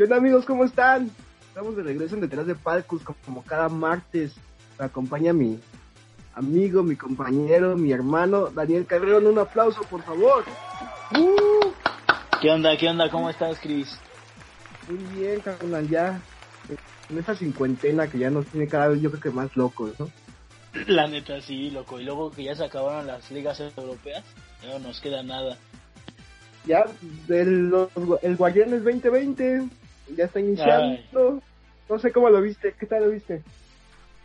¿Qué 0.00 0.04
onda 0.04 0.16
amigos? 0.16 0.46
¿Cómo 0.46 0.64
están? 0.64 1.10
Estamos 1.48 1.76
de 1.76 1.82
regreso 1.82 2.14
en 2.14 2.22
Detrás 2.22 2.46
de 2.46 2.54
Palcos 2.54 3.02
como 3.22 3.44
cada 3.44 3.68
martes. 3.68 4.32
Me 4.78 4.86
acompaña 4.86 5.34
mi 5.34 5.60
amigo, 6.34 6.82
mi 6.82 6.96
compañero, 6.96 7.76
mi 7.76 7.92
hermano 7.92 8.46
Daniel 8.46 8.86
Carreón. 8.86 9.26
Un 9.26 9.38
aplauso, 9.38 9.82
por 9.82 10.02
favor. 10.02 10.44
Uh. 11.18 11.70
¿Qué 12.40 12.50
onda? 12.50 12.78
¿Qué 12.78 12.88
onda? 12.88 13.10
¿Cómo 13.10 13.28
estás, 13.28 13.60
Cris? 13.60 13.94
Muy 14.88 15.20
bien, 15.20 15.40
carnal, 15.40 15.86
ya 15.86 16.18
en 17.10 17.18
esa 17.18 17.34
cincuentena 17.34 18.08
que 18.08 18.20
ya 18.20 18.30
nos 18.30 18.46
tiene 18.46 18.68
cada 18.68 18.88
vez 18.88 19.02
yo 19.02 19.10
creo 19.10 19.22
que 19.22 19.30
más 19.30 19.54
locos, 19.54 20.00
¿no? 20.00 20.08
La 20.86 21.08
neta, 21.08 21.42
sí, 21.42 21.68
loco. 21.68 22.00
Y 22.00 22.04
luego 22.04 22.30
que 22.30 22.44
ya 22.44 22.54
se 22.54 22.64
acabaron 22.64 23.06
las 23.06 23.30
ligas 23.30 23.60
europeas, 23.60 24.24
ya 24.62 24.78
no 24.78 24.78
nos 24.78 24.98
queda 25.02 25.22
nada. 25.22 25.58
Ya, 26.64 26.86
el, 27.28 27.70
el 28.22 28.36
Guardianes 28.36 28.82
2020 28.82 29.68
ya 30.16 30.24
está 30.24 30.40
iniciando. 30.40 31.42
No 31.88 31.98
sé 31.98 32.12
cómo 32.12 32.30
lo 32.30 32.40
viste, 32.40 32.74
¿qué 32.78 32.86
tal 32.86 33.04
lo 33.04 33.10
viste? 33.10 33.42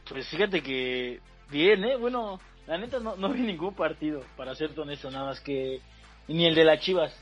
Pues 0.07 0.27
fíjate 0.27 0.61
que 0.61 1.19
bien, 1.49 1.83
¿eh? 1.83 1.97
Bueno, 1.97 2.39
la 2.67 2.77
neta 2.77 2.99
no, 2.99 3.15
no 3.15 3.33
vi 3.33 3.41
ningún 3.41 3.73
partido, 3.73 4.23
para 4.37 4.53
ser 4.55 4.77
honesto, 4.79 5.09
nada 5.09 5.25
más 5.25 5.39
que... 5.39 5.81
Ni 6.27 6.45
el 6.45 6.55
de 6.55 6.63
las 6.63 6.79
Chivas. 6.79 7.15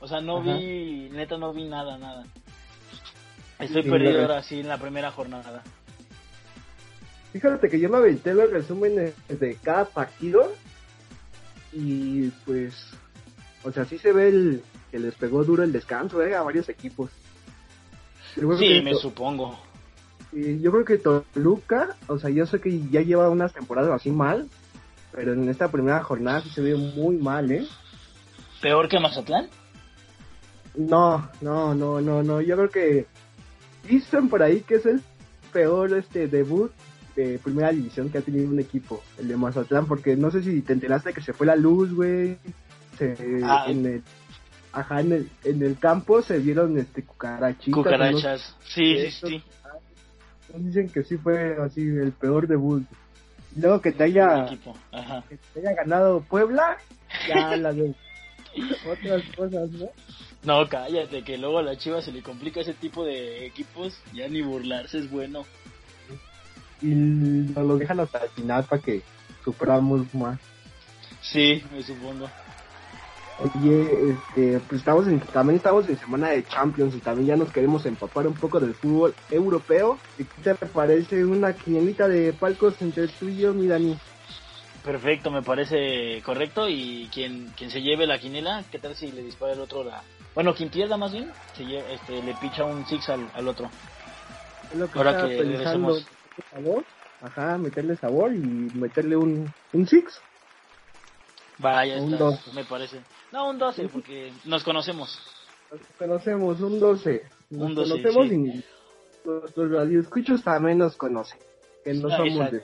O 0.00 0.08
sea, 0.08 0.20
no 0.20 0.42
vi, 0.42 1.08
neta 1.10 1.36
no 1.36 1.52
vi 1.52 1.66
nada, 1.68 1.98
nada. 1.98 2.24
Estoy 3.58 3.82
perdido 3.82 4.22
ahora 4.22 4.42
sí 4.42 4.60
en 4.60 4.68
la 4.68 4.78
primera 4.78 5.10
jornada. 5.10 5.62
Fíjate 7.32 7.68
que 7.68 7.78
yo 7.78 7.88
me 7.88 7.98
aventé 7.98 8.34
los 8.34 8.50
resúmenes 8.50 9.14
de 9.28 9.56
cada 9.56 9.84
partido 9.84 10.52
y 11.72 12.28
pues, 12.44 12.74
o 13.62 13.70
sea, 13.70 13.84
sí 13.84 13.98
se 13.98 14.12
ve 14.12 14.28
el, 14.28 14.62
que 14.90 14.98
les 14.98 15.14
pegó 15.14 15.44
duro 15.44 15.62
el 15.62 15.72
descanso 15.72 16.22
eh, 16.22 16.34
a 16.34 16.42
varios 16.42 16.68
equipos. 16.68 17.10
Sí, 18.34 18.80
me 18.82 18.94
supongo. 18.94 19.58
Yo 20.32 20.70
creo 20.70 20.84
que 20.84 20.98
Toluca, 20.98 21.96
o 22.06 22.18
sea, 22.18 22.30
yo 22.30 22.46
sé 22.46 22.60
que 22.60 22.88
ya 22.88 23.00
lleva 23.00 23.28
unas 23.28 23.52
temporadas 23.52 23.90
así 23.90 24.10
mal, 24.10 24.48
pero 25.12 25.32
en 25.32 25.48
esta 25.48 25.70
primera 25.70 26.02
jornada 26.04 26.40
sí 26.42 26.50
se 26.50 26.60
ve 26.60 26.76
muy 26.76 27.16
mal, 27.16 27.50
¿eh? 27.50 27.66
¿Peor 28.60 28.88
que 28.88 29.00
Mazatlán? 29.00 29.48
No, 30.76 31.28
no, 31.40 31.74
no, 31.74 32.00
no, 32.00 32.22
no. 32.22 32.40
Yo 32.40 32.56
creo 32.56 32.70
que 32.70 33.06
dicen 33.88 34.28
por 34.28 34.42
ahí 34.42 34.60
que 34.60 34.76
es 34.76 34.86
el 34.86 35.02
peor 35.52 35.92
este 35.94 36.28
debut 36.28 36.70
de 37.16 37.40
primera 37.42 37.72
división 37.72 38.08
que 38.08 38.18
ha 38.18 38.22
tenido 38.22 38.48
un 38.48 38.60
equipo, 38.60 39.02
el 39.18 39.26
de 39.26 39.36
Mazatlán, 39.36 39.86
porque 39.86 40.14
no 40.14 40.30
sé 40.30 40.44
si 40.44 40.62
te 40.62 40.72
enteraste 40.72 41.12
que 41.12 41.22
se 41.22 41.32
fue 41.32 41.46
la 41.46 41.56
luz, 41.56 41.92
güey. 41.92 42.38
Ah. 43.44 43.64
en 43.66 43.86
el, 43.86 44.02
ajá, 44.72 45.00
en 45.00 45.12
el, 45.12 45.30
en 45.44 45.62
el 45.62 45.78
campo 45.78 46.22
se 46.22 46.38
vieron 46.38 46.78
este 46.78 47.04
cucarachitas. 47.04 47.74
Cucarachas, 47.74 48.56
sí, 48.64 49.10
sí, 49.10 49.26
sí. 49.28 49.42
Dicen 50.54 50.88
que 50.88 51.04
sí 51.04 51.16
fue 51.16 51.56
así 51.62 51.80
el 51.80 52.12
peor 52.12 52.48
debut. 52.48 52.84
luego 53.56 53.80
que 53.80 53.92
te 53.92 54.04
haya, 54.04 54.46
Que 55.28 55.36
te 55.54 55.60
haya 55.60 55.74
ganado 55.74 56.22
Puebla, 56.22 56.76
ya 57.28 57.56
la 57.56 57.72
de 57.72 57.94
otras 58.90 59.22
cosas, 59.36 59.70
¿no? 59.70 59.88
No, 60.42 60.68
cállate, 60.68 61.22
que 61.22 61.36
luego 61.36 61.58
a 61.58 61.62
la 61.62 61.76
Chivas 61.76 62.04
se 62.04 62.12
le 62.12 62.22
complica 62.22 62.60
ese 62.60 62.72
tipo 62.72 63.04
de 63.04 63.46
equipos, 63.46 63.94
ya 64.12 64.26
ni 64.28 64.40
burlarse 64.40 64.98
es 64.98 65.10
bueno. 65.10 65.44
Y 66.80 66.86
nos 66.86 67.66
lo 67.66 67.76
dejan 67.76 68.00
hasta 68.00 68.24
el 68.24 68.30
final 68.30 68.64
para 68.64 68.80
que 68.80 69.02
superamos 69.44 70.12
más. 70.14 70.40
Sí, 71.20 71.62
me 71.72 71.82
supongo. 71.82 72.28
Oye, 73.42 74.10
este, 74.10 74.60
pues 74.68 74.80
estamos 74.80 75.06
en, 75.06 75.20
también 75.20 75.56
estamos 75.56 75.88
en 75.88 75.98
semana 75.98 76.30
de 76.30 76.44
Champions 76.44 76.94
y 76.94 76.98
también 76.98 77.28
ya 77.28 77.36
nos 77.36 77.52
queremos 77.52 77.86
empapar 77.86 78.26
un 78.26 78.34
poco 78.34 78.60
del 78.60 78.74
fútbol 78.74 79.14
europeo. 79.30 79.98
¿Y 80.18 80.24
qué 80.24 80.54
te 80.54 80.66
parece 80.66 81.24
una 81.24 81.54
quinielita 81.54 82.06
de 82.06 82.32
palcos 82.32 82.80
entre 82.82 83.08
tú 83.08 83.28
y 83.28 83.38
yo, 83.38 83.54
mi 83.54 83.66
Dani? 83.66 83.96
Perfecto, 84.84 85.30
me 85.30 85.42
parece 85.42 86.22
correcto. 86.22 86.68
Y 86.68 87.08
quien, 87.12 87.52
quien 87.56 87.70
se 87.70 87.80
lleve 87.80 88.06
la 88.06 88.18
quinela, 88.18 88.64
¿qué 88.70 88.78
tal 88.78 88.94
si 88.94 89.10
le 89.10 89.22
dispara 89.22 89.54
el 89.54 89.60
otro 89.60 89.84
la, 89.84 90.02
bueno, 90.34 90.54
quien 90.54 90.68
pierda 90.68 90.96
más 90.96 91.12
bien, 91.12 91.30
se 91.56 91.64
este, 91.92 92.22
le 92.22 92.34
picha 92.34 92.64
un 92.64 92.86
six 92.86 93.08
al, 93.08 93.28
al 93.34 93.48
otro. 93.48 93.70
Es 94.70 94.78
lo 94.78 94.90
que 94.90 94.98
Ahora 94.98 95.28
que 95.28 95.36
regresemos. 95.36 96.06
Sabor, 96.50 96.84
ajá, 97.20 97.58
meterle 97.58 97.96
sabor 97.96 98.32
y 98.32 98.38
meterle 98.38 99.16
un, 99.16 99.52
un 99.72 99.86
six. 99.86 100.20
Vaya, 101.58 101.96
un 102.00 102.14
está, 102.14 102.24
dos. 102.24 102.54
me 102.54 102.64
parece. 102.64 103.00
No, 103.32 103.50
un 103.50 103.58
12, 103.58 103.88
porque 103.88 104.32
nos 104.44 104.64
conocemos. 104.64 105.18
Nos 105.70 105.80
conocemos, 105.98 106.60
un 106.60 106.80
12. 106.80 107.22
Nos 107.50 107.62
un 107.62 107.74
12, 107.74 107.90
conocemos 107.90 108.28
sí. 108.28 108.34
y 108.34 109.28
nuestros 109.28 109.70
radioescuchos 109.70 110.42
también 110.42 110.78
nos 110.78 110.96
conocen. 110.96 111.38
Que 111.84 111.94
no 111.94 112.10
somos 112.10 112.50
de. 112.50 112.62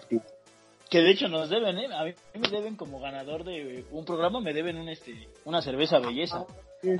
Que 0.88 1.00
de 1.00 1.10
hecho 1.10 1.28
nos 1.28 1.50
deben, 1.50 1.78
¿eh? 1.78 1.88
A 1.92 2.04
mí 2.04 2.14
me 2.34 2.48
deben 2.48 2.76
como 2.76 3.00
ganador 3.00 3.44
de 3.44 3.84
un 3.90 4.04
programa, 4.04 4.40
me 4.40 4.52
deben 4.52 4.76
un 4.76 4.88
este 4.88 5.28
una 5.44 5.60
cerveza 5.60 5.98
belleza. 5.98 6.44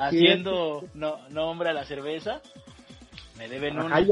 Haciendo 0.01 0.85
no, 0.95 1.29
nombre 1.29 1.69
a 1.71 1.73
la 1.73 1.85
cerveza, 1.85 2.41
me 3.39 3.49
deben 3.49 3.79
una. 3.79 3.97
Hay 3.97 4.09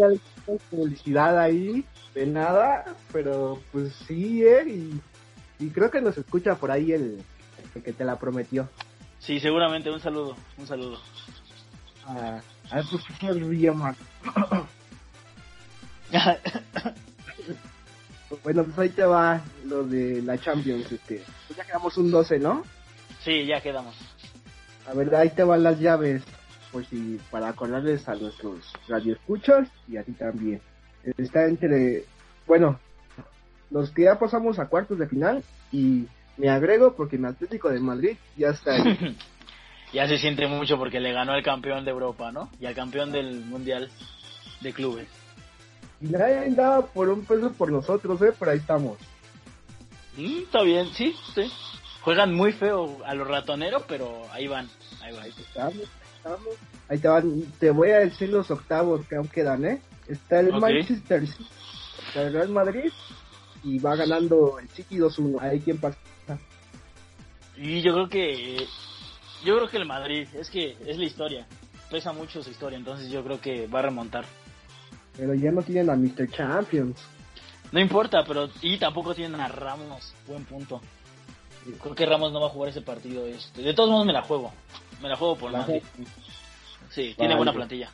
publicidad 0.70 1.38
ahí, 1.38 1.84
de 2.14 2.26
nada, 2.26 2.84
pero 3.12 3.58
pues 3.72 3.92
sí, 4.06 4.44
¿eh? 4.44 4.64
Y, 4.68 5.00
y 5.58 5.70
creo 5.70 5.90
que 5.90 6.00
nos 6.00 6.16
escucha 6.18 6.54
por 6.54 6.70
ahí 6.70 6.92
el, 6.92 7.22
el, 7.74 7.82
que 7.82 7.92
te 7.92 8.04
la 8.04 8.18
prometió. 8.18 8.68
Sí, 9.24 9.40
seguramente, 9.40 9.90
un 9.90 10.00
saludo, 10.00 10.36
un 10.58 10.66
saludo. 10.66 11.00
Ah, 12.06 12.42
a 12.70 12.76
ver, 12.76 12.84
pues 12.90 13.02
Bueno, 18.42 18.64
pues 18.64 18.78
ahí 18.78 18.88
te 18.90 19.04
va 19.04 19.42
lo 19.64 19.84
de 19.84 20.20
la 20.20 20.38
Champions. 20.38 20.90
Este. 20.92 21.22
Pues 21.46 21.56
ya 21.56 21.64
quedamos 21.64 21.96
un 21.96 22.10
12, 22.10 22.38
¿no? 22.38 22.64
Sí, 23.24 23.46
ya 23.46 23.62
quedamos. 23.62 23.96
A 24.86 24.92
ver, 24.92 25.14
ahí 25.14 25.30
te 25.30 25.44
van 25.44 25.62
las 25.62 25.78
llaves. 25.80 26.22
Por 26.70 26.84
si, 26.84 27.18
para 27.30 27.48
acordarles 27.48 28.06
a 28.08 28.16
nuestros 28.16 28.72
radioescuchas 28.88 29.68
y 29.88 29.96
a 29.96 30.02
ti 30.02 30.12
también. 30.12 30.60
Está 31.16 31.46
entre. 31.46 32.04
Bueno, 32.46 32.78
los 33.70 33.90
que 33.90 34.04
ya 34.04 34.18
pasamos 34.18 34.58
a 34.58 34.66
cuartos 34.66 34.98
de 34.98 35.08
final 35.08 35.42
y 35.72 36.06
me 36.36 36.48
agrego 36.48 36.94
porque 36.94 37.18
mi 37.18 37.28
Atlético 37.28 37.70
de 37.70 37.80
Madrid 37.80 38.16
ya 38.36 38.48
está 38.50 38.74
ahí. 38.74 39.16
ya 39.92 40.08
se 40.08 40.18
siente 40.18 40.46
mucho 40.46 40.76
porque 40.78 41.00
le 41.00 41.12
ganó 41.12 41.32
al 41.32 41.42
campeón 41.42 41.84
de 41.84 41.90
Europa, 41.90 42.32
¿no? 42.32 42.50
Y 42.60 42.66
al 42.66 42.74
campeón 42.74 43.12
del 43.12 43.40
Mundial 43.40 43.90
de 44.60 44.72
Clubes. 44.72 45.08
Y 46.00 46.06
nadie 46.06 46.38
andaba 46.38 46.84
por 46.86 47.08
un 47.08 47.24
peso 47.24 47.52
por 47.52 47.70
nosotros, 47.70 48.20
¿eh? 48.22 48.32
Pero 48.38 48.50
ahí 48.50 48.58
estamos. 48.58 48.98
Mm, 50.16 50.38
está 50.42 50.62
bien, 50.62 50.88
sí, 50.94 51.14
sí. 51.34 51.50
Juegan 52.02 52.34
muy 52.34 52.52
feo 52.52 52.98
a 53.06 53.14
los 53.14 53.26
ratoneros, 53.26 53.84
pero 53.88 54.22
ahí 54.32 54.46
van. 54.46 54.68
Ahí, 55.02 55.14
van. 55.14 55.22
ahí 55.22 55.32
estamos, 55.38 55.88
estamos. 56.16 56.54
Ahí 56.88 56.98
te 56.98 57.08
van. 57.08 57.42
Te 57.58 57.70
voy 57.70 57.90
a 57.90 58.00
decir 58.00 58.28
los 58.28 58.50
octavos 58.50 59.06
que 59.06 59.16
aún 59.16 59.28
quedan, 59.28 59.64
¿eh? 59.64 59.80
Está 60.06 60.40
el 60.40 60.52
Manchester 60.52 61.26
City, 61.26 61.46
el 62.14 62.32
Real 62.32 62.50
Madrid 62.50 62.92
y 63.62 63.78
va 63.78 63.96
ganando 63.96 64.58
el 64.58 64.68
City 64.68 64.98
2-1. 64.98 65.40
Ahí 65.40 65.60
quién 65.60 65.78
pasa. 65.78 65.96
Y 67.56 67.82
yo 67.82 67.92
creo 67.92 68.08
que 68.08 68.66
yo 69.44 69.56
creo 69.56 69.68
que 69.68 69.76
el 69.76 69.86
Madrid, 69.86 70.26
es 70.34 70.50
que 70.50 70.76
es 70.86 70.96
la 70.96 71.04
historia. 71.04 71.46
Pesa 71.90 72.12
mucho 72.12 72.42
su 72.42 72.50
historia, 72.50 72.78
entonces 72.78 73.10
yo 73.10 73.22
creo 73.22 73.40
que 73.40 73.66
va 73.66 73.80
a 73.80 73.82
remontar. 73.82 74.24
Pero 75.16 75.34
ya 75.34 75.52
no 75.52 75.62
tienen 75.62 75.90
a 75.90 75.96
Mr. 75.96 76.30
Champions. 76.30 76.98
No 77.70 77.80
importa, 77.80 78.24
pero 78.26 78.48
y 78.62 78.78
tampoco 78.78 79.14
tienen 79.14 79.40
a 79.40 79.48
Ramos. 79.48 80.14
Buen 80.26 80.44
punto. 80.44 80.80
Creo 81.80 81.94
que 81.94 82.06
Ramos 82.06 82.32
no 82.32 82.40
va 82.40 82.46
a 82.46 82.50
jugar 82.50 82.70
ese 82.70 82.82
partido. 82.82 83.26
Este. 83.26 83.62
De 83.62 83.74
todos 83.74 83.90
modos 83.90 84.06
me 84.06 84.12
la 84.12 84.22
juego. 84.22 84.52
Me 85.02 85.08
la 85.08 85.16
juego 85.16 85.36
por 85.36 85.52
Madrid. 85.52 85.82
Sí, 86.90 87.14
tiene 87.16 87.36
buena 87.36 87.52
plantilla. 87.52 87.90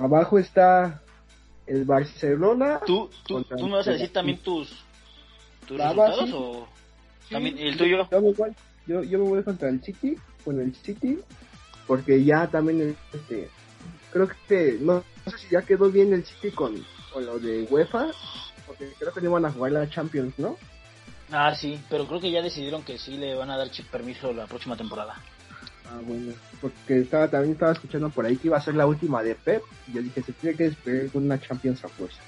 Abajo 0.00 0.38
está 0.38 1.02
el 1.66 1.84
Barcelona. 1.84 2.80
¿Tú, 2.86 3.10
tú, 3.26 3.42
¿tú 3.44 3.66
me 3.66 3.76
vas 3.76 3.88
a 3.88 3.92
decir 3.92 4.12
también 4.12 4.38
tus, 4.38 4.68
tus 5.66 5.78
resultados 5.78 6.30
o 6.32 6.68
también 7.30 7.58
el 7.58 7.76
tuyo? 7.76 8.08
Yo, 8.86 9.02
yo, 9.02 9.18
me 9.18 9.28
voy 9.28 9.42
contra 9.42 9.68
el 9.68 9.82
City, 9.82 10.16
con 10.44 10.60
el 10.60 10.74
City, 10.74 11.18
porque 11.86 12.22
ya 12.22 12.46
también 12.48 12.96
este 13.12 13.48
creo 14.12 14.28
que 14.48 14.78
no, 14.80 15.02
sé 15.26 15.38
si 15.38 15.48
ya 15.50 15.62
quedó 15.62 15.90
bien 15.90 16.12
el 16.12 16.24
City 16.24 16.50
con, 16.52 16.74
con 17.12 17.26
lo 17.26 17.38
de 17.38 17.66
UEFA, 17.70 18.12
porque 18.66 18.92
creo 18.98 19.12
que 19.12 19.20
no 19.20 19.30
iban 19.30 19.46
a 19.46 19.50
jugar 19.50 19.72
la 19.72 19.90
Champions, 19.90 20.38
¿no? 20.38 20.56
Ah, 21.32 21.54
sí, 21.54 21.80
pero 21.90 22.06
creo 22.06 22.20
que 22.20 22.30
ya 22.30 22.42
decidieron 22.42 22.82
que 22.84 22.98
sí 22.98 23.16
le 23.16 23.34
van 23.34 23.50
a 23.50 23.56
dar 23.56 23.68
permiso 23.90 24.32
la 24.32 24.46
próxima 24.46 24.76
temporada. 24.76 25.16
Ah, 25.86 25.98
bueno, 26.02 26.32
porque 26.60 27.00
estaba 27.00 27.28
también 27.28 27.52
estaba 27.52 27.72
escuchando 27.72 28.08
por 28.10 28.24
ahí 28.24 28.36
que 28.36 28.48
iba 28.48 28.56
a 28.56 28.62
ser 28.62 28.74
la 28.74 28.86
última 28.86 29.22
de 29.22 29.34
Pep, 29.34 29.62
y 29.88 29.94
yo 29.94 30.02
dije, 30.02 30.22
se 30.22 30.32
tiene 30.32 30.56
que 30.56 30.64
despedir 30.64 31.10
con 31.10 31.24
una 31.24 31.40
Champions 31.40 31.84
a 31.84 31.88
fuerza. 31.88 32.20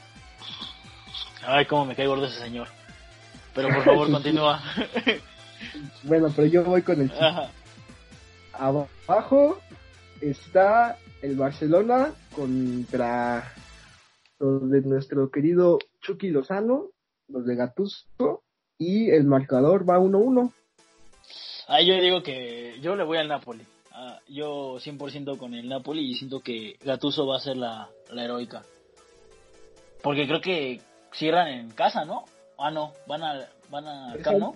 Ay, 1.47 1.67
cómo 1.67 1.87
me 1.87 1.95
cae 1.95 2.09
gordo 2.09 2.27
ese 2.27 2.41
señor. 2.41 2.69
Pero 3.57 3.69
por 3.69 3.85
favor, 3.85 4.11
continúa. 4.13 4.63
bueno, 6.05 6.33
pero 6.37 6.47
yo 6.47 6.63
voy 6.63 6.83
con 6.83 7.01
el. 7.01 7.11
Abajo 8.53 9.59
está 10.21 10.99
el 11.23 11.37
Barcelona 11.37 12.13
contra 12.35 13.53
los 14.39 14.71
de 14.71 14.83
nuestro 14.83 15.31
querido 15.31 15.79
Chucky 16.03 16.29
Lozano, 16.29 16.91
los 17.29 17.47
de 17.47 17.57
Gattuso, 17.57 18.43
y 18.79 19.11
el 19.11 19.25
marcador 19.25 19.89
va 19.89 19.99
1-1. 19.99 20.53
Ah, 21.69 21.81
yo 21.81 21.95
digo 21.95 22.23
que 22.23 22.79
yo 22.81 22.95
le 22.95 23.05
voy 23.05 23.19
al 23.19 23.29
Napoli. 23.29 23.65
Ah, 23.91 24.21
yo 24.29 24.77
100% 24.77 25.39
con 25.39 25.55
el 25.55 25.69
Napoli 25.69 26.11
y 26.11 26.15
siento 26.15 26.41
que 26.41 26.77
Gattuso 26.85 27.27
va 27.27 27.39
a 27.39 27.41
ser 27.41 27.57
la, 27.57 27.89
la 28.11 28.25
heroica. 28.25 28.63
Porque 30.03 30.27
creo 30.27 30.41
que 30.43 30.81
cierran 31.13 31.49
en 31.49 31.71
casa, 31.71 32.05
¿no? 32.05 32.27
Ah, 32.59 32.71
no, 32.71 32.93
van 33.07 33.23
a, 33.23 33.49
van 33.71 33.87
a 33.87 34.13
acá, 34.13 34.33
¿no? 34.33 34.55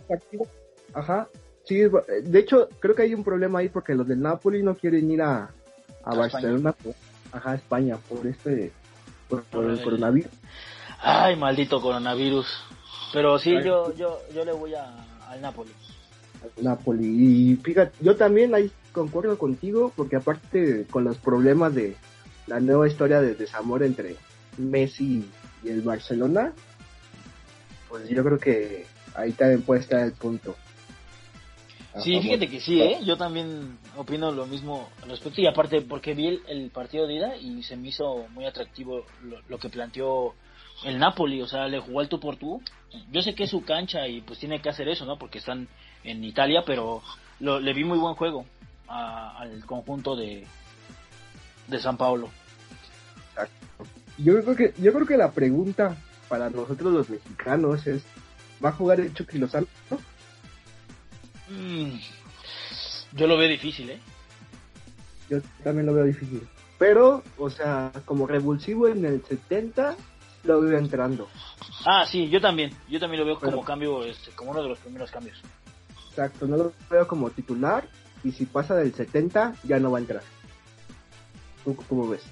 Ajá, 0.94 1.28
sí, 1.64 1.82
de 2.22 2.38
hecho, 2.38 2.68
creo 2.80 2.94
que 2.94 3.02
hay 3.02 3.14
un 3.14 3.24
problema 3.24 3.58
ahí 3.60 3.68
porque 3.68 3.94
los 3.94 4.08
del 4.08 4.20
Napoli 4.20 4.62
no 4.62 4.74
quieren 4.74 5.10
ir 5.10 5.22
a, 5.22 5.50
a, 6.04 6.14
Barcelona, 6.14 6.74
ajá, 7.32 7.54
España, 7.54 7.98
por 8.08 8.26
este, 8.26 8.72
por, 9.28 9.70
el 9.70 9.82
coronavirus. 9.82 10.30
Ay, 11.00 11.36
maldito 11.36 11.80
coronavirus. 11.80 12.46
Pero 13.12 13.38
sí, 13.38 13.52
yo, 13.64 13.94
yo, 13.94 14.18
yo 14.34 14.44
le 14.44 14.52
voy 14.52 14.74
a, 14.74 14.86
al 15.28 15.40
Napoli. 15.40 15.72
Napoli. 16.60 17.06
Y 17.06 17.56
fíjate, 17.56 17.92
yo 18.00 18.16
también 18.16 18.54
ahí 18.54 18.70
concuerdo 18.92 19.38
contigo, 19.38 19.92
porque 19.94 20.16
aparte 20.16 20.86
con 20.90 21.04
los 21.04 21.18
problemas 21.18 21.74
de 21.74 21.96
la 22.46 22.60
nueva 22.60 22.88
historia 22.88 23.20
de 23.20 23.34
desamor 23.34 23.82
entre 23.82 24.16
Messi 24.58 25.28
y 25.62 25.68
el 25.68 25.82
Barcelona, 25.82 26.52
pues 27.90 28.08
yo 28.08 28.24
creo 28.24 28.38
que 28.38 28.86
ahí 29.14 29.32
también 29.32 29.62
puede 29.62 29.80
estar 29.80 30.00
el 30.00 30.12
punto. 30.12 30.56
Sí, 31.98 32.20
fíjate 32.20 32.48
que 32.48 32.60
sí, 32.60 32.80
¿eh? 32.80 33.00
yo 33.04 33.16
también 33.16 33.76
opino 33.96 34.30
lo 34.30 34.46
mismo 34.46 34.88
al 35.02 35.10
respecto 35.10 35.40
y 35.40 35.48
aparte 35.48 35.82
porque 35.82 36.14
vi 36.14 36.40
el, 36.46 36.70
partido 36.70 37.08
de 37.08 37.14
ida 37.14 37.36
y 37.36 37.64
se 37.64 37.76
me 37.76 37.88
hizo 37.88 38.28
muy 38.28 38.46
atractivo 38.46 39.04
lo, 39.48 39.58
que 39.58 39.68
planteó 39.68 40.34
el 40.84 41.00
Napoli, 41.00 41.42
o 41.42 41.48
sea, 41.48 41.66
le 41.66 41.80
jugó 41.80 41.98
al 41.98 42.08
tú 42.08 42.20
por 42.20 42.36
tú. 42.36 42.62
Yo 43.10 43.22
sé 43.22 43.34
que 43.34 43.44
es 43.44 43.50
su 43.50 43.64
cancha 43.64 44.06
y 44.06 44.20
pues 44.20 44.38
tiene 44.38 44.62
que 44.62 44.68
hacer 44.68 44.88
eso, 44.88 45.04
¿no? 45.04 45.18
Porque 45.18 45.38
están 45.38 45.66
en 46.04 46.22
Italia, 46.22 46.62
pero 46.64 47.02
lo, 47.40 47.58
le 47.58 47.74
vi 47.74 47.82
muy 47.82 47.98
buen 47.98 48.14
juego 48.14 48.46
al 48.86 49.64
conjunto 49.66 50.14
de, 50.14 50.46
de 51.66 51.78
San 51.80 51.96
Paulo. 51.96 52.30
Yo 54.16 54.40
creo 54.42 54.56
que 54.56 54.74
yo 54.80 54.92
creo 54.92 55.06
que 55.06 55.16
la 55.16 55.32
pregunta 55.32 55.96
para 56.30 56.48
nosotros 56.48 56.92
los 56.92 57.10
mexicanos 57.10 57.86
es 57.88 58.02
¿va 58.64 58.70
a 58.70 58.72
jugar 58.72 59.00
el 59.00 59.12
Chucky 59.12 59.38
Lozano? 59.38 59.66
Mm, 61.48 61.98
yo 63.12 63.26
lo 63.26 63.36
veo 63.36 63.48
difícil, 63.48 63.90
¿eh? 63.90 63.98
Yo 65.28 65.40
también 65.64 65.86
lo 65.86 65.94
veo 65.94 66.04
difícil. 66.04 66.46
Pero, 66.78 67.22
o 67.36 67.50
sea, 67.50 67.92
como 68.04 68.26
revulsivo 68.26 68.88
en 68.88 69.04
el 69.04 69.22
70, 69.24 69.96
lo 70.44 70.60
veo 70.60 70.78
entrando. 70.78 71.28
Ah, 71.84 72.06
sí, 72.06 72.28
yo 72.30 72.40
también. 72.40 72.72
Yo 72.88 73.00
también 73.00 73.20
lo 73.20 73.26
veo 73.26 73.38
como 73.38 73.64
cambio, 73.64 74.04
este, 74.04 74.30
como 74.30 74.52
uno 74.52 74.62
de 74.62 74.68
los 74.68 74.78
primeros 74.78 75.10
cambios. 75.10 75.38
Exacto, 76.08 76.46
no 76.46 76.56
lo 76.56 76.72
veo 76.88 77.06
como 77.06 77.30
titular. 77.30 77.88
Y 78.22 78.32
si 78.32 78.46
pasa 78.46 78.74
del 78.74 78.94
70, 78.94 79.56
ya 79.64 79.78
no 79.78 79.90
va 79.90 79.98
a 79.98 80.00
entrar. 80.00 80.22
¿Tú 81.64 81.76
cómo 81.88 82.08
ves? 82.08 82.22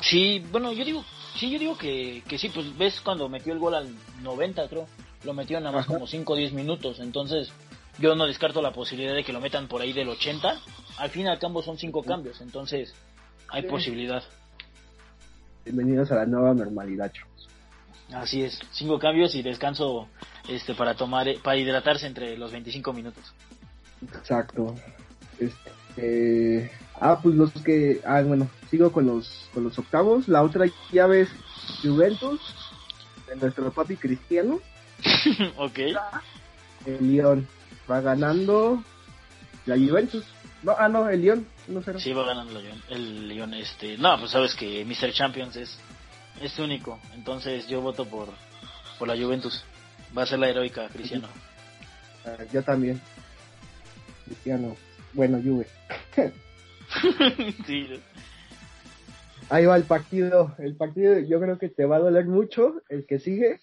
Sí, 0.00 0.44
bueno, 0.50 0.72
yo 0.72 0.84
digo, 0.84 1.04
sí, 1.36 1.50
yo 1.50 1.58
digo 1.58 1.78
que, 1.78 2.22
que 2.28 2.38
sí, 2.38 2.48
pues 2.48 2.76
ves 2.76 3.00
cuando 3.00 3.28
metió 3.28 3.52
el 3.52 3.58
gol 3.58 3.74
al 3.74 3.88
90, 4.22 4.68
creo. 4.68 4.86
Lo 5.24 5.34
metió 5.34 5.60
nada 5.60 5.72
más 5.72 5.86
como 5.86 6.06
5 6.06 6.32
o 6.32 6.36
10 6.36 6.52
minutos. 6.52 6.98
Entonces, 6.98 7.52
yo 7.98 8.14
no 8.14 8.26
descarto 8.26 8.62
la 8.62 8.72
posibilidad 8.72 9.14
de 9.14 9.24
que 9.24 9.32
lo 9.32 9.40
metan 9.40 9.68
por 9.68 9.80
ahí 9.82 9.92
del 9.92 10.08
80. 10.08 10.60
Al 10.98 11.10
fin 11.10 11.26
y 11.26 11.28
al 11.28 11.38
cabo 11.38 11.62
son 11.62 11.78
cinco 11.78 12.02
cambios, 12.02 12.40
entonces 12.40 12.94
hay 13.48 13.62
posibilidad. 13.62 14.22
Bienvenidos 15.64 16.10
a 16.10 16.16
la 16.16 16.26
nueva 16.26 16.54
normalidad, 16.54 17.12
chicos. 17.12 17.48
Así 18.12 18.42
es, 18.42 18.58
cinco 18.72 18.98
cambios 18.98 19.34
y 19.34 19.42
descanso 19.42 20.08
este 20.48 20.74
para 20.74 20.94
tomar 20.94 21.26
para 21.42 21.56
hidratarse 21.56 22.06
entre 22.06 22.36
los 22.36 22.52
25 22.52 22.92
minutos. 22.92 23.32
Exacto. 24.02 24.74
Este, 25.38 26.70
ah, 27.00 27.20
pues 27.22 27.34
los 27.34 27.50
que 27.64 28.00
ah, 28.04 28.22
bueno, 28.22 28.48
sigo 28.70 28.92
con 28.92 29.06
los 29.06 29.48
con 29.52 29.64
los 29.64 29.78
octavos, 29.78 30.28
la 30.28 30.42
otra 30.42 30.66
llave 30.90 31.22
es 31.22 31.28
Juventus 31.82 32.40
de 33.28 33.36
nuestro 33.36 33.70
papi 33.72 33.96
Cristiano. 33.96 34.60
ok. 35.56 35.78
El 36.86 37.16
León 37.16 37.48
va 37.90 38.00
ganando 38.00 38.82
la 39.66 39.76
Juventus. 39.76 40.24
No, 40.62 40.74
ah, 40.78 40.88
no, 40.88 41.08
el 41.08 41.20
Lyon, 41.20 41.46
no 41.66 41.82
sé. 41.82 41.98
Sí, 41.98 42.12
va 42.12 42.24
ganando 42.24 42.60
el 42.88 43.28
Lyon. 43.28 43.54
este, 43.54 43.98
no, 43.98 44.16
pues 44.18 44.30
sabes 44.30 44.54
que 44.54 44.84
Mr. 44.84 45.12
Champions 45.12 45.56
es, 45.56 45.76
es 46.40 46.56
único, 46.58 47.00
entonces 47.14 47.66
yo 47.66 47.80
voto 47.80 48.04
por, 48.04 48.28
por 48.98 49.08
la 49.08 49.16
Juventus. 49.16 49.64
Va 50.16 50.22
a 50.22 50.26
ser 50.26 50.38
la 50.38 50.48
heroica, 50.48 50.88
Cristiano. 50.88 51.28
Ah, 52.24 52.36
yo 52.52 52.62
también. 52.62 53.00
Cristiano. 54.26 54.76
Bueno, 55.14 55.40
Juve. 55.42 55.66
sí. 57.66 58.00
Ahí 59.48 59.66
va 59.66 59.76
el 59.76 59.84
partido. 59.84 60.54
El 60.58 60.76
partido 60.76 61.18
yo 61.18 61.40
creo 61.40 61.58
que 61.58 61.68
te 61.68 61.84
va 61.84 61.96
a 61.96 62.00
doler 62.00 62.26
mucho. 62.26 62.82
El 62.88 63.06
que 63.06 63.18
sigue. 63.18 63.60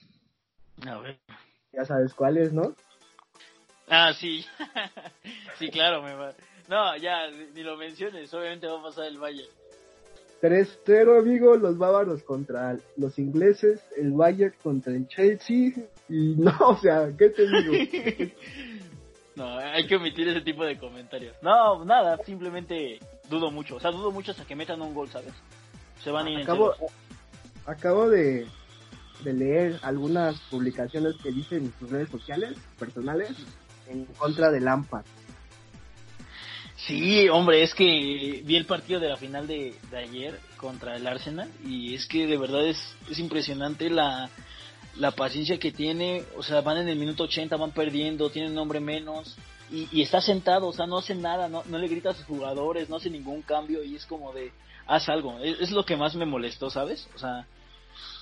A 0.86 0.98
ver. 1.00 1.18
Ya 1.74 1.86
sabes 1.86 2.14
cuál 2.14 2.38
es, 2.38 2.54
¿no? 2.54 2.76
Ah, 3.88 4.14
sí. 4.14 4.46
sí, 5.60 5.70
claro, 5.70 6.02
me 6.02 6.14
va. 6.14 6.34
No, 6.68 6.96
ya, 6.98 7.32
ni 7.56 7.64
lo 7.64 7.76
menciones, 7.78 8.32
obviamente 8.34 8.68
va 8.68 8.80
a 8.80 8.84
pasar 8.84 9.06
el 9.06 9.18
Valle. 9.18 9.46
3-0, 10.42 11.20
amigo, 11.20 11.58
los 11.58 11.78
bávaros 11.78 12.22
contra 12.24 12.78
los 12.96 13.18
ingleses, 13.18 13.82
el 13.98 14.12
Bayern 14.12 14.54
contra 14.62 14.94
el 14.94 15.08
Chelsea, 15.08 15.74
y 16.08 16.36
no, 16.38 16.56
o 16.60 16.78
sea, 16.78 17.12
¿qué 17.18 17.30
te 17.30 17.48
digo? 17.48 18.34
no, 19.36 19.58
hay 19.58 19.88
que 19.88 19.96
omitir 19.96 20.28
ese 20.30 20.42
tipo 20.42 20.64
de 20.64 20.78
comentarios. 20.78 21.36
No, 21.42 21.84
nada, 21.84 22.18
simplemente 22.24 23.00
dudo 23.30 23.52
mucho, 23.52 23.76
o 23.76 23.80
sea, 23.80 23.92
dudo 23.92 24.12
mucho 24.12 24.32
hasta 24.32 24.46
que 24.46 24.56
metan 24.56 24.82
un 24.82 24.94
gol, 24.94 25.10
¿sabes? 25.10 25.34
Se 26.04 26.12
van 26.12 26.28
a 26.28 26.30
ir 26.32 26.42
acabo, 26.42 26.74
acabo 27.66 28.10
de, 28.10 28.48
de 29.24 29.34
leer 29.34 29.80
algunas 29.82 30.40
publicaciones 30.50 31.16
que 31.22 31.32
dicen 31.32 31.66
en 31.66 31.74
sus 31.80 31.90
redes 31.90 32.10
sociales, 32.10 32.58
personales, 32.78 33.32
en 33.88 34.06
contra 34.06 34.52
de 34.52 34.62
Lampard. 34.62 35.06
Sí, 36.76 37.28
hombre, 37.28 37.62
es 37.62 37.76
que 37.76 38.42
vi 38.46 38.56
el 38.56 38.66
partido 38.66 39.00
de 39.00 39.10
la 39.10 39.18
final 39.18 39.46
de, 39.48 39.76
ayer 39.96 40.40
contra 40.56 40.96
el 40.96 41.06
Arsenal 41.06 41.52
y 41.66 41.94
es 41.94 42.08
que 42.08 42.26
de 42.26 42.38
verdad 42.38 42.66
es, 42.66 42.78
es 43.10 43.20
impresionante 43.20 43.90
la, 43.90 44.30
la 44.96 45.12
paciencia 45.12 45.60
que 45.60 45.72
tiene, 45.72 46.24
o 46.38 46.44
sea, 46.44 46.62
van 46.62 46.78
en 46.78 46.90
el 46.90 46.98
minuto 46.98 47.24
80, 47.24 47.56
van 47.56 47.72
perdiendo, 47.72 48.30
tienen 48.30 48.54
un 48.54 48.58
hombre 48.60 48.80
menos 48.80 49.36
y, 49.72 49.88
y, 49.92 50.02
está 50.02 50.20
sentado, 50.20 50.68
o 50.68 50.74
sea, 50.74 50.88
no 50.88 50.98
hace 50.98 51.16
nada, 51.16 51.48
no, 51.48 51.64
no 51.66 51.78
le 51.78 51.88
grita 51.88 52.10
a 52.10 52.16
sus 52.16 52.26
jugadores, 52.26 52.90
no 52.90 52.96
hace 52.96 53.10
ningún 53.10 53.42
cambio 53.42 53.84
y 53.84 53.96
es 53.96 54.06
como 54.06 54.34
de, 54.34 54.52
haz 54.88 55.08
algo, 55.10 55.38
es, 55.40 55.60
es 55.62 55.72
lo 55.72 55.86
que 55.86 55.96
más 55.96 56.16
me 56.16 56.26
molestó, 56.26 56.70
¿sabes? 56.70 57.08
O 57.16 57.20
sea, 57.20 57.46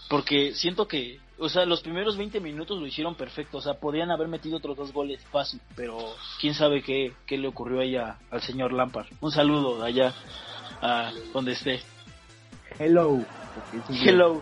porque 0.09 0.53
siento 0.53 0.87
que, 0.87 1.19
o 1.37 1.49
sea, 1.49 1.65
los 1.65 1.81
primeros 1.81 2.17
20 2.17 2.39
minutos 2.39 2.79
lo 2.79 2.87
hicieron 2.87 3.15
perfecto. 3.15 3.57
O 3.57 3.61
sea, 3.61 3.73
podrían 3.73 4.09
haber 4.09 4.27
metido 4.27 4.57
otros 4.57 4.77
dos 4.77 4.93
goles 4.93 5.23
fácil. 5.31 5.59
Pero 5.75 5.97
quién 6.39 6.53
sabe 6.53 6.81
qué, 6.81 7.13
qué 7.25 7.37
le 7.37 7.47
ocurrió 7.47 7.81
ahí 7.81 7.95
al 7.97 8.41
señor 8.41 8.71
Lampard. 8.71 9.07
Un 9.19 9.31
saludo 9.31 9.83
allá, 9.83 10.13
a 10.81 11.11
donde 11.33 11.53
esté. 11.53 11.81
Hello. 12.79 13.19
Hello. 13.89 14.41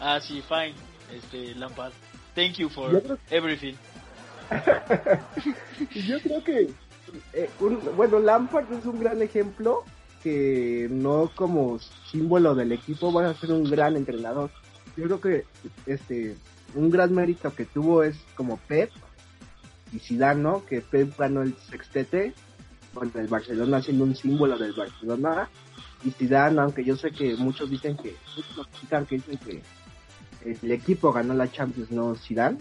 Ah, 0.00 0.18
sí, 0.20 0.42
fine. 0.48 0.74
Este, 1.14 1.54
Lampard. 1.54 1.92
Thank 2.34 2.54
you 2.54 2.68
for 2.68 2.90
everything. 3.30 3.74
Yo 5.94 6.20
creo 6.20 6.44
que, 6.44 6.70
eh, 7.32 7.50
bueno, 7.96 8.18
Lampard 8.18 8.72
es 8.72 8.84
un 8.84 9.00
gran 9.00 9.22
ejemplo 9.22 9.84
que 10.22 10.88
no 10.90 11.30
como 11.34 11.78
símbolo 12.10 12.54
del 12.54 12.72
equipo 12.72 13.12
va 13.12 13.28
a 13.28 13.34
ser 13.34 13.52
un 13.52 13.64
gran 13.64 13.96
entrenador 13.96 14.50
yo 14.96 15.04
creo 15.04 15.20
que 15.20 15.44
este 15.86 16.36
un 16.74 16.90
gran 16.90 17.14
mérito 17.14 17.54
que 17.54 17.64
tuvo 17.66 18.02
es 18.02 18.16
como 18.36 18.56
Pep 18.56 18.90
y 19.92 19.98
Zidane, 19.98 20.42
¿no? 20.42 20.64
Que 20.66 20.80
Pep 20.80 21.16
ganó 21.16 21.42
el 21.42 21.54
sextete 21.70 22.34
con 22.92 23.10
el 23.14 23.28
Barcelona 23.28 23.82
siendo 23.82 24.04
un 24.04 24.16
símbolo 24.16 24.56
del 24.58 24.72
Barcelona 24.72 25.48
y 26.04 26.10
Zidane, 26.10 26.60
aunque 26.60 26.84
yo 26.84 26.96
sé 26.96 27.10
que 27.10 27.36
muchos 27.36 27.70
dicen 27.70 27.96
que 27.96 28.16
muchos 28.36 28.68
que 29.08 29.16
dicen 29.16 29.38
que 29.38 29.62
el 30.44 30.70
equipo 30.70 31.12
ganó 31.12 31.34
la 31.34 31.50
Champions, 31.50 31.90
no 31.90 32.14
Zidane, 32.14 32.58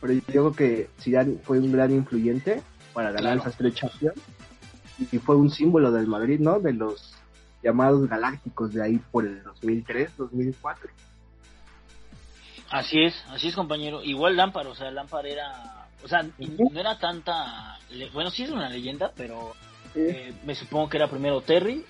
pero 0.00 0.12
yo 0.12 0.22
creo 0.22 0.52
que 0.52 0.90
Zidane 1.00 1.38
fue 1.42 1.58
un 1.58 1.72
gran 1.72 1.90
influyente 1.90 2.62
para 2.92 3.10
ganar 3.10 3.38
esas 3.38 3.56
tres 3.56 3.74
Champions 3.74 4.20
y 4.98 5.18
fue 5.18 5.36
un 5.36 5.50
símbolo 5.50 5.90
del 5.90 6.06
Madrid, 6.06 6.38
¿no? 6.40 6.60
De 6.60 6.72
los 6.72 7.14
llamados 7.62 8.08
galácticos 8.08 8.72
de 8.72 8.82
ahí 8.82 9.00
por 9.10 9.24
el 9.24 9.42
2003, 9.42 10.16
2004. 10.16 10.90
Así 12.70 13.02
es, 13.02 13.14
así 13.28 13.48
es 13.48 13.54
compañero. 13.54 14.02
Igual 14.02 14.36
Lampard, 14.36 14.68
o 14.68 14.74
sea, 14.74 14.90
Lampard 14.90 15.26
era, 15.26 15.88
o 16.04 16.08
sea, 16.08 16.22
no 16.22 16.80
era 16.80 16.98
tanta, 16.98 17.78
bueno, 18.12 18.30
sí 18.30 18.44
es 18.44 18.50
una 18.50 18.68
leyenda, 18.68 19.12
pero 19.16 19.54
eh, 19.94 20.32
me 20.44 20.54
supongo 20.54 20.88
que 20.88 20.96
era 20.96 21.08
primero 21.08 21.40
Terry 21.40 21.84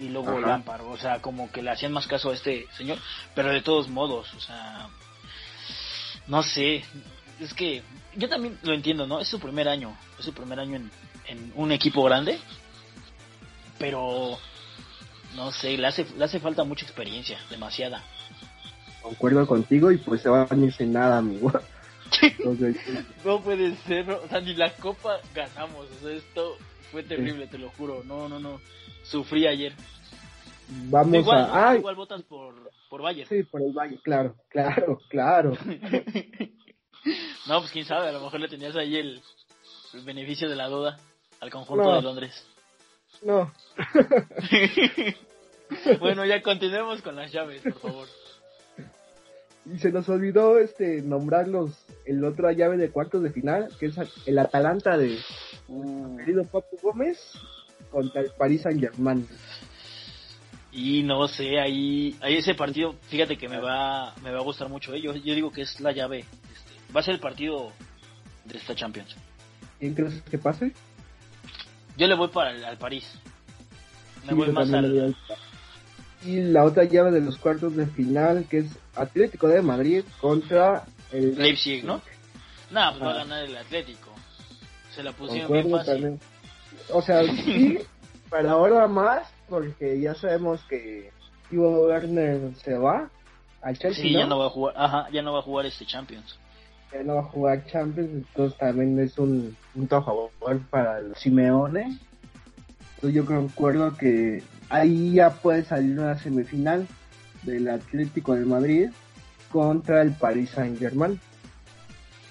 y 0.00 0.08
luego 0.08 0.40
Lampard, 0.40 0.82
o 0.82 0.96
sea, 0.96 1.20
como 1.20 1.52
que 1.52 1.62
le 1.62 1.70
hacían 1.70 1.92
más 1.92 2.06
caso 2.06 2.30
a 2.30 2.34
este 2.34 2.66
señor, 2.76 2.98
pero 3.34 3.50
de 3.50 3.60
todos 3.60 3.88
modos, 3.88 4.32
o 4.34 4.40
sea, 4.40 4.88
no 6.26 6.42
sé, 6.42 6.82
es 7.38 7.54
que 7.54 7.82
yo 8.16 8.28
también 8.28 8.58
lo 8.62 8.72
entiendo, 8.72 9.06
¿no? 9.06 9.20
Es 9.20 9.28
su 9.28 9.38
primer 9.38 9.68
año, 9.68 9.96
es 10.18 10.24
su 10.24 10.32
primer 10.32 10.58
año 10.58 10.76
en, 10.76 10.90
en 11.28 11.52
un 11.54 11.70
equipo 11.70 12.02
grande, 12.02 12.38
pero 13.78 14.38
no 15.36 15.52
sé, 15.52 15.76
le 15.76 15.86
hace, 15.86 16.06
le 16.16 16.24
hace 16.24 16.40
falta 16.40 16.64
mucha 16.64 16.86
experiencia, 16.86 17.38
demasiada. 17.50 18.02
Concuerdo 19.02 19.46
contigo 19.46 19.92
y 19.92 19.98
pues 19.98 20.22
se 20.22 20.28
va 20.28 20.42
a 20.42 20.46
venir 20.46 20.72
sin 20.72 20.92
nada, 20.92 21.18
amigo. 21.18 21.52
No 23.24 23.40
puede 23.40 23.76
ser, 23.76 24.10
o 24.10 24.28
sea, 24.28 24.40
ni 24.40 24.54
la 24.54 24.74
copa 24.76 25.20
ganamos, 25.34 25.86
o 25.90 25.94
sea, 26.00 26.16
esto 26.16 26.56
fue 26.90 27.02
terrible, 27.02 27.46
te 27.46 27.58
lo 27.58 27.70
juro, 27.70 28.02
no, 28.04 28.28
no, 28.28 28.38
no, 28.38 28.60
sufrí 29.02 29.46
ayer. 29.46 29.72
Vamos 30.88 31.16
igual, 31.16 31.50
a... 31.52 31.76
Igual 31.76 31.96
votas 31.96 32.22
por, 32.22 32.54
por 32.88 33.02
Bayern. 33.02 33.28
Sí, 33.28 33.42
por 33.42 33.62
el 33.62 33.72
Bayern, 33.72 34.00
claro, 34.02 34.36
claro, 34.48 35.00
claro. 35.08 35.50
no, 37.48 37.60
pues 37.60 37.72
quién 37.72 37.84
sabe, 37.84 38.08
a 38.08 38.12
lo 38.12 38.20
mejor 38.20 38.40
le 38.40 38.48
tenías 38.48 38.76
ahí 38.76 38.96
el, 38.96 39.20
el 39.94 40.04
beneficio 40.04 40.48
de 40.48 40.56
la 40.56 40.68
duda 40.68 40.98
al 41.40 41.50
conjunto 41.50 41.94
de 41.94 42.02
Londres. 42.02 42.46
No. 43.22 43.52
bueno, 46.00 46.24
ya 46.24 46.42
continuemos 46.42 47.02
con 47.02 47.16
las 47.16 47.32
llaves, 47.32 47.62
por 47.62 47.80
favor. 47.80 48.08
Y 49.72 49.78
se 49.78 49.92
nos 49.92 50.08
olvidó 50.08 50.58
este 50.58 51.02
nombrarlos 51.02 51.72
el 52.04 52.24
otra 52.24 52.52
llave 52.52 52.76
de 52.76 52.90
cuartos 52.90 53.22
de 53.22 53.30
final, 53.30 53.68
que 53.78 53.86
es 53.86 53.94
el 54.26 54.38
Atalanta 54.38 54.96
de 54.96 55.18
uh. 55.68 56.16
querido 56.16 56.44
Papu 56.44 56.76
Gómez 56.82 57.18
contra 57.90 58.22
el 58.22 58.30
Paris 58.36 58.62
Saint 58.62 58.80
Germain. 58.80 59.26
Y 60.72 61.02
no 61.02 61.26
sé, 61.28 61.58
ahí, 61.60 62.16
ahí 62.20 62.36
ese 62.36 62.54
partido, 62.54 62.94
fíjate 63.08 63.36
que 63.36 63.48
me 63.48 63.58
va, 63.58 64.14
me 64.22 64.30
va 64.30 64.38
a 64.38 64.42
gustar 64.42 64.68
mucho. 64.68 64.94
¿eh? 64.94 65.00
Yo, 65.00 65.12
digo 65.12 65.50
que 65.50 65.62
es 65.62 65.80
la 65.80 65.92
llave. 65.92 66.20
Este, 66.20 66.92
va 66.94 67.00
a 67.00 67.02
ser 67.02 67.14
el 67.14 67.20
partido 67.20 67.72
de 68.44 68.58
esta 68.58 68.74
Champions. 68.74 69.16
¿Quién 69.78 69.94
crees 69.94 70.22
que 70.22 70.38
pase? 70.38 70.72
Yo 71.96 72.06
le 72.06 72.14
voy 72.14 72.28
para 72.28 72.52
el, 72.52 72.64
al 72.64 72.78
París. 72.78 73.04
Me 74.26 74.34
voy 74.34 74.50
más 74.52 74.72
al... 74.72 75.14
Y 76.24 76.42
la 76.42 76.64
otra 76.64 76.84
llave 76.84 77.10
de 77.10 77.20
los 77.20 77.38
cuartos 77.38 77.74
de 77.76 77.86
final, 77.86 78.46
que 78.48 78.58
es 78.58 78.66
Atlético 78.94 79.48
de 79.48 79.62
Madrid 79.62 80.04
contra 80.20 80.84
el 81.12 81.36
Leipzig, 81.36 81.84
¿no? 81.84 82.02
Nada, 82.70 82.92
pues 82.92 83.02
va 83.02 83.10
a 83.12 83.14
ganar 83.14 83.44
el 83.44 83.56
Atlético. 83.56 84.10
Se 84.94 85.02
la 85.02 85.12
pusieron 85.12 85.52
bien 85.52 85.70
fácil. 85.70 86.18
O 86.92 87.02
sea, 87.02 87.22
sí, 87.44 87.78
para 88.28 88.52
ahora 88.52 88.86
más, 88.86 89.28
porque 89.48 90.00
ya 90.00 90.14
sabemos 90.14 90.60
que 90.68 91.10
Ivo 91.50 91.86
Werner 91.86 92.54
se 92.62 92.76
va 92.76 93.10
al 93.62 93.78
Chelsea. 93.78 94.02
Sí, 94.02 94.12
ya 94.12 94.26
no 94.26 94.38
va 94.38 94.46
a 94.46 94.50
jugar, 94.50 94.74
ajá, 94.76 95.08
ya 95.10 95.22
no 95.22 95.32
va 95.32 95.40
a 95.40 95.42
jugar 95.42 95.66
este 95.66 95.86
Champions. 95.86 96.38
Ya 96.92 97.02
no 97.02 97.14
va 97.14 97.20
a 97.20 97.24
jugar 97.24 97.66
Champions, 97.66 98.10
entonces 98.10 98.58
también 98.58 98.98
es 98.98 99.16
un 99.18 99.56
punto 99.74 99.96
a 99.96 100.04
favor 100.04 100.30
para 100.70 100.98
el 100.98 101.14
Simeone. 101.16 101.98
Entonces 102.96 103.14
yo 103.14 103.24
concuerdo 103.24 103.96
que 103.96 104.42
ahí 104.70 105.14
ya 105.14 105.30
puede 105.30 105.64
salir 105.64 105.98
una 105.98 106.18
semifinal 106.18 106.86
del 107.42 107.68
Atlético 107.68 108.34
de 108.34 108.44
Madrid 108.44 108.90
contra 109.50 110.02
el 110.02 110.12
Paris 110.12 110.50
Saint 110.50 110.78
Germain. 110.78 111.20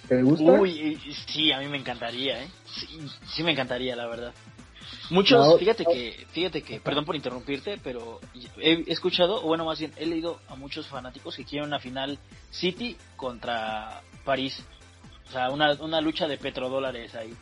¿Te 0.07 0.23
gusta? 0.23 0.43
Uy, 0.43 0.99
sí, 1.27 1.51
a 1.51 1.59
mí 1.59 1.67
me 1.67 1.77
encantaría, 1.77 2.41
¿eh? 2.41 2.47
Sí, 2.65 2.87
sí 3.27 3.43
me 3.43 3.51
encantaría, 3.51 3.95
la 3.95 4.07
verdad. 4.07 4.33
Muchos, 5.11 5.59
fíjate 5.59 5.85
que, 5.85 6.25
fíjate 6.31 6.61
que, 6.61 6.79
perdón 6.79 7.05
por 7.05 7.15
interrumpirte, 7.15 7.79
pero 7.83 8.19
he 8.57 8.83
escuchado, 8.91 9.43
o 9.43 9.47
bueno, 9.47 9.65
más 9.65 9.79
bien 9.79 9.91
he 9.97 10.05
leído 10.05 10.39
a 10.47 10.55
muchos 10.55 10.87
fanáticos 10.87 11.35
que 11.35 11.45
quieren 11.45 11.67
una 11.67 11.79
final 11.79 12.17
City 12.51 12.95
contra 13.15 14.01
París. 14.23 14.63
O 15.27 15.31
sea, 15.31 15.51
una, 15.51 15.73
una 15.73 16.01
lucha 16.01 16.27
de 16.27 16.37
petrodólares 16.37 17.13
ahí. 17.13 17.33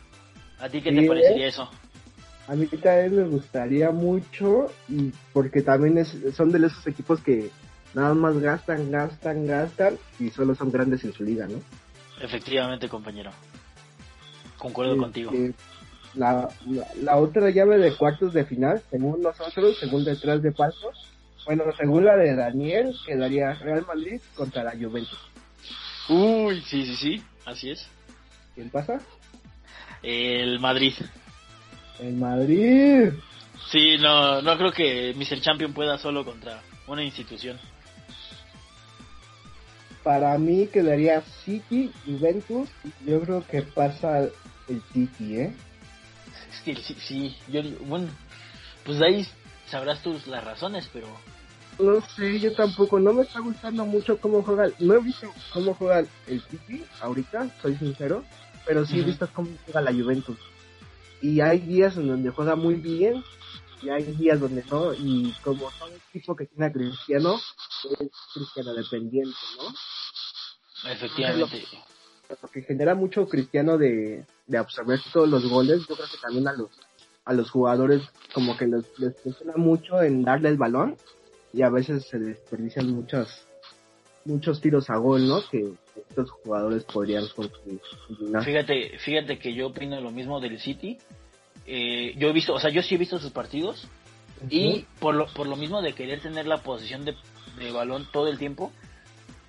¿A 0.58 0.68
ti 0.68 0.82
qué 0.82 0.92
te 0.92 1.06
parecería 1.06 1.46
eso? 1.46 1.70
A 2.48 2.54
mí 2.54 2.66
también 2.66 3.14
me 3.14 3.24
gustaría 3.24 3.90
mucho, 3.90 4.72
y 4.88 5.12
porque 5.32 5.62
también 5.62 5.98
es, 5.98 6.16
son 6.34 6.50
de 6.50 6.66
esos 6.66 6.86
equipos 6.86 7.20
que 7.20 7.50
nada 7.94 8.14
más 8.14 8.38
gastan, 8.38 8.90
gastan, 8.90 9.46
gastan, 9.46 9.98
y 10.18 10.30
solo 10.30 10.54
son 10.54 10.72
grandes 10.72 11.04
en 11.04 11.12
su 11.12 11.24
liga, 11.24 11.46
¿no? 11.46 11.60
Efectivamente, 12.20 12.88
compañero. 12.88 13.30
Concuerdo 14.56 14.96
contigo 14.96 15.30
la, 16.14 16.48
la, 17.02 17.16
otra 17.16 17.50
llave 17.50 17.78
de 17.78 17.94
cuartos 17.94 18.32
de 18.32 18.44
final, 18.44 18.82
según 18.90 19.22
nosotros, 19.22 19.78
según 19.78 20.04
detrás 20.04 20.42
de 20.42 20.52
pasos, 20.52 20.96
bueno, 21.46 21.64
según 21.76 22.04
la 22.04 22.16
de 22.16 22.34
Daniel, 22.34 22.94
quedaría 23.06 23.54
Real 23.54 23.86
Madrid 23.86 24.20
contra 24.34 24.64
la 24.64 24.72
Juventus. 24.72 25.18
Uy, 26.08 26.60
sí, 26.62 26.84
sí, 26.84 26.96
sí, 26.96 27.22
así 27.46 27.70
es. 27.70 27.88
¿Quién 28.54 28.70
pasa? 28.70 29.00
El 30.02 30.58
Madrid. 30.60 30.94
El 32.00 32.14
Madrid. 32.14 33.12
Sí, 33.70 33.98
no, 33.98 34.40
no 34.40 34.56
creo 34.56 34.72
que 34.72 35.14
Mr. 35.14 35.40
Champion 35.40 35.72
pueda 35.72 35.98
solo 35.98 36.24
contra 36.24 36.62
una 36.86 37.02
institución. 37.02 37.58
Para 40.02 40.38
mí 40.38 40.68
quedaría 40.68 41.22
City, 41.44 41.92
Juventus, 42.06 42.68
yo 43.04 43.20
creo 43.20 43.46
que 43.46 43.62
pasa 43.62 44.20
el 44.68 44.82
City, 44.92 45.36
¿eh? 45.36 45.54
sí, 46.64 46.96
sí, 47.00 47.36
yo 47.48 47.62
bueno, 47.86 48.08
pues 48.84 48.98
de 48.98 49.06
ahí 49.06 49.26
sabrás 49.70 50.02
tú 50.02 50.18
las 50.26 50.44
razones, 50.44 50.88
pero... 50.92 51.06
No 51.78 52.00
sé, 52.16 52.40
yo 52.40 52.52
tampoco, 52.54 52.98
no 52.98 53.12
me 53.12 53.22
está 53.22 53.38
gustando 53.38 53.84
mucho 53.86 54.18
cómo 54.20 54.42
juega, 54.42 54.68
no 54.80 54.94
he 54.94 55.00
visto 55.00 55.32
cómo 55.52 55.74
juega 55.74 56.04
el 56.26 56.42
Titi 56.42 56.84
ahorita, 57.00 57.50
soy 57.62 57.76
sincero, 57.76 58.24
pero 58.66 58.84
sí 58.84 58.98
he 58.98 59.04
visto 59.04 59.28
cómo 59.32 59.50
juega 59.64 59.80
la 59.82 59.92
Juventus. 59.92 60.38
Y 61.20 61.40
hay 61.40 61.58
días 61.58 61.96
en 61.96 62.08
donde 62.08 62.30
juega 62.30 62.56
muy 62.56 62.74
bien, 62.74 63.22
y 63.82 63.88
hay 63.88 64.04
días 64.04 64.40
donde 64.40 64.64
no, 64.70 64.92
y 64.94 65.34
como 65.42 65.70
todo 65.78 65.90
equipo 66.08 66.36
que 66.36 66.46
tiene 66.46 66.66
a 66.66 66.72
Cristiano, 66.72 67.36
es 67.36 68.10
Cristiano 68.34 68.74
dependiente, 68.74 69.36
¿no? 69.56 70.90
Efectivamente 70.90 71.66
porque 72.36 72.62
genera 72.62 72.94
mucho 72.94 73.28
cristiano 73.28 73.78
de, 73.78 74.24
de 74.46 74.58
absorber 74.58 75.00
todos 75.12 75.28
los 75.28 75.48
goles, 75.48 75.86
yo 75.88 75.96
creo 75.96 76.08
que 76.08 76.18
también 76.20 76.48
a 76.48 76.52
los, 76.52 76.70
a 77.24 77.32
los 77.32 77.50
jugadores 77.50 78.02
como 78.34 78.56
que 78.56 78.66
les, 78.66 78.84
les 78.98 79.18
funciona 79.20 79.54
mucho 79.56 80.02
en 80.02 80.22
darle 80.22 80.50
el 80.50 80.58
balón 80.58 80.96
y 81.52 81.62
a 81.62 81.70
veces 81.70 82.06
se 82.06 82.18
desperdician 82.18 82.90
muchos 82.90 83.47
muchos 84.28 84.60
tiros 84.60 84.88
a 84.90 84.96
gol, 84.96 85.26
¿no? 85.26 85.42
Que 85.48 85.72
estos 86.08 86.30
jugadores 86.30 86.84
podrían 86.84 87.26
conseguir. 87.28 87.80
Fíjate, 88.44 88.98
fíjate 88.98 89.38
que 89.38 89.54
yo 89.54 89.68
opino 89.68 90.00
lo 90.00 90.10
mismo 90.10 90.40
del 90.40 90.60
City. 90.60 90.98
Eh, 91.66 92.14
yo 92.16 92.28
he 92.28 92.32
visto, 92.32 92.54
o 92.54 92.60
sea, 92.60 92.70
yo 92.70 92.82
sí 92.82 92.94
he 92.94 92.98
visto 92.98 93.18
sus 93.18 93.32
partidos 93.32 93.88
y 94.48 94.84
por 95.00 95.14
lo, 95.14 95.26
por 95.26 95.46
lo 95.46 95.56
mismo 95.56 95.82
de 95.82 95.94
querer 95.94 96.20
tener 96.20 96.46
la 96.46 96.58
posición 96.58 97.04
de, 97.04 97.16
de 97.58 97.72
balón 97.72 98.06
todo 98.12 98.28
el 98.28 98.38
tiempo, 98.38 98.72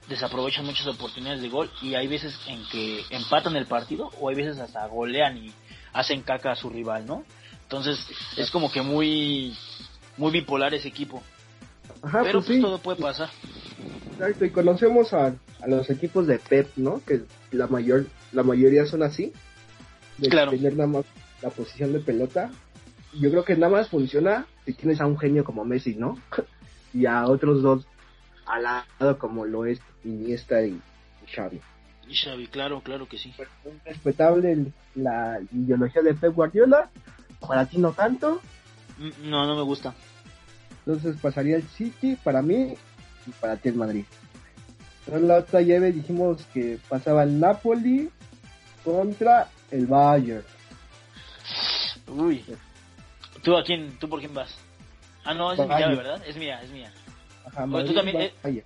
desaprovechan 0.07 0.65
muchas 0.65 0.87
oportunidades 0.87 1.41
de 1.41 1.49
gol 1.49 1.69
y 1.81 1.95
hay 1.95 2.07
veces 2.07 2.37
en 2.47 2.65
que 2.71 3.03
empatan 3.11 3.55
el 3.55 3.67
partido 3.67 4.09
o 4.19 4.29
hay 4.29 4.35
veces 4.35 4.59
hasta 4.59 4.85
golean 4.87 5.37
y 5.37 5.51
hacen 5.93 6.21
caca 6.23 6.51
a 6.51 6.55
su 6.55 6.69
rival, 6.69 7.05
¿no? 7.05 7.23
Entonces 7.63 7.99
es 8.35 8.49
como 8.49 8.71
que 8.71 8.81
muy 8.81 9.55
muy 10.17 10.31
bipolar 10.31 10.73
ese 10.73 10.87
equipo. 10.87 11.23
Ajá, 12.01 12.21
Pero 12.23 12.39
pues, 12.39 12.47
pues 12.47 12.61
todo 12.61 12.77
puede 12.79 13.01
pasar. 13.01 13.29
Exacto, 14.19 14.43
y 14.43 14.49
conocemos 14.49 15.13
a, 15.13 15.27
a, 15.61 15.67
los 15.67 15.89
equipos 15.89 16.27
de 16.27 16.39
Pep, 16.39 16.69
¿no? 16.75 17.01
Que 17.05 17.21
la 17.51 17.67
mayor 17.67 18.05
la 18.33 18.43
mayoría 18.43 18.85
son 18.85 19.01
así. 19.01 19.31
De 20.17 20.27
claro. 20.27 20.51
tener 20.51 20.73
nada 20.73 20.87
más 20.87 21.05
la 21.41 21.49
posición 21.49 21.93
de 21.93 21.99
pelota. 21.99 22.51
Yo 23.13 23.31
creo 23.31 23.45
que 23.45 23.55
nada 23.55 23.71
más 23.71 23.87
funciona 23.87 24.45
si 24.65 24.73
tienes 24.73 24.99
a 24.99 25.05
un 25.05 25.17
genio 25.17 25.45
como 25.45 25.63
Messi, 25.63 25.95
¿no? 25.95 26.17
y 26.93 27.05
a 27.05 27.25
otros 27.27 27.61
dos 27.61 27.87
al 28.45 28.63
lado 28.63 29.17
como 29.17 29.45
lo 29.45 29.65
es 29.65 29.79
Iniesta 30.03 30.63
y 30.63 30.81
Xavi. 31.33 31.61
Y 32.09 32.15
Xavi, 32.15 32.47
claro, 32.47 32.81
claro 32.81 33.07
que 33.07 33.17
sí. 33.17 33.33
respetable 33.85 34.73
la 34.95 35.39
ideología 35.53 36.01
de 36.01 36.13
Pep 36.13 36.33
Guardiola, 36.33 36.89
para 37.39 37.67
ti 37.67 37.77
no 37.77 37.93
tanto. 37.93 38.41
Mm, 38.97 39.29
no, 39.29 39.45
no 39.45 39.55
me 39.55 39.61
gusta. 39.61 39.93
Entonces 40.85 41.15
pasaría 41.21 41.55
el 41.55 41.63
City 41.63 42.17
para 42.21 42.41
mí 42.41 42.75
y 43.29 43.31
para 43.39 43.57
ti 43.57 43.69
el 43.69 43.75
Madrid. 43.75 44.05
En 45.07 45.27
la 45.27 45.37
otra 45.37 45.61
llave 45.61 45.91
dijimos 45.91 46.45
que 46.53 46.79
pasaba 46.87 47.23
el 47.23 47.39
Napoli 47.39 48.09
contra 48.83 49.49
el 49.71 49.87
Bayern. 49.87 50.43
Uy. 52.07 52.43
¿Tú 53.41 53.55
a 53.55 53.63
quién, 53.63 53.97
tú 53.99 54.09
por 54.09 54.19
quién 54.19 54.33
vas? 54.33 54.53
Ah, 55.23 55.33
no, 55.33 55.51
es 55.51 55.59
mi 55.59 55.67
llave, 55.67 55.95
¿verdad? 55.95 56.21
Es 56.27 56.35
mía, 56.35 56.61
es 56.61 56.69
mía. 56.71 56.91
Ajá, 57.45 57.65
tú 57.65 57.93
también. 57.93 58.31
Eh... 58.43 58.63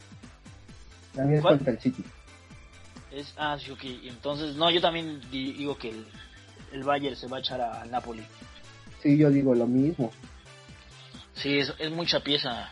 También 1.14 1.40
es 1.40 1.46
contra 1.46 1.72
el 1.72 1.80
City. 1.80 2.04
Es, 3.12 3.34
ah, 3.38 3.58
sí, 3.60 3.72
ok. 3.72 3.84
Entonces, 4.06 4.56
no, 4.56 4.72
yo 4.72 4.82
también 4.82 5.22
digo 5.30 5.78
que 5.78 5.90
el, 5.90 6.06
el 6.72 6.84
Bayern 6.84 7.16
se 7.16 7.28
va 7.28 7.38
a 7.38 7.40
echar 7.40 7.62
al 7.62 7.92
Napoli. 7.92 8.24
Sí, 9.02 9.18
yo 9.18 9.30
digo 9.30 9.54
lo 9.54 9.68
mismo. 9.68 10.12
Sí, 11.36 11.60
es, 11.60 11.74
es 11.78 11.92
mucha 11.92 12.22
pieza. 12.22 12.70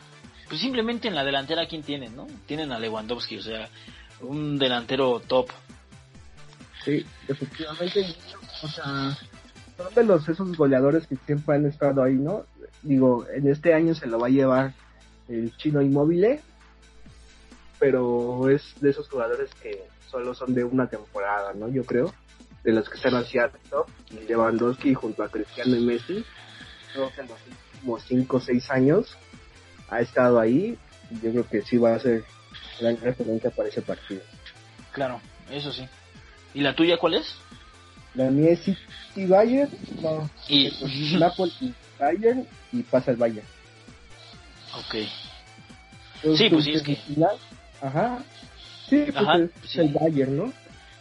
Pues 0.51 0.59
simplemente 0.59 1.07
en 1.07 1.15
la 1.15 1.23
delantera, 1.23 1.65
¿quién 1.65 1.81
tienen, 1.81 2.13
no? 2.13 2.27
Tienen 2.45 2.73
a 2.73 2.77
Lewandowski, 2.77 3.37
o 3.37 3.41
sea, 3.41 3.69
un 4.19 4.59
delantero 4.59 5.21
top. 5.21 5.47
Sí, 6.83 7.05
efectivamente. 7.25 8.13
O 8.61 8.67
sea, 8.67 9.17
son 9.77 9.93
de 9.95 10.03
los 10.03 10.27
esos 10.27 10.57
goleadores 10.57 11.07
que 11.07 11.15
siempre 11.25 11.55
han 11.55 11.67
estado 11.67 12.03
ahí, 12.03 12.15
¿no? 12.15 12.43
Digo, 12.81 13.25
en 13.33 13.47
este 13.47 13.73
año 13.73 13.95
se 13.95 14.07
lo 14.07 14.19
va 14.19 14.27
a 14.27 14.29
llevar 14.29 14.73
el 15.29 15.55
chino 15.55 15.81
inmóvil, 15.81 16.41
pero 17.79 18.49
es 18.49 18.73
de 18.81 18.89
esos 18.89 19.07
jugadores 19.07 19.51
que 19.63 19.83
solo 20.09 20.33
son 20.33 20.53
de 20.53 20.65
una 20.65 20.89
temporada, 20.89 21.53
¿no? 21.53 21.69
Yo 21.69 21.85
creo, 21.85 22.13
de 22.65 22.73
los 22.73 22.89
que 22.89 22.97
están 22.97 23.15
hacia 23.15 23.49
top, 23.69 23.87
Lewandowski 24.27 24.95
junto 24.95 25.23
a 25.23 25.29
Cristiano 25.29 25.77
y 25.77 25.85
Messi, 25.85 26.25
creo 26.91 27.09
que 27.15 27.21
en 27.21 27.27
los 27.29 27.39
últimos 27.47 28.03
5 28.05 28.35
o 28.35 28.39
6 28.41 28.69
años 28.71 29.17
ha 29.91 29.99
estado 30.01 30.39
ahí, 30.39 30.77
y 31.11 31.15
yo 31.23 31.31
creo 31.31 31.47
que 31.47 31.61
sí 31.61 31.77
va 31.77 31.93
a 31.95 31.99
ser 31.99 32.23
gran 32.79 32.97
referente 32.99 33.49
para 33.51 33.69
ese 33.69 33.81
partido. 33.81 34.21
Claro, 34.93 35.21
eso 35.51 35.71
sí. 35.71 35.87
¿Y 36.53 36.61
la 36.61 36.75
tuya 36.75 36.97
cuál 36.97 37.15
es? 37.15 37.35
La 38.15 38.29
mía 38.31 38.51
es 38.53 38.61
City 38.63 39.25
Bayern, 39.27 39.69
no, 40.01 40.29
Y... 40.47 40.67
es 40.67 40.81
Napoli 41.19 41.73
Bayern 41.99 42.47
y 42.71 42.81
pasa 42.83 43.11
el 43.11 43.17
Bayern. 43.17 43.45
Ok. 44.75 44.95
Entonces, 46.15 46.37
Sí, 46.39 46.49
pues 46.49 46.65
sí, 46.65 46.71
es 46.73 46.81
que- 46.83 46.95
semifinal, 46.95 47.37
Ajá. 47.81 48.23
Sí, 48.89 49.03
pues 49.11 49.15
Ajá, 49.15 49.37
es 49.37 49.49
sí. 49.69 49.79
el 49.79 49.89
Bayern, 49.93 50.37
¿no? 50.37 50.53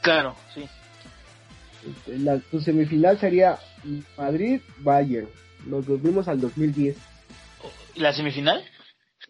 Claro, 0.03 0.37
sí. 0.55 0.67
Este, 1.87 2.19
La, 2.19 2.39
tu 2.39 2.61
semifinal 2.61 3.19
sería 3.19 3.59
Madrid-Bayern. 4.17 5.29
Nos 5.67 5.87
volvimos 5.87 6.27
al 6.29 6.41
2010. 6.41 6.97
¿Y 7.95 8.01
la 8.01 8.13
semifinal? 8.13 8.65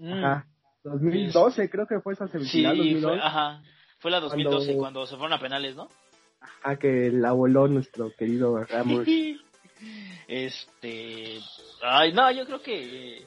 Mm, 0.01 0.13
Ajá. 0.25 0.47
2012 0.83 1.69
creo 1.71 1.87
que 1.87 2.01
fue 2.01 2.15
esa 2.15 2.27
Sí, 2.27 2.33
semifinal. 2.33 2.77
fue, 2.77 2.85
2012. 2.87 3.21
ajá. 3.23 3.63
Fue 3.99 4.11
la 4.11 4.21
2012 4.21 4.67
Cuando- 4.67 4.81
cuando 4.81 5.07
se 5.07 5.17
fueron 5.17 5.33
a 5.35 5.39
penales, 5.41 5.77
¿no? 5.77 5.89
Ajá, 6.41 6.77
que 6.79 7.11
la 7.13 7.33
voló 7.33 7.69
nuestro 7.69 8.11
querido 8.17 8.57
Ramos. 8.65 9.07
Este. 10.29 11.39
Ay, 11.83 12.13
no, 12.13 12.31
yo 12.33 12.45
creo 12.47 12.63
que. 12.63 13.25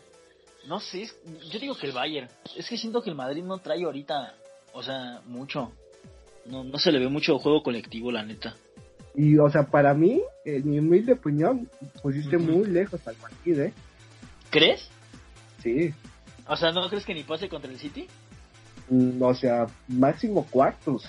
No 0.68 0.80
sé, 0.80 1.04
es- 1.04 1.18
yo 1.52 1.60
digo 1.60 1.76
que 1.76 1.88
el 1.88 1.94
Bayern. 1.94 2.30
Es 2.56 2.70
que 2.70 2.78
siento 2.78 3.02
que 3.02 3.10
el 3.10 3.16
Madrid 3.16 3.44
no 3.44 3.58
trae 3.58 3.84
ahorita. 3.84 4.36
O 4.74 4.82
sea, 4.84 5.22
mucho. 5.26 5.72
No, 6.46 6.64
no 6.64 6.78
se 6.78 6.92
le 6.92 7.00
ve 7.00 7.08
mucho 7.08 7.38
juego 7.40 7.64
colectivo, 7.64 8.12
la 8.12 8.24
neta. 8.24 8.56
y, 9.16 9.38
o 9.38 9.48
sea, 9.50 9.64
para 9.64 9.94
mí, 9.94 10.22
en 10.44 10.68
mi 10.70 10.80
humilde 10.80 11.14
opinión, 11.14 11.70
pusiste 12.02 12.36
Ujú. 12.38 12.46
muy 12.52 12.68
lejos 12.68 13.00
al 13.08 13.16
partido, 13.16 13.64
¿eh? 13.64 13.74
¿Crees? 14.50 14.90
Sí. 15.62 15.94
O 16.48 16.56
sea, 16.56 16.72
¿no 16.72 16.88
crees 16.90 17.06
que 17.06 17.14
ni 17.14 17.24
pase 17.24 17.48
contra 17.50 17.72
el 17.72 17.80
City? 17.80 18.08
Mm, 18.90 19.22
O 19.22 19.34
sea, 19.34 19.68
máximo 19.88 20.46
cuartos. 20.46 21.04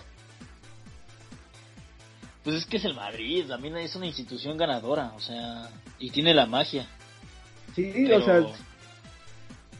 Pues 2.45 2.57
es 2.57 2.67
que 2.67 2.77
es 2.77 2.85
el 2.85 2.95
Madrid, 2.95 3.47
también 3.49 3.77
es 3.79 3.97
una 3.97 4.07
institución 4.07 4.59
ganadora, 4.59 5.13
o 5.17 5.21
sea, 5.21 5.71
y 5.99 6.11
tiene 6.11 6.35
la 6.35 6.47
magia. 6.47 6.87
Sí, 7.75 7.91
Pero... 7.95 8.19
o 8.19 8.23
sea, 8.23 8.43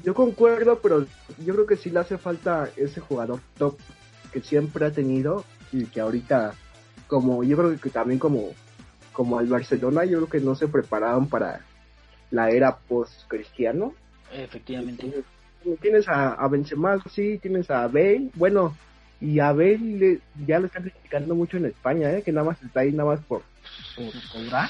yo 0.03 0.15
concuerdo, 0.15 0.81
pero 0.81 1.07
yo 1.45 1.55
creo 1.55 1.67
que 1.67 1.77
sí 1.77 1.91
le 1.91 2.01
hace 2.01 2.19
falta 2.19 2.71
ese 2.77 3.01
jugador 3.01 3.41
top 3.59 3.79
que 4.33 4.41
siempre 4.41 4.87
ha 4.87 4.91
tenido 4.91 5.45
y 5.73 5.87
que 5.87 6.01
ahorita, 6.01 6.55
como 7.07 7.45
yo 7.45 7.57
creo 7.57 7.81
que 7.81 7.91
también 7.91 8.19
como, 8.19 8.51
como 9.13 9.39
al 9.39 9.47
Barcelona, 9.47 10.05
yo 10.05 10.19
creo 10.19 10.29
que 10.29 10.41
no 10.41 10.55
se 10.55 10.69
prepararon 10.69 11.29
para 11.29 11.65
la 12.31 12.51
era 12.51 12.77
post-cristiano. 12.77 13.95
efectivamente. 14.33 15.25
Tienes 15.81 16.09
a, 16.09 16.35
a 16.35 16.49
Benzema, 16.49 17.03
sí, 17.11 17.39
tienes 17.41 17.71
a 17.71 17.87
Bale, 17.87 18.31
bueno, 18.35 18.77
y 19.21 19.39
a 19.41 19.53
Bale 19.53 19.79
le- 19.79 20.21
ya 20.47 20.59
lo 20.59 20.67
están 20.67 20.83
criticando 20.83 21.35
mucho 21.35 21.57
en 21.57 21.67
España, 21.67 22.11
¿eh? 22.13 22.23
que 22.23 22.33
nada 22.33 22.47
más 22.47 22.63
está 22.63 22.81
ahí 22.81 22.93
nada 22.93 23.11
más 23.11 23.21
por, 23.25 23.43
por 23.97 24.13
cobrar. 24.33 24.69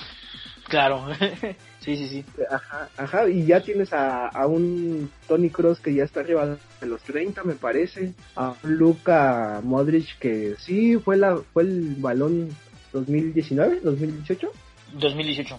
Claro, 0.68 1.04
sí, 1.80 1.96
sí, 1.96 2.08
sí. 2.08 2.24
Ajá, 2.50 2.88
ajá, 2.96 3.28
y 3.28 3.44
ya 3.44 3.60
tienes 3.60 3.92
a, 3.92 4.28
a 4.28 4.46
un 4.46 5.10
Tony 5.28 5.50
Cross 5.50 5.80
que 5.80 5.92
ya 5.94 6.04
está 6.04 6.20
arriba 6.20 6.56
de 6.80 6.86
los 6.86 7.02
30, 7.02 7.42
me 7.44 7.54
parece. 7.54 8.14
A 8.36 8.54
un 8.62 8.74
Luka 8.76 9.60
Modric 9.62 10.18
que 10.18 10.54
sí 10.58 10.96
fue 10.96 11.16
la 11.18 11.36
fue 11.52 11.64
el 11.64 11.96
balón 11.98 12.48
2019, 12.92 13.80
2018, 13.82 14.50
2018. 14.94 15.58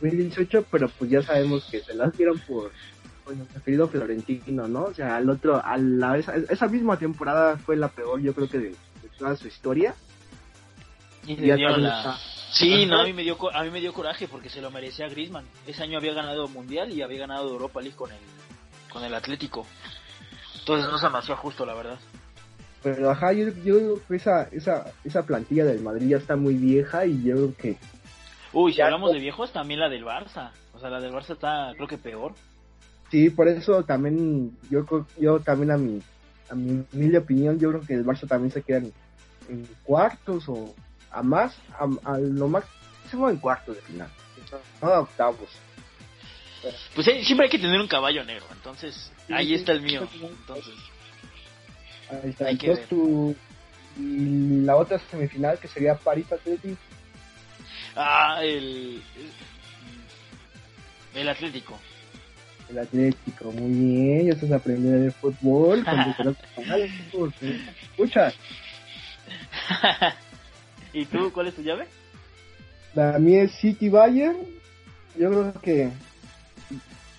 2018, 0.00 0.64
pero 0.70 0.88
pues 0.98 1.10
ya 1.10 1.22
sabemos 1.22 1.66
que 1.70 1.80
se 1.80 1.94
las 1.94 2.16
dieron 2.16 2.38
por, 2.40 2.70
por 3.24 3.36
nuestro 3.36 3.62
querido 3.62 3.88
Florentino, 3.88 4.68
¿no? 4.68 4.84
O 4.84 4.94
sea, 4.94 5.16
al 5.16 5.28
otro, 5.28 5.64
a 5.64 5.76
la, 5.78 6.18
esa, 6.18 6.34
esa 6.36 6.68
misma 6.68 6.98
temporada 6.98 7.56
fue 7.56 7.76
la 7.76 7.88
peor, 7.88 8.20
yo 8.20 8.34
creo 8.34 8.48
que 8.48 8.58
de, 8.58 8.68
de 8.70 9.08
toda 9.18 9.36
su 9.36 9.48
historia. 9.48 9.94
Y 11.26 11.32
Y 11.32 11.46
la... 11.56 12.18
Sí, 12.50 12.86
no, 12.86 13.00
a 13.00 13.04
mí, 13.04 13.12
me 13.12 13.22
dio, 13.22 13.36
a 13.52 13.64
mí 13.64 13.70
me 13.70 13.80
dio 13.80 13.92
coraje 13.92 14.28
porque 14.28 14.48
se 14.48 14.60
lo 14.60 14.70
merecía 14.70 15.08
Griezmann. 15.08 15.44
Ese 15.66 15.82
año 15.82 15.98
había 15.98 16.14
ganado 16.14 16.46
Mundial 16.46 16.92
y 16.92 17.02
había 17.02 17.18
ganado 17.18 17.50
Europa 17.50 17.80
League 17.80 17.96
con 17.96 18.12
el, 18.12 18.18
con 18.92 19.02
el 19.02 19.12
Atlético. 19.12 19.66
Entonces 20.60 20.88
no 20.88 20.98
se 20.98 21.08
me 21.08 21.18
hacía 21.18 21.34
justo, 21.34 21.66
la 21.66 21.74
verdad. 21.74 21.98
Pero 22.84 23.10
ajá, 23.10 23.32
yo, 23.32 23.48
yo 23.64 23.98
que 24.06 24.16
esa, 24.16 24.44
esa, 24.52 24.92
esa 25.02 25.24
plantilla 25.24 25.64
del 25.64 25.80
Madrid 25.82 26.10
ya 26.10 26.18
está 26.18 26.36
muy 26.36 26.54
vieja 26.54 27.06
y 27.06 27.24
yo 27.24 27.34
creo 27.34 27.56
que 27.56 27.76
Uy, 28.54 28.70
si 28.70 28.78
Ya, 28.78 28.84
hablamos 28.84 29.12
de 29.12 29.18
viejos, 29.18 29.52
también 29.52 29.80
la 29.80 29.88
del 29.88 30.04
Barça. 30.04 30.52
O 30.74 30.78
sea, 30.78 30.88
la 30.88 31.00
del 31.00 31.12
Barça 31.12 31.30
está, 31.30 31.72
creo 31.74 31.88
que 31.88 31.98
peor. 31.98 32.34
Sí, 33.10 33.30
por 33.30 33.48
eso 33.48 33.84
también 33.84 34.56
yo 34.70 34.84
yo 35.18 35.40
también 35.40 35.70
a 35.70 35.76
mi 35.76 36.02
a 36.50 36.54
mi 36.54 36.84
humilde 36.92 37.18
opinión 37.18 37.58
yo 37.58 37.70
creo 37.70 37.80
que 37.82 37.94
el 37.94 38.04
Barça 38.04 38.26
también 38.26 38.50
se 38.50 38.62
queda 38.62 38.78
en, 38.78 38.92
en 39.48 39.68
cuartos 39.82 40.44
o 40.48 40.74
a 41.10 41.22
más 41.22 41.56
a, 41.78 41.88
a 42.12 42.18
lo 42.18 42.48
máximo 42.48 43.30
en 43.30 43.36
cuartos 43.36 43.76
de 43.76 43.82
final, 43.82 44.08
no 44.82 44.88
a 44.88 45.00
octavos. 45.00 45.48
Pues 46.94 47.08
eh, 47.08 47.22
siempre 47.24 47.46
hay 47.46 47.50
que 47.50 47.58
tener 47.58 47.78
un 47.78 47.88
caballo 47.88 48.24
negro. 48.24 48.46
Entonces, 48.50 49.12
ahí 49.28 49.52
está 49.52 49.72
el 49.72 49.82
mío. 49.82 50.08
Entonces, 50.12 50.74
Ahí 52.10 52.30
está. 52.30 52.46
Hay 52.46 52.56
que 52.56 52.66
Entonces 52.68 52.88
tu 52.88 53.34
y 53.96 54.62
la 54.62 54.76
otra 54.76 54.98
semifinal 54.98 55.58
que 55.58 55.68
sería 55.68 55.94
París 55.94 56.30
Atlético 56.32 56.80
ah, 57.94 58.40
el. 58.42 59.02
El 61.14 61.28
Atlético. 61.28 61.78
El 62.74 62.80
Atlético, 62.80 63.52
muy 63.52 63.72
bien, 63.72 64.26
ya 64.26 64.32
estás 64.32 64.52
aprendiendo 64.52 65.00
de 65.00 65.10
fútbol, 65.10 65.84
canales, 66.54 66.90
¿eh? 67.40 67.60
escucha, 67.82 68.32
¿Y 70.92 71.06
tú, 71.06 71.32
cuál 71.32 71.48
es 71.48 71.54
tu 71.54 71.62
llave? 71.62 71.86
La 72.94 73.18
mía 73.18 73.42
es 73.42 73.52
City 73.56 73.88
Bayern. 73.88 74.36
Yo 75.18 75.30
creo 75.30 75.52
que 75.60 75.90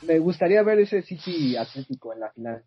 me 0.03 0.19
gustaría 0.19 0.63
ver 0.63 0.79
ese 0.79 1.01
City 1.01 1.57
Atlético 1.57 2.13
en 2.13 2.19
la 2.21 2.31
final. 2.31 2.63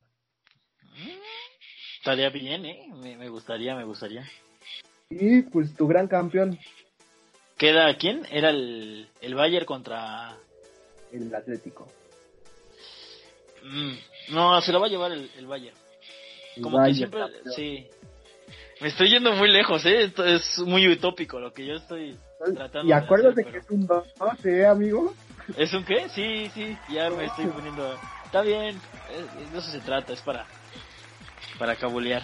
Estaría 1.98 2.28
bien, 2.30 2.66
¿eh? 2.66 2.88
Me, 2.94 3.16
me 3.16 3.28
gustaría, 3.28 3.74
me 3.74 3.84
gustaría. 3.84 4.28
Y 5.08 5.42
pues 5.42 5.74
tu 5.74 5.86
gran 5.86 6.08
campeón, 6.08 6.58
¿Queda 7.58 7.92
quién? 7.96 8.24
Era 8.30 8.50
el, 8.50 9.08
el 9.20 9.34
Bayern 9.34 9.66
contra... 9.66 10.36
el 11.10 11.34
Atlético. 11.34 11.88
Mm, 13.68 14.34
no, 14.34 14.60
se 14.60 14.72
lo 14.72 14.80
va 14.80 14.86
a 14.86 14.90
llevar 14.90 15.12
el, 15.12 15.30
el 15.36 15.46
Bayern. 15.46 15.76
El 16.56 16.62
Como 16.62 16.76
que 16.78 16.82
Bayern 16.82 16.96
siempre... 16.96 17.20
campeón. 17.20 17.54
Sí. 17.54 17.86
Me 18.80 18.88
estoy 18.88 19.10
yendo 19.10 19.32
muy 19.32 19.50
lejos, 19.50 19.84
¿eh? 19.86 20.04
Esto 20.04 20.24
es 20.24 20.58
muy 20.60 20.86
utópico 20.88 21.40
lo 21.40 21.52
que 21.52 21.66
yo 21.66 21.74
estoy 21.74 22.16
tratando 22.54 22.88
Y 22.88 22.92
acuérdate 22.92 23.42
de 23.42 23.48
hacer, 23.48 23.52
que 23.52 23.60
pero- 23.60 23.64
es 23.64 23.70
un 23.70 23.86
2, 23.86 24.44
¿eh, 24.44 24.66
amigo? 24.66 25.14
¿Es 25.56 25.74
un 25.74 25.84
qué? 25.84 26.08
Sí, 26.10 26.50
sí, 26.54 26.78
ya 26.88 27.10
me 27.10 27.24
estoy 27.26 27.46
poniendo... 27.48 27.98
Está 28.24 28.42
bien, 28.42 28.80
eh, 29.10 29.28
de 29.50 29.58
eso 29.58 29.70
se 29.70 29.80
trata, 29.80 30.12
es 30.12 30.20
para... 30.20 30.46
Para 31.58 31.74
cabulear. 31.76 32.22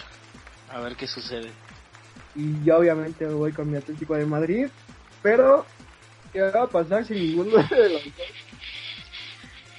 A 0.69 0.79
ver 0.79 0.95
qué 0.95 1.07
sucede. 1.07 1.51
Y 2.35 2.63
yo 2.63 2.77
obviamente 2.77 3.25
voy 3.25 3.51
con 3.53 3.69
mi 3.69 3.77
Atlético 3.77 4.15
de 4.15 4.25
Madrid. 4.25 4.67
Pero, 5.21 5.65
¿qué 6.31 6.41
va 6.41 6.63
a 6.63 6.67
pasar 6.67 7.03
si 7.05 7.13
ninguno 7.15 7.51
de 7.69 7.89
los 7.89 8.03
dos? 8.03 8.13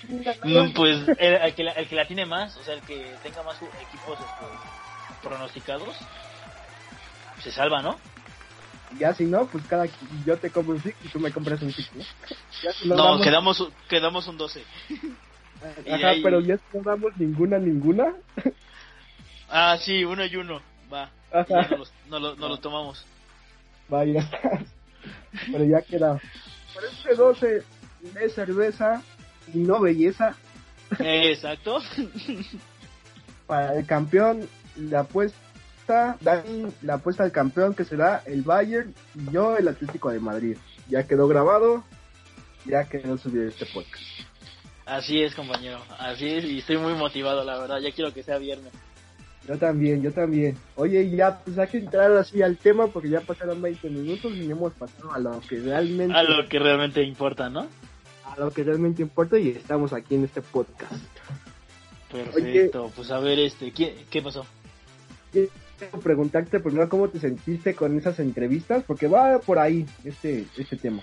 Mm, 0.09 0.73
Pues 0.75 0.97
el, 1.19 1.35
el 1.35 1.55
que 1.55 1.65
la, 1.65 1.73
el 1.73 1.89
que 1.89 1.97
la 1.97 2.07
tiene 2.07 2.27
más, 2.27 2.57
o 2.57 2.65
sea, 2.65 2.75
el 2.75 2.83
que 2.83 3.17
tenga 3.23 3.43
más 3.43 3.59
equipos 3.81 4.19
este, 4.21 4.45
pronosticados, 5.23 5.97
se 7.43 7.51
salva, 7.53 7.83
¿no? 7.83 7.99
Ya 8.99 9.13
si 9.15 9.25
no, 9.25 9.47
pues 9.47 9.65
cada 9.67 9.87
yo 10.25 10.37
te 10.39 10.51
compro 10.51 10.75
un 10.75 10.83
Six 10.83 10.95
y 11.05 11.09
tú 11.09 11.19
me 11.21 11.33
compras 11.33 11.61
un 11.63 11.73
Six, 11.73 11.91
¿no? 11.95 12.03
Ya 12.63 12.73
si 12.73 12.89
No, 12.89 12.97
damos- 12.97 13.23
quedamos, 13.23 13.69
quedamos 13.89 14.27
un 14.29 14.39
12. 14.39 14.63
y 14.91 15.83
de 15.85 15.95
Ajá, 15.95 16.09
ahí- 16.11 16.23
pero 16.23 16.41
ya 16.41 16.57
si 16.57 16.63
no 16.79 16.83
damos 16.85 17.17
ninguna, 17.17 17.59
ninguna. 17.59 18.15
Ah, 19.49 19.77
sí, 19.81 20.05
uno 20.05 20.25
y 20.25 20.37
uno. 20.37 20.61
Va. 20.93 21.11
Ajá. 21.33 21.47
ya 21.49 21.69
no, 21.71 21.77
los- 21.79 21.93
no 22.09 22.19
lo, 22.21 22.37
no 22.37 22.49
lo 22.49 22.59
tomamos. 22.59 23.05
Vaya 23.89 24.21
estás. 24.21 24.61
Pero 25.53 25.65
ya 25.65 25.81
queda. 25.83 26.21
Por 26.75 26.85
este 26.85 27.15
12 27.15 27.63
de 28.01 28.31
cerveza 28.31 29.03
y 29.55 29.59
no 29.59 29.81
belleza, 29.81 30.37
Exacto. 30.99 31.81
Para 33.47 33.77
el 33.77 33.87
campeón, 33.87 34.49
la 34.77 35.01
apuesta, 35.01 36.17
Dani, 36.21 36.67
la 36.83 36.95
apuesta 36.95 37.23
al 37.23 37.33
campeón 37.33 37.75
que 37.75 37.85
será 37.85 38.23
el 38.27 38.43
Bayern 38.43 38.95
y 39.15 39.33
yo 39.33 39.57
el 39.57 39.69
Atlético 39.69 40.11
de 40.11 40.21
Madrid. 40.21 40.57
Ya 40.89 41.07
quedó 41.07 41.29
grabado, 41.29 41.85
ya 42.65 42.85
quedó 42.85 43.19
subido 43.19 43.49
este 43.49 43.67
podcast. 43.67 44.05
Así 44.85 45.23
es, 45.23 45.35
compañero. 45.35 45.81
Así 45.99 46.29
es, 46.29 46.45
y 46.45 46.59
estoy 46.59 46.79
muy 46.79 46.95
motivado, 46.95 47.45
la 47.45 47.59
verdad. 47.59 47.79
Ya 47.81 47.93
quiero 47.93 48.13
que 48.13 48.23
sea 48.23 48.39
viernes. 48.39 48.73
Yo 49.49 49.59
también, 49.59 50.03
yo 50.03 50.13
también. 50.13 50.57
Oye, 50.75 51.09
ya, 51.11 51.39
pues 51.39 51.57
hay 51.59 51.69
que 51.69 51.79
entrar 51.79 52.11
así 52.17 52.43
al 52.43 52.57
tema 52.57 52.89
porque 52.89 53.09
ya 53.09 53.21
pasaron 53.21 53.63
20 53.63 53.91
minutos 53.91 54.33
y 54.35 54.51
hemos 54.51 54.73
pasado 54.73 55.13
a 55.13 55.21
lo 55.21 55.41
que 55.41 55.61
realmente... 55.61 56.17
A 56.17 56.25
lo 56.25 56.49
que 56.49 56.59
realmente 56.59 57.03
importa, 57.03 57.49
¿no? 57.49 57.69
A 58.37 58.41
lo 58.41 58.51
que 58.51 58.65
realmente 58.65 59.03
importa 59.03 59.39
y 59.39 59.49
estamos 59.49 59.93
aquí 59.93 60.15
en 60.15 60.25
este 60.25 60.43
podcast. 60.43 60.93
Perfecto, 62.11 62.93
pues 62.95 63.11
a 63.11 63.19
ver, 63.19 63.39
este, 63.39 63.73
¿qué, 63.73 64.05
qué 64.11 64.23
pasó? 64.23 64.47
Quiero 65.33 66.01
preguntarte 66.03 66.61
primero 66.61 66.89
cómo 66.89 67.09
te 67.09 67.19
sentiste 67.19 67.75
con 67.75 67.99
esas 67.99 68.19
entrevistas 68.21 68.85
porque 68.87 69.09
va 69.09 69.39
por 69.39 69.59
ahí 69.59 69.87
este, 70.05 70.47
este 70.57 70.77
tema. 70.77 71.03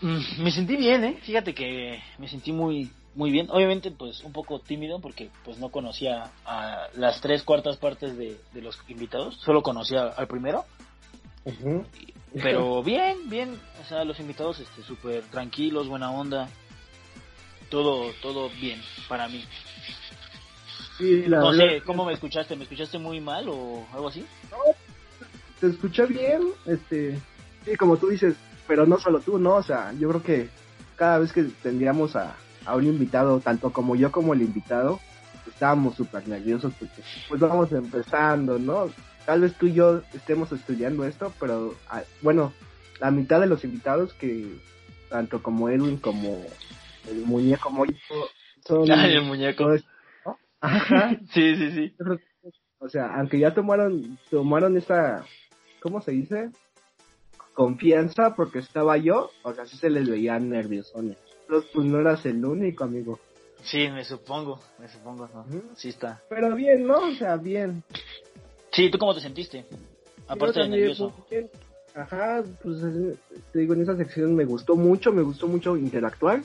Mm, 0.00 0.42
me 0.42 0.50
sentí 0.50 0.76
bien, 0.76 1.04
¿eh? 1.04 1.18
Fíjate 1.22 1.54
que 1.54 2.00
me 2.18 2.28
sentí 2.28 2.52
muy, 2.52 2.90
muy 3.14 3.30
bien. 3.30 3.48
Obviamente, 3.50 3.90
pues 3.90 4.22
un 4.24 4.32
poco 4.32 4.60
tímido 4.60 5.00
porque 5.00 5.30
pues 5.44 5.58
no 5.58 5.70
conocía 5.70 6.30
a 6.44 6.88
las 6.94 7.20
tres 7.20 7.42
cuartas 7.42 7.76
partes 7.76 8.16
de, 8.16 8.38
los 8.54 8.78
invitados. 8.88 9.36
Solo 9.36 9.62
conocía 9.62 10.08
al 10.08 10.26
primero. 10.26 10.64
Pero 12.34 12.82
bien, 12.82 13.28
bien. 13.28 13.58
O 13.82 13.88
sea, 13.88 14.04
los 14.04 14.20
invitados 14.20 14.60
este 14.60 14.82
súper 14.82 15.22
tranquilos, 15.24 15.88
buena 15.88 16.10
onda. 16.10 16.48
Todo, 17.70 18.12
todo 18.22 18.50
bien 18.60 18.80
para 19.08 19.28
mí. 19.28 19.44
no 21.28 21.52
sé, 21.52 21.82
¿cómo 21.84 22.04
me 22.04 22.14
escuchaste? 22.14 22.56
¿Me 22.56 22.64
escuchaste 22.64 22.98
muy 22.98 23.20
mal 23.20 23.48
o 23.48 23.86
algo 23.92 24.08
así? 24.08 24.24
No, 24.50 24.56
te 25.60 25.66
escuché 25.68 26.06
bien, 26.06 26.42
este, 26.66 27.18
sí, 27.64 27.76
como 27.76 27.96
tú 27.96 28.08
dices, 28.08 28.36
pero 28.66 28.86
no 28.86 28.98
solo 28.98 29.20
tú, 29.20 29.38
¿no? 29.38 29.56
O 29.56 29.62
sea, 29.62 29.92
yo 29.98 30.08
creo 30.08 30.22
que 30.22 30.48
cada 30.96 31.18
vez 31.18 31.32
que 31.32 31.44
tendríamos 31.62 32.16
a, 32.16 32.36
a 32.64 32.76
un 32.76 32.86
invitado, 32.86 33.40
tanto 33.40 33.72
como 33.72 33.96
yo 33.96 34.10
como 34.12 34.34
el 34.34 34.42
invitado, 34.42 35.00
estábamos 35.46 35.96
súper 35.96 36.26
nerviosos 36.28 36.72
porque 36.78 37.02
pues 37.28 37.40
vamos 37.40 37.72
empezando, 37.72 38.58
¿no? 38.58 38.90
Tal 39.26 39.40
vez 39.40 39.54
tú 39.54 39.66
y 39.66 39.74
yo 39.74 40.02
estemos 40.14 40.52
estudiando 40.52 41.04
esto, 41.04 41.32
pero 41.40 41.74
ah, 41.90 42.02
bueno, 42.22 42.52
la 43.00 43.10
mitad 43.10 43.40
de 43.40 43.46
los 43.46 43.64
invitados 43.64 44.12
que 44.14 44.46
tanto 45.08 45.42
como 45.42 45.68
Edwin 45.68 45.96
como 45.96 46.44
el 47.10 47.22
muñeco 47.22 47.70
son... 48.66 48.90
Ah, 48.90 49.06
el 49.06 49.22
muñeco. 49.22 49.66
Ajá. 50.60 51.16
sí, 51.32 51.56
sí, 51.56 51.72
sí. 51.72 51.96
O 52.80 52.88
sea, 52.88 53.14
aunque 53.16 53.38
ya 53.38 53.54
tomaron, 53.54 54.18
tomaron 54.30 54.76
esa, 54.76 55.24
¿cómo 55.80 56.00
se 56.00 56.12
dice? 56.12 56.50
Confianza 57.54 58.34
porque 58.34 58.58
estaba 58.58 58.96
yo, 58.96 59.30
o 59.42 59.54
sea, 59.54 59.66
sí 59.66 59.76
se 59.76 59.90
les 59.90 60.08
veía 60.08 60.38
nerviosones 60.38 61.16
pues 61.72 61.86
no 61.86 62.00
eras 62.00 62.24
el 62.26 62.44
único, 62.44 62.84
amigo. 62.84 63.18
Sí, 63.62 63.88
me 63.88 64.04
supongo, 64.04 64.60
me 64.78 64.88
supongo, 64.88 65.28
¿no? 65.34 65.44
Sí 65.74 65.88
está. 65.88 66.22
Pero 66.28 66.54
bien, 66.54 66.86
¿no? 66.86 67.08
O 67.08 67.14
sea, 67.14 67.36
bien. 67.36 67.82
Sí, 68.72 68.90
¿tú 68.90 68.98
cómo 68.98 69.14
te 69.14 69.20
sentiste? 69.20 69.66
Aparte 70.28 70.60
de 70.60 70.68
nervioso. 70.68 71.12
Pues, 71.28 71.46
ajá, 71.94 72.44
pues 72.62 72.80
te 73.52 73.58
digo, 73.58 73.74
en 73.74 73.82
esa 73.82 73.96
sección 73.96 74.36
me 74.36 74.44
gustó 74.44 74.76
mucho, 74.76 75.12
me 75.12 75.22
gustó 75.22 75.48
mucho 75.48 75.76
interactuar, 75.76 76.42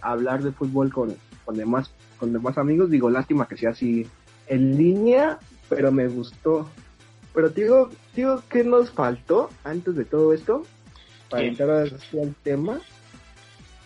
hablar 0.00 0.42
de 0.42 0.52
fútbol 0.52 0.92
con, 0.92 1.16
con 1.44 1.56
demás 1.56 1.90
con 2.18 2.32
demás 2.32 2.56
amigos. 2.58 2.90
Digo, 2.90 3.10
lástima 3.10 3.48
que 3.48 3.56
sea 3.56 3.70
así 3.70 4.06
en 4.46 4.76
línea, 4.76 5.38
pero 5.68 5.92
me 5.92 6.08
gustó. 6.08 6.68
Pero 7.34 7.48
digo, 7.48 7.90
digo, 8.14 8.42
¿qué 8.48 8.64
nos 8.64 8.90
faltó 8.90 9.50
antes 9.64 9.96
de 9.96 10.04
todo 10.04 10.32
esto? 10.32 10.62
Para 11.28 11.44
entrar 11.44 11.70
al 11.70 12.34
tema 12.42 12.80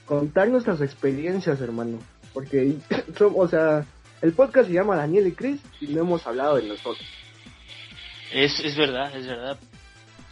contar 0.08 0.48
nuestras 0.48 0.80
experiencias, 0.80 1.60
hermano. 1.60 1.98
Porque, 2.32 2.76
o 3.20 3.46
sea, 3.46 3.84
el 4.22 4.32
podcast 4.32 4.68
se 4.68 4.74
llama 4.74 4.96
Daniel 4.96 5.28
y 5.28 5.32
Chris 5.32 5.60
y 5.80 5.88
no 5.88 6.00
hemos 6.00 6.26
hablado 6.26 6.56
de 6.56 6.66
nosotros. 6.66 7.06
Es, 8.32 8.58
es 8.60 8.76
verdad, 8.76 9.14
es 9.14 9.26
verdad. 9.26 9.58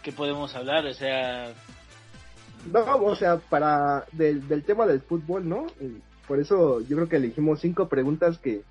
¿Qué 0.03 0.13
podemos 0.13 0.55
hablar? 0.55 0.87
O 0.87 0.95
sea... 0.95 1.53
No, 2.73 2.97
o 2.97 3.17
sea, 3.17 3.39
para 3.39 4.05
del, 4.13 4.47
del 4.49 4.65
tema 4.65 4.87
del 4.87 5.01
fútbol, 5.01 5.49
¿no? 5.49 5.67
Por 6.27 6.41
eso 6.41 6.81
yo 6.81 6.97
creo 6.97 7.09
que 7.09 7.17
elegimos 7.17 7.61
cinco 7.61 7.89
preguntas 7.89 8.39
que... 8.39 8.63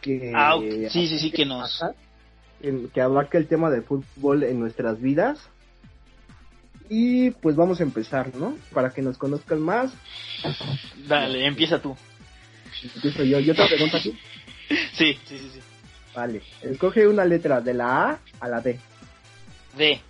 que 0.00 0.32
ah, 0.34 0.56
sí, 0.90 1.06
sí, 1.06 1.18
sí, 1.18 1.30
que 1.30 1.44
nos... 1.44 1.84
que 2.92 3.00
abarca 3.00 3.38
el 3.38 3.48
tema 3.48 3.70
del 3.70 3.82
fútbol 3.82 4.44
en 4.44 4.60
nuestras 4.60 5.00
vidas 5.00 5.48
y 6.94 7.30
pues 7.30 7.56
vamos 7.56 7.80
a 7.80 7.84
empezar, 7.84 8.34
¿no? 8.36 8.54
Para 8.70 8.90
que 8.90 9.00
nos 9.00 9.16
conozcan 9.16 9.62
más. 9.62 9.90
Dale, 11.08 11.46
empieza 11.46 11.80
tú. 11.80 11.96
Empiezo 12.94 13.24
yo. 13.24 13.40
¿Yo 13.40 13.54
te 13.54 13.66
pregunto 13.66 13.96
aquí? 13.96 14.12
Sí, 14.94 15.18
sí, 15.26 15.38
sí, 15.38 15.50
sí. 15.52 15.60
Vale. 16.14 16.40
Escoge 16.62 17.06
una 17.06 17.26
letra 17.26 17.60
de 17.60 17.74
la 17.74 18.10
A 18.10 18.18
a 18.40 18.48
la 18.48 18.60
D. 18.60 18.78
D. 19.76 20.00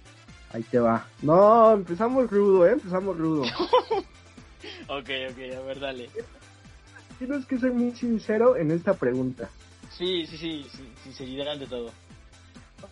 Ahí 0.52 0.62
te 0.64 0.78
va. 0.78 1.06
No, 1.22 1.72
empezamos 1.72 2.30
rudo, 2.30 2.66
¿eh? 2.66 2.72
Empezamos 2.72 3.16
rudo. 3.16 3.42
ok, 4.88 5.10
ok, 5.30 5.56
a 5.56 5.60
ver, 5.60 5.80
dale. 5.80 6.10
Tienes 7.18 7.46
que 7.46 7.58
ser 7.58 7.72
muy 7.72 7.92
sincero 7.92 8.56
en 8.56 8.70
esta 8.70 8.94
pregunta. 8.94 9.48
Sí, 9.96 10.26
sí, 10.26 10.36
sí, 10.36 10.66
sí 10.70 10.92
sinceridad 11.04 11.52
ante 11.52 11.66
todo. 11.66 11.90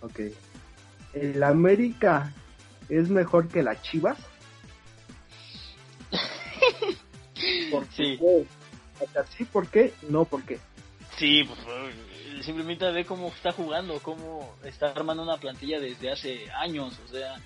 Ok. 0.01 0.21
¿El 1.13 1.43
América 1.43 2.33
es 2.89 3.09
mejor 3.09 3.49
que 3.49 3.63
las 3.63 3.83
Chivas? 3.83 4.19
¿Por 7.71 7.87
sí. 7.93 8.19
Qué? 8.19 8.47
sí, 9.37 9.45
¿por 9.45 9.69
qué? 9.69 9.93
No, 10.09 10.25
¿por 10.25 10.43
qué? 10.45 10.59
Sí, 11.19 11.43
pues, 11.45 11.59
simplemente 12.43 12.91
ve 12.91 13.05
cómo 13.05 13.29
está 13.29 13.53
jugando, 13.53 14.01
cómo 14.01 14.55
está 14.65 14.91
armando 14.91 15.23
una 15.23 15.37
plantilla 15.37 15.79
desde 15.81 16.11
hace 16.11 16.51
años, 16.53 16.99
o 17.07 17.09
sea, 17.09 17.37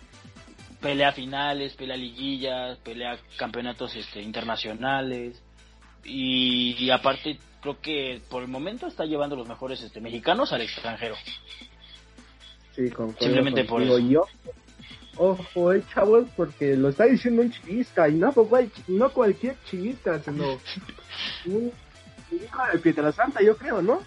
pelea 0.80 1.12
finales, 1.12 1.74
pelea 1.74 1.96
liguillas, 1.96 2.78
pelea 2.78 3.18
campeonatos 3.36 3.94
este, 3.96 4.20
internacionales 4.22 5.42
y, 6.04 6.90
aparte 6.90 7.38
creo 7.60 7.80
que 7.80 8.20
por 8.28 8.42
el 8.42 8.48
momento 8.48 8.86
está 8.86 9.04
llevando 9.06 9.36
los 9.36 9.48
mejores 9.48 9.80
este, 9.80 10.00
mexicanos 10.00 10.52
al 10.52 10.60
extranjero. 10.60 11.14
Sí, 12.76 12.90
Simplemente 13.18 13.64
por 13.64 13.80
eso. 13.80 13.98
Yo, 14.00 14.26
Ojo, 15.16 15.72
eh, 15.72 15.82
chavos, 15.94 16.26
porque 16.36 16.76
lo 16.76 16.88
está 16.88 17.04
diciendo 17.04 17.42
un 17.42 17.52
chivista, 17.52 18.08
y 18.08 18.14
no, 18.14 18.34
no 18.88 19.12
cualquier 19.12 19.56
chivista, 19.70 20.20
sino 20.22 20.58
un 21.46 21.72
hijo 22.30 22.62
de 22.72 22.78
Pietra 22.78 23.12
Santa, 23.12 23.42
yo 23.42 23.56
creo, 23.56 23.82
¿no? 23.82 24.00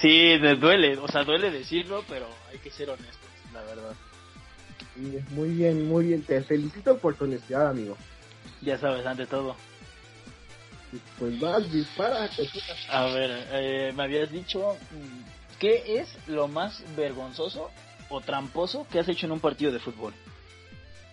Sí, 0.00 0.38
duele, 0.58 0.96
o 0.98 1.08
sea, 1.08 1.24
duele 1.24 1.50
decirlo, 1.50 2.04
pero 2.08 2.28
hay 2.50 2.58
que 2.58 2.70
ser 2.70 2.90
honestos, 2.90 3.30
la 3.52 3.62
verdad. 3.62 3.94
muy 5.30 5.50
bien, 5.50 5.88
muy 5.88 6.06
bien, 6.06 6.22
te 6.22 6.42
felicito 6.42 6.98
por 6.98 7.14
tu 7.14 7.24
honestidad, 7.24 7.68
amigo. 7.68 7.96
Ya 8.62 8.78
sabes, 8.78 9.06
ante 9.06 9.26
todo. 9.26 9.56
Pues 11.18 11.38
vas, 11.38 11.70
dispara. 11.70 12.28
A 12.90 13.04
ver, 13.06 13.46
eh, 13.52 13.92
me 13.94 14.02
habías 14.02 14.30
dicho, 14.30 14.76
mm, 14.90 15.58
¿qué 15.58 16.00
es 16.00 16.08
lo 16.26 16.48
más 16.48 16.82
vergonzoso 16.96 17.70
o 18.08 18.20
tramposo 18.20 18.86
que 18.90 18.98
has 18.98 19.08
hecho 19.08 19.26
en 19.26 19.32
un 19.32 19.40
partido 19.40 19.70
de 19.70 19.78
fútbol? 19.78 20.12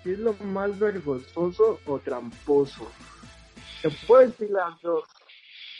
¿Qué 0.03 0.13
es 0.13 0.19
lo 0.19 0.33
más 0.33 0.77
vergonzoso 0.79 1.79
o 1.85 1.99
tramposo? 1.99 2.91
Se 3.81 3.89
puede 4.07 4.27
decir 4.27 4.49
las 4.49 4.81
dos. 4.81 5.03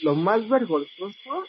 Lo 0.02 0.16
más 0.16 0.48
vergonzoso 0.48 1.44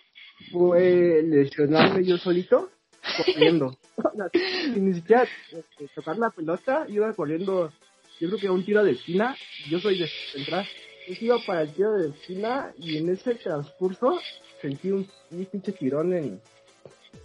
fue 0.50 1.22
lesionarme 1.22 2.04
yo 2.04 2.16
solito 2.18 2.70
corriendo. 3.16 3.76
Sin 4.74 4.88
ni 4.88 4.94
siquiera 4.94 5.26
este, 5.52 5.88
tocar 5.94 6.18
la 6.18 6.30
pelota, 6.30 6.86
iba 6.88 7.12
corriendo, 7.12 7.72
yo 8.20 8.28
creo 8.28 8.38
que 8.38 8.46
a 8.46 8.52
un 8.52 8.64
tiro 8.64 8.84
de 8.84 8.92
esquina, 8.92 9.36
yo 9.68 9.80
soy 9.80 9.98
de 9.98 10.08
central, 10.32 10.66
yo 11.06 11.14
iba 11.20 11.38
para 11.46 11.62
el 11.62 11.72
tiro 11.72 11.92
de 11.92 12.08
esquina 12.08 12.72
y 12.78 12.98
en 12.98 13.08
ese 13.10 13.34
transcurso 13.34 14.18
sentí 14.60 14.90
un, 14.90 15.06
un 15.30 15.46
pinche 15.46 15.72
tirón 15.72 16.12
en 16.12 16.40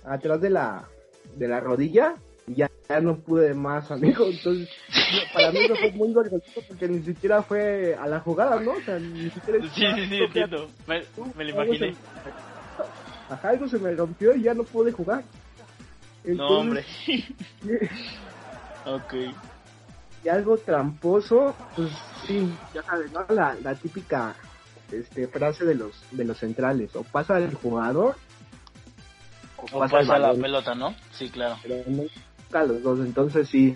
atrás 0.03 0.41
de 0.41 0.49
la 0.49 0.87
de 1.35 1.47
la 1.47 1.59
rodilla 1.59 2.15
y 2.47 2.55
ya, 2.55 2.69
no 3.01 3.17
pude 3.17 3.53
más, 3.53 3.89
amigo. 3.91 4.25
Entonces, 4.25 4.69
para 5.33 5.51
mí 5.51 5.59
eso 5.59 5.75
fue 5.75 5.91
muy 5.91 6.13
vergonzoso 6.13 6.61
porque 6.67 6.87
ni 6.87 7.01
siquiera 7.03 7.41
fue 7.41 7.95
a 7.95 8.07
la 8.07 8.19
jugada, 8.19 8.59
¿no? 8.59 8.71
O 8.71 8.81
sea, 8.81 8.99
ni 8.99 9.29
siquiera. 9.29 9.59
Sí, 9.73 9.85
sí, 9.95 10.07
sí, 10.07 10.17
entiendo. 10.17 10.69
Me, 10.87 11.03
me, 11.35 11.43
lo 11.45 11.49
imaginé. 11.49 11.95
ajá, 13.29 13.49
algo 13.49 13.67
se 13.67 13.79
me 13.79 13.93
rompió 13.93 14.35
y 14.35 14.43
ya 14.43 14.53
no 14.53 14.63
pude 14.63 14.91
jugar. 14.91 15.23
no, 16.25 16.47
hombre. 16.47 16.85
ok. 18.85 19.13
Y 20.25 20.29
algo 20.29 20.57
tramposo, 20.57 21.53
pues 21.75 21.89
sí, 22.25 22.49
ya 22.73 22.81
sabes, 22.83 23.11
¿no? 23.11 23.25
La, 23.29 23.55
la 23.61 23.75
típica 23.75 24.35
este 24.91 25.27
frase 25.27 25.65
de 25.65 25.75
los 25.75 25.91
de 26.11 26.23
los 26.23 26.37
centrales, 26.37 26.95
o 26.95 27.03
pasa 27.03 27.37
el 27.37 27.53
jugador 27.53 28.15
o, 29.71 29.79
pasa, 29.79 30.19
la 30.19 30.33
pelota, 30.33 30.75
¿no? 30.75 30.93
Sí, 31.11 31.29
claro. 31.29 31.57
Pero 31.61 31.83
no 31.87 32.03
los 32.61 32.83
dos, 32.83 32.99
entonces 32.99 33.49
sí, 33.49 33.75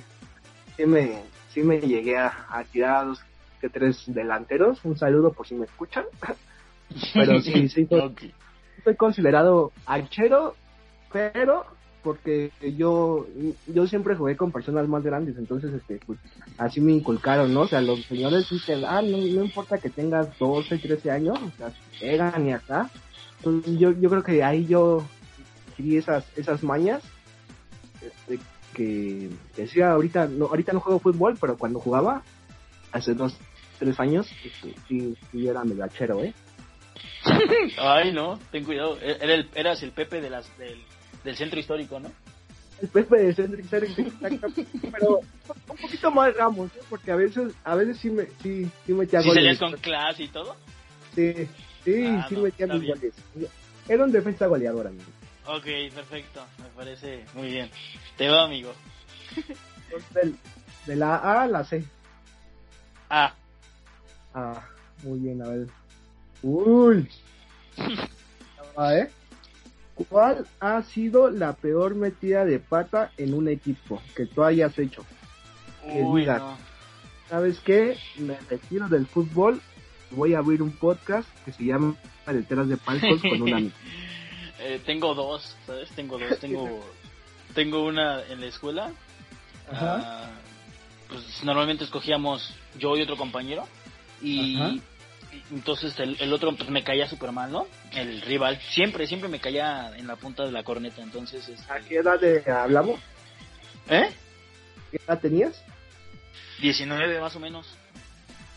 sí 0.76 0.86
me, 0.86 1.24
sí 1.54 1.64
me 1.64 1.80
llegué 1.80 2.18
a, 2.18 2.64
tirar 2.72 2.98
a 2.98 3.04
dos 3.06 3.20
que 3.60 3.70
tres 3.70 4.04
delanteros. 4.06 4.84
Un 4.86 4.98
saludo 4.98 5.34
por 5.34 5.48
si 5.48 5.56
me 5.56 5.66
escuchan. 5.66 6.06
Pero 7.14 7.42
sí, 7.42 7.68
sí, 7.70 7.88
soy, 7.88 8.96
considerado 8.96 9.74
archero, 9.86 10.56
pero 11.12 11.66
porque 12.02 12.52
yo 12.78 13.28
yo 13.68 13.86
siempre 13.88 14.16
jugué 14.16 14.38
con 14.38 14.54
personas 14.54 14.88
más 14.88 15.04
grandes, 15.04 15.38
entonces 15.38 15.74
este 15.74 16.00
pues, 16.06 16.18
así 16.58 16.80
me 16.80 16.94
inculcaron, 16.94 17.54
¿no? 17.54 17.62
O 17.62 17.68
sea, 17.68 17.82
los 17.82 18.06
señores 18.06 18.50
dicen, 18.50 18.86
ah, 18.86 19.02
no, 19.02 19.18
no 19.18 19.44
importa 19.44 19.78
que 19.80 19.90
tengas 19.90 20.40
12, 20.40 20.78
13 20.78 21.12
años, 21.12 21.38
o 21.38 21.52
sea, 21.58 21.74
pegan 22.00 22.48
y 22.48 22.54
acá. 22.54 22.90
Entonces 23.40 23.78
yo, 23.78 23.92
yo 23.92 24.10
creo 24.10 24.24
que 24.24 24.42
ahí 24.42 24.66
yo 24.66 25.04
adquirí 25.78 25.98
esas, 25.98 26.26
esas 26.38 26.64
mañas 26.64 27.04
este, 28.02 28.40
que 28.78 29.30
decía 29.56 29.92
ahorita 29.92 30.28
no, 30.28 30.46
ahorita 30.46 30.72
no 30.72 30.80
juego 30.80 31.00
fútbol, 31.00 31.36
pero 31.42 31.58
cuando 31.58 31.80
jugaba, 31.80 32.22
hace 32.92 33.16
dos, 33.16 33.36
tres 33.80 34.00
años, 34.00 34.28
sí, 34.88 35.18
sí 35.32 35.48
era 35.48 35.64
megachero, 35.64 36.24
¿eh? 36.24 36.34
Ay, 37.80 38.14
no, 38.14 38.40
ten 38.52 38.64
cuidado. 38.64 39.00
E-, 39.02 39.18
era 39.20 39.34
el, 39.34 39.50
eras 39.56 39.82
el 39.82 39.92
Pepe 39.92 40.22
de 40.22 40.30
las, 40.30 40.56
del, 40.60 40.80
del 41.24 41.36
centro 41.36 41.60
histórico, 41.60 42.00
¿no? 42.00 42.12
El 42.80 42.88
Pepe 42.90 43.18
del 43.18 43.36
centro 43.36 43.60
histórico, 43.60 44.04
pero 44.92 45.20
un 45.70 45.78
poquito 45.82 46.12
más 46.12 46.36
Ramos, 46.36 46.70
¿eh? 46.76 46.82
porque 46.88 47.12
a 47.12 47.16
veces, 47.16 47.54
a 47.64 47.74
veces 47.74 47.98
sí 47.98 48.12
me, 48.12 48.28
sí, 48.44 48.70
sí 48.86 48.94
metía 48.94 49.22
¿Sí 49.22 49.30
con 49.58 49.74
clase 49.78 50.24
y 50.24 50.28
todo? 50.28 50.56
Sí, 51.16 51.34
sí, 51.84 52.06
ah, 52.06 52.28
sí 52.30 52.36
metía 52.36 52.68
mis 52.68 52.88
goles. 52.88 53.16
Era 53.90 54.04
un 54.04 54.12
defensa 54.12 54.46
goleador, 54.46 54.86
amigo. 54.86 55.17
Ok, 55.48 55.66
perfecto, 55.96 56.46
me 56.60 56.68
parece 56.76 57.26
muy 57.34 57.48
bien. 57.48 57.70
Te 58.18 58.28
va, 58.28 58.44
amigo. 58.44 58.74
de 60.86 60.96
la 60.96 61.16
A 61.16 61.44
a 61.44 61.48
la 61.48 61.64
C. 61.64 61.86
A. 63.10 63.34
Ah, 64.34 64.68
muy 65.04 65.20
bien, 65.20 65.42
a 65.42 65.48
ver. 65.48 65.68
Uy. 66.44 67.10
a 68.76 68.88
ver. 68.90 69.12
¿Cuál 70.10 70.46
ha 70.60 70.84
sido 70.84 71.32
la 71.32 71.54
peor 71.54 71.96
metida 71.96 72.46
de 72.46 72.60
pata 72.60 73.12
en 73.18 73.34
un 73.34 73.48
equipo 73.48 74.02
que 74.16 74.26
tú 74.26 74.44
hayas 74.44 74.78
hecho? 74.78 75.06
Uy, 75.84 76.26
no. 76.26 76.58
¿sabes 77.30 77.60
qué? 77.62 77.98
Me 78.18 78.38
retiro 78.50 78.88
del 78.90 79.08
fútbol, 79.08 79.62
voy 80.12 80.34
a 80.34 80.40
abrir 80.40 80.62
un 80.62 80.72
podcast 80.72 81.28
que 81.46 81.52
se 81.52 81.64
llama 81.64 81.96
Paleteras 82.26 82.68
de 82.68 82.78
Palcos 82.78 83.22
con 83.22 83.42
un 83.42 83.54
amigo. 83.54 83.76
Eh, 84.60 84.82
tengo 84.86 85.14
dos, 85.14 85.56
¿sabes? 85.66 85.90
Tengo 85.92 86.18
dos. 86.18 86.40
Tengo, 86.42 86.84
tengo 87.54 87.86
una 87.86 88.24
en 88.24 88.42
la 88.42 88.48
escuela. 88.48 88.92
Ah, 89.72 90.30
pues 91.10 91.44
normalmente 91.44 91.84
escogíamos 91.84 92.54
yo 92.78 92.96
y 92.96 93.02
otro 93.02 93.18
compañero. 93.18 93.68
Y, 94.22 94.82
entonces 95.52 95.94
el, 96.00 96.34
otro 96.34 96.56
pues, 96.56 96.70
me 96.70 96.84
caía 96.84 97.08
súper 97.08 97.32
mal, 97.32 97.52
¿no? 97.52 97.68
El 97.94 98.22
rival. 98.22 98.60
Siempre, 98.72 99.08
siempre 99.08 99.30
me 99.30 99.40
caía 99.40 99.96
en 99.98 100.08
la 100.08 100.16
punta 100.16 100.46
de 100.46 100.52
la 100.52 100.64
corneta. 100.64 101.02
Entonces. 101.02 101.48
Este... 101.48 101.72
¿A 101.72 101.80
qué 101.80 101.98
edad 101.98 102.20
hablamos? 102.62 103.00
¿Eh? 103.90 104.10
¿Qué 104.92 105.00
edad 105.06 105.20
tenías? 105.20 105.62
19 106.62 107.20
más 107.20 107.36
o 107.36 107.40
menos. 107.40 107.68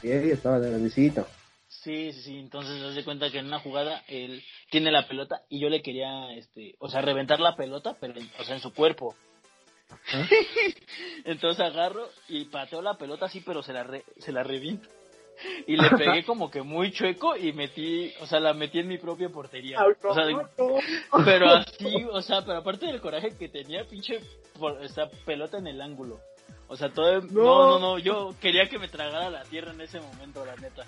Sí, 0.01 0.09
estaba 0.09 0.59
de 0.59 0.79
visita. 0.79 1.27
Sí, 1.83 2.13
sí, 2.13 2.23
sí. 2.23 2.39
Entonces, 2.39 2.83
haz 2.83 2.95
de 2.95 3.05
cuenta 3.05 3.31
que 3.31 3.39
en 3.39 3.47
una 3.47 3.61
jugada 3.61 4.03
él 4.07 4.43
tiene 4.71 4.91
la 4.91 5.09
pelota 5.09 5.43
y 5.49 5.61
yo 5.61 5.71
le 5.71 5.81
quería, 5.81 6.33
este, 6.35 6.75
o 6.79 6.89
sea, 6.91 7.01
reventar 7.01 7.41
la 7.41 7.57
pelota, 7.57 7.97
pero, 7.99 8.15
o 8.39 8.45
sea, 8.45 8.57
en 8.57 8.61
su 8.61 8.75
cuerpo. 8.75 9.15
Entonces 11.25 11.65
agarro 11.65 12.09
y 12.29 12.45
pateo 12.45 12.83
la 12.83 12.99
pelota 12.99 13.27
así, 13.27 13.41
pero 13.41 13.63
se 13.63 13.73
la, 13.73 13.87
se 14.19 14.31
la 14.33 14.43
reviento. 14.43 14.89
Y 15.67 15.77
le 15.77 15.89
pegué 15.91 16.23
como 16.27 16.51
que 16.51 16.61
muy 16.61 16.93
chueco 16.93 17.35
y 17.35 17.55
metí, 17.55 18.13
o 18.21 18.27
sea, 18.27 18.41
la 18.41 18.53
metí 18.53 18.79
en 18.79 18.89
mi 18.89 18.99
propia 18.99 19.31
portería. 19.31 19.79
O 20.03 20.15
sea, 20.15 20.25
pero 21.25 21.49
así, 21.49 22.05
o 22.13 22.21
sea, 22.21 22.45
pero 22.45 22.59
aparte 22.59 22.87
del 22.87 23.01
coraje 23.01 23.39
que 23.39 23.49
tenía, 23.49 23.87
pinche, 23.87 24.21
por, 24.59 24.85
esa 24.85 25.09
pelota 25.25 25.57
en 25.57 25.67
el 25.67 25.81
ángulo. 25.81 26.21
O 26.69 26.77
sea, 26.77 26.91
todo, 26.91 27.23
no, 27.23 27.71
no, 27.71 27.79
no, 27.79 27.99
yo 27.99 28.35
quería 28.39 28.69
que 28.69 28.79
me 28.79 28.89
tragara 28.89 29.31
la 29.31 29.45
tierra 29.45 29.73
en 29.73 29.81
ese 29.81 29.99
momento, 29.99 30.45
la 30.45 30.55
neta 30.57 30.85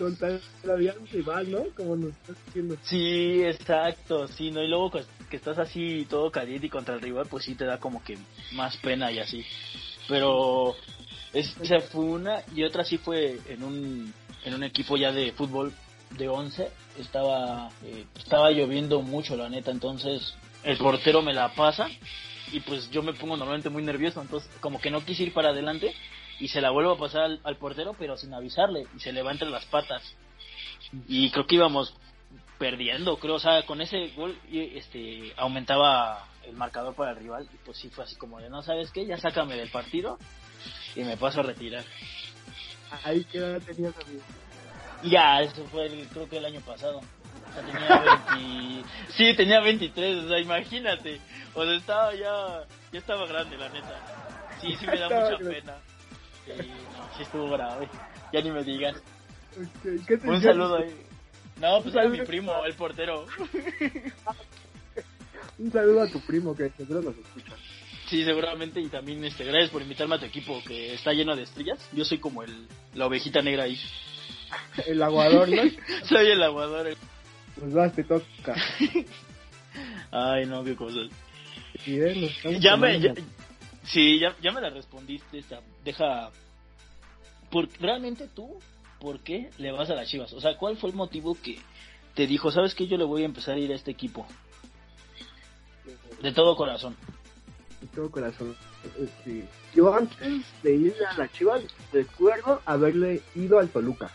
contra 0.00 0.40
la 0.64 0.76
rival, 1.12 1.50
¿no? 1.50 1.64
Como 1.76 1.94
nos 1.94 2.12
estás 2.12 2.36
diciendo. 2.46 2.76
Sí, 2.82 3.42
exacto, 3.44 4.26
sí, 4.28 4.50
¿no? 4.50 4.62
Y 4.62 4.68
luego 4.68 4.90
pues, 4.90 5.06
que 5.28 5.36
estás 5.36 5.58
así 5.58 6.06
todo 6.08 6.30
caliente 6.30 6.66
y 6.66 6.70
contra 6.70 6.94
el 6.94 7.02
rival, 7.02 7.26
pues 7.28 7.44
sí 7.44 7.54
te 7.54 7.66
da 7.66 7.78
como 7.78 8.02
que 8.02 8.16
más 8.52 8.78
pena 8.78 9.12
y 9.12 9.18
así. 9.18 9.44
Pero 10.08 10.74
esa 11.34 11.80
fue 11.82 12.04
una 12.04 12.42
y 12.54 12.64
otra 12.64 12.82
sí 12.82 12.96
fue 12.96 13.38
en 13.46 13.62
un, 13.62 14.12
en 14.44 14.54
un 14.54 14.64
equipo 14.64 14.96
ya 14.96 15.12
de 15.12 15.32
fútbol 15.32 15.72
de 16.16 16.28
11. 16.28 16.70
Estaba, 16.98 17.70
eh, 17.84 18.06
estaba 18.16 18.50
lloviendo 18.50 19.02
mucho, 19.02 19.36
la 19.36 19.50
neta, 19.50 19.70
entonces 19.70 20.34
el 20.64 20.78
portero 20.78 21.20
me 21.20 21.34
la 21.34 21.54
pasa 21.54 21.88
y 22.52 22.60
pues 22.60 22.90
yo 22.90 23.02
me 23.02 23.12
pongo 23.12 23.36
normalmente 23.36 23.68
muy 23.68 23.82
nervioso, 23.82 24.20
entonces 24.20 24.50
como 24.60 24.80
que 24.80 24.90
no 24.90 25.04
quise 25.04 25.24
ir 25.24 25.32
para 25.32 25.50
adelante 25.50 25.94
y 26.40 26.48
se 26.48 26.60
la 26.60 26.70
vuelvo 26.70 26.92
a 26.92 26.98
pasar 26.98 27.38
al, 27.44 27.56
portero, 27.56 27.94
pero 27.98 28.16
sin 28.16 28.32
avisarle, 28.32 28.86
y 28.96 29.00
se 29.00 29.12
levanta 29.12 29.44
las 29.44 29.66
patas. 29.66 30.02
Y 31.06 31.30
creo 31.30 31.46
que 31.46 31.56
íbamos 31.56 31.94
perdiendo, 32.58 33.18
creo, 33.18 33.34
o 33.34 33.38
sea, 33.38 33.64
con 33.66 33.80
ese 33.80 34.08
gol 34.16 34.36
este 34.50 35.32
aumentaba 35.36 36.26
el 36.44 36.54
marcador 36.54 36.94
para 36.94 37.12
el 37.12 37.18
rival, 37.18 37.48
y 37.52 37.56
pues 37.58 37.76
sí 37.76 37.90
fue 37.90 38.04
así 38.04 38.16
como 38.16 38.40
de, 38.40 38.48
no 38.48 38.62
sabes 38.62 38.90
qué, 38.90 39.06
ya 39.06 39.18
sácame 39.18 39.54
del 39.54 39.70
partido 39.70 40.18
y 40.96 41.04
me 41.04 41.16
paso 41.16 41.40
a 41.40 41.42
retirar. 41.44 41.84
Ahí 43.04 43.24
qué 43.24 43.38
edad 43.38 43.62
tenías, 43.62 43.94
amigo. 44.04 44.22
Ya, 45.04 45.42
eso 45.42 45.64
fue 45.66 45.88
creo 46.12 46.28
que 46.28 46.38
el 46.38 46.44
año 46.44 46.60
pasado. 46.60 46.98
O 46.98 47.52
sea, 47.52 47.62
tenía 47.62 48.18
20... 48.34 48.88
sí, 49.16 49.36
tenía 49.36 49.60
23, 49.60 50.24
o 50.24 50.28
sea, 50.28 50.38
imagínate. 50.40 51.20
O 51.54 51.64
sea, 51.64 51.74
estaba 51.74 52.14
ya, 52.14 52.64
ya 52.92 52.98
estaba 52.98 53.26
grande, 53.26 53.56
la 53.56 53.68
neta. 53.68 54.58
Sí, 54.60 54.74
sí 54.76 54.86
me 54.86 54.98
da 54.98 55.08
mucha 55.08 55.38
pena. 55.38 55.76
Sí, 56.46 56.52
sí 57.16 57.22
estuvo 57.22 57.50
grave. 57.50 57.88
Ya 58.32 58.40
ni 58.40 58.50
me 58.50 58.64
digan. 58.64 58.94
Un 60.24 60.42
saludo 60.42 60.76
ahí. 60.78 60.94
No, 61.60 61.82
pues 61.82 61.94
a 61.96 62.08
mi 62.08 62.22
primo, 62.22 62.64
el 62.64 62.74
portero. 62.74 63.26
Un 65.58 65.70
saludo 65.70 66.02
a 66.02 66.08
tu 66.08 66.20
primo 66.20 66.56
que 66.56 66.70
seguro 66.70 67.02
nos 67.02 67.16
escucha. 67.18 67.52
Sí, 68.08 68.24
seguramente. 68.24 68.80
Y 68.80 68.88
también 68.88 69.22
este, 69.24 69.44
gracias 69.44 69.70
por 69.70 69.82
invitarme 69.82 70.14
a 70.14 70.18
tu 70.18 70.24
equipo 70.24 70.62
que 70.66 70.94
está 70.94 71.12
lleno 71.12 71.36
de 71.36 71.42
estrellas. 71.42 71.78
Yo 71.92 72.04
soy 72.04 72.18
como 72.18 72.42
el, 72.42 72.66
la 72.94 73.06
ovejita 73.06 73.42
negra 73.42 73.64
ahí. 73.64 73.78
el 74.86 75.02
aguador, 75.02 75.48
¿no? 75.48 75.62
soy 76.08 76.28
el 76.28 76.42
aguador. 76.42 76.96
Pues 77.58 77.74
vas, 77.74 77.92
te 77.94 78.04
toca. 78.04 78.56
Ay, 80.10 80.46
no, 80.46 80.64
qué 80.64 80.74
cosas. 80.74 81.08
ya 82.58 82.76
me, 82.76 83.14
Sí, 83.84 84.18
ya, 84.18 84.36
ya 84.42 84.52
me 84.52 84.60
la 84.60 84.70
respondiste. 84.70 85.38
Esta. 85.38 85.60
Deja. 85.84 86.30
Por, 87.50 87.68
¿Realmente 87.80 88.28
tú, 88.28 88.60
por 89.00 89.20
qué 89.20 89.50
le 89.58 89.72
vas 89.72 89.90
a 89.90 89.94
las 89.94 90.08
chivas? 90.08 90.32
O 90.32 90.40
sea, 90.40 90.56
¿cuál 90.56 90.76
fue 90.76 90.90
el 90.90 90.96
motivo 90.96 91.36
que 91.42 91.58
te 92.14 92.26
dijo, 92.26 92.50
sabes 92.50 92.74
que 92.74 92.86
yo 92.86 92.96
le 92.96 93.04
voy 93.04 93.22
a 93.22 93.26
empezar 93.26 93.56
a 93.56 93.58
ir 93.58 93.72
a 93.72 93.74
este 93.74 93.90
equipo? 93.90 94.26
De 96.22 96.32
todo 96.32 96.54
corazón. 96.54 96.96
De 97.80 97.86
todo 97.88 98.10
corazón. 98.10 98.56
Este, 98.98 99.48
yo 99.74 99.94
antes 99.94 100.44
de 100.62 100.74
ir 100.74 100.94
a 101.08 101.16
las 101.16 101.32
chivas, 101.32 101.62
recuerdo 101.92 102.60
haberle 102.66 103.22
ido 103.34 103.58
al 103.58 103.68
Toluca. 103.68 104.12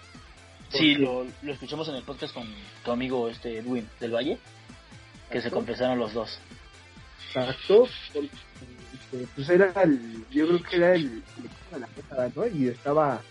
Sí, 0.70 0.96
lo, 0.96 1.26
lo, 1.42 1.54
escuchamos 1.54 1.88
en 1.90 1.96
el 1.96 2.04
podcast 2.04 2.34
con 2.34 2.48
tu 2.84 2.92
amigo 2.92 3.30
este 3.30 3.60
Edwin 3.60 3.88
del 4.00 4.14
Valle, 4.14 4.38
que 5.32 5.42
se 5.42 5.52
confesaron 5.52 6.00
los 6.00 6.14
dos. 6.14 6.40
Exacto, 7.28 7.88
este, 9.12 9.28
pues 9.36 9.50
era 9.50 9.72
el, 9.84 10.26
yo 10.32 10.48
creo 10.48 10.64
que 10.64 10.76
era 10.78 10.96
el, 10.96 11.24
de 11.72 11.80
la 11.80 12.32
¿no? 12.36 12.48
Y 12.48 12.68
estaba 12.68 13.22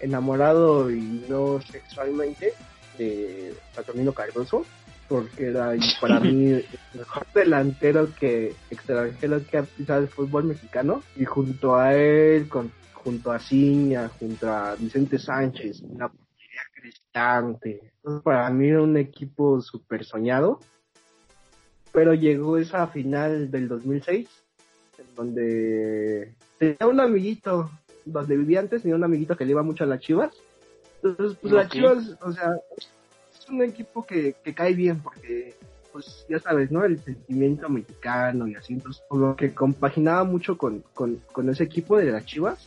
enamorado 0.00 0.90
y 0.90 1.24
no 1.28 1.60
sexualmente 1.60 2.52
de 2.98 3.54
Saturnino 3.72 4.12
Cardoso, 4.12 4.64
porque 5.08 5.48
era 5.48 5.72
para 6.00 6.20
mí 6.20 6.50
el 6.52 6.66
mejor 6.94 7.26
delantero 7.34 8.14
que 8.14 8.54
extranjero 8.70 9.44
que 9.46 9.58
ha 9.58 9.62
pisado 9.62 10.02
el 10.02 10.08
fútbol 10.08 10.44
mexicano, 10.44 11.02
y 11.16 11.24
junto 11.24 11.76
a 11.76 11.94
él, 11.94 12.48
con, 12.48 12.72
junto 12.92 13.32
a 13.32 13.38
Ciña, 13.38 14.08
junto 14.08 14.48
a 14.48 14.74
Vicente 14.76 15.18
Sánchez, 15.18 15.80
una 15.82 16.08
portería 16.08 16.62
cristante. 16.74 17.92
Para 18.22 18.50
mí 18.50 18.68
era 18.68 18.82
un 18.82 18.96
equipo 18.96 19.60
súper 19.60 20.04
soñado, 20.04 20.60
pero 21.92 22.12
llegó 22.12 22.58
esa 22.58 22.86
final 22.88 23.50
del 23.50 23.68
2006 23.68 24.43
donde 25.16 26.34
tenía 26.58 26.86
un 26.86 27.00
amiguito, 27.00 27.70
donde 28.04 28.36
vivía 28.36 28.60
antes, 28.60 28.82
tenía 28.82 28.96
un 28.96 29.04
amiguito 29.04 29.36
que 29.36 29.44
le 29.44 29.52
iba 29.52 29.62
mucho 29.62 29.84
a 29.84 29.86
las 29.86 30.00
chivas, 30.00 30.34
Entonces, 31.02 31.38
pues 31.40 31.52
las 31.52 31.68
Chivas, 31.70 32.16
o 32.22 32.32
sea, 32.32 32.50
es 32.76 33.48
un 33.48 33.62
equipo 33.62 34.04
que, 34.06 34.34
que 34.42 34.54
cae 34.54 34.74
bien 34.74 35.00
porque, 35.00 35.54
pues 35.92 36.26
ya 36.28 36.38
sabes, 36.38 36.70
¿no? 36.70 36.84
El 36.84 36.98
sentimiento 37.00 37.68
mexicano 37.68 38.48
y 38.48 38.54
así, 38.54 38.74
entonces, 38.74 39.02
lo 39.10 39.36
que 39.36 39.54
compaginaba 39.54 40.24
mucho 40.24 40.56
con, 40.56 40.82
con, 40.94 41.20
con 41.32 41.48
ese 41.50 41.64
equipo 41.64 41.98
de 41.98 42.10
las 42.10 42.24
Chivas, 42.24 42.64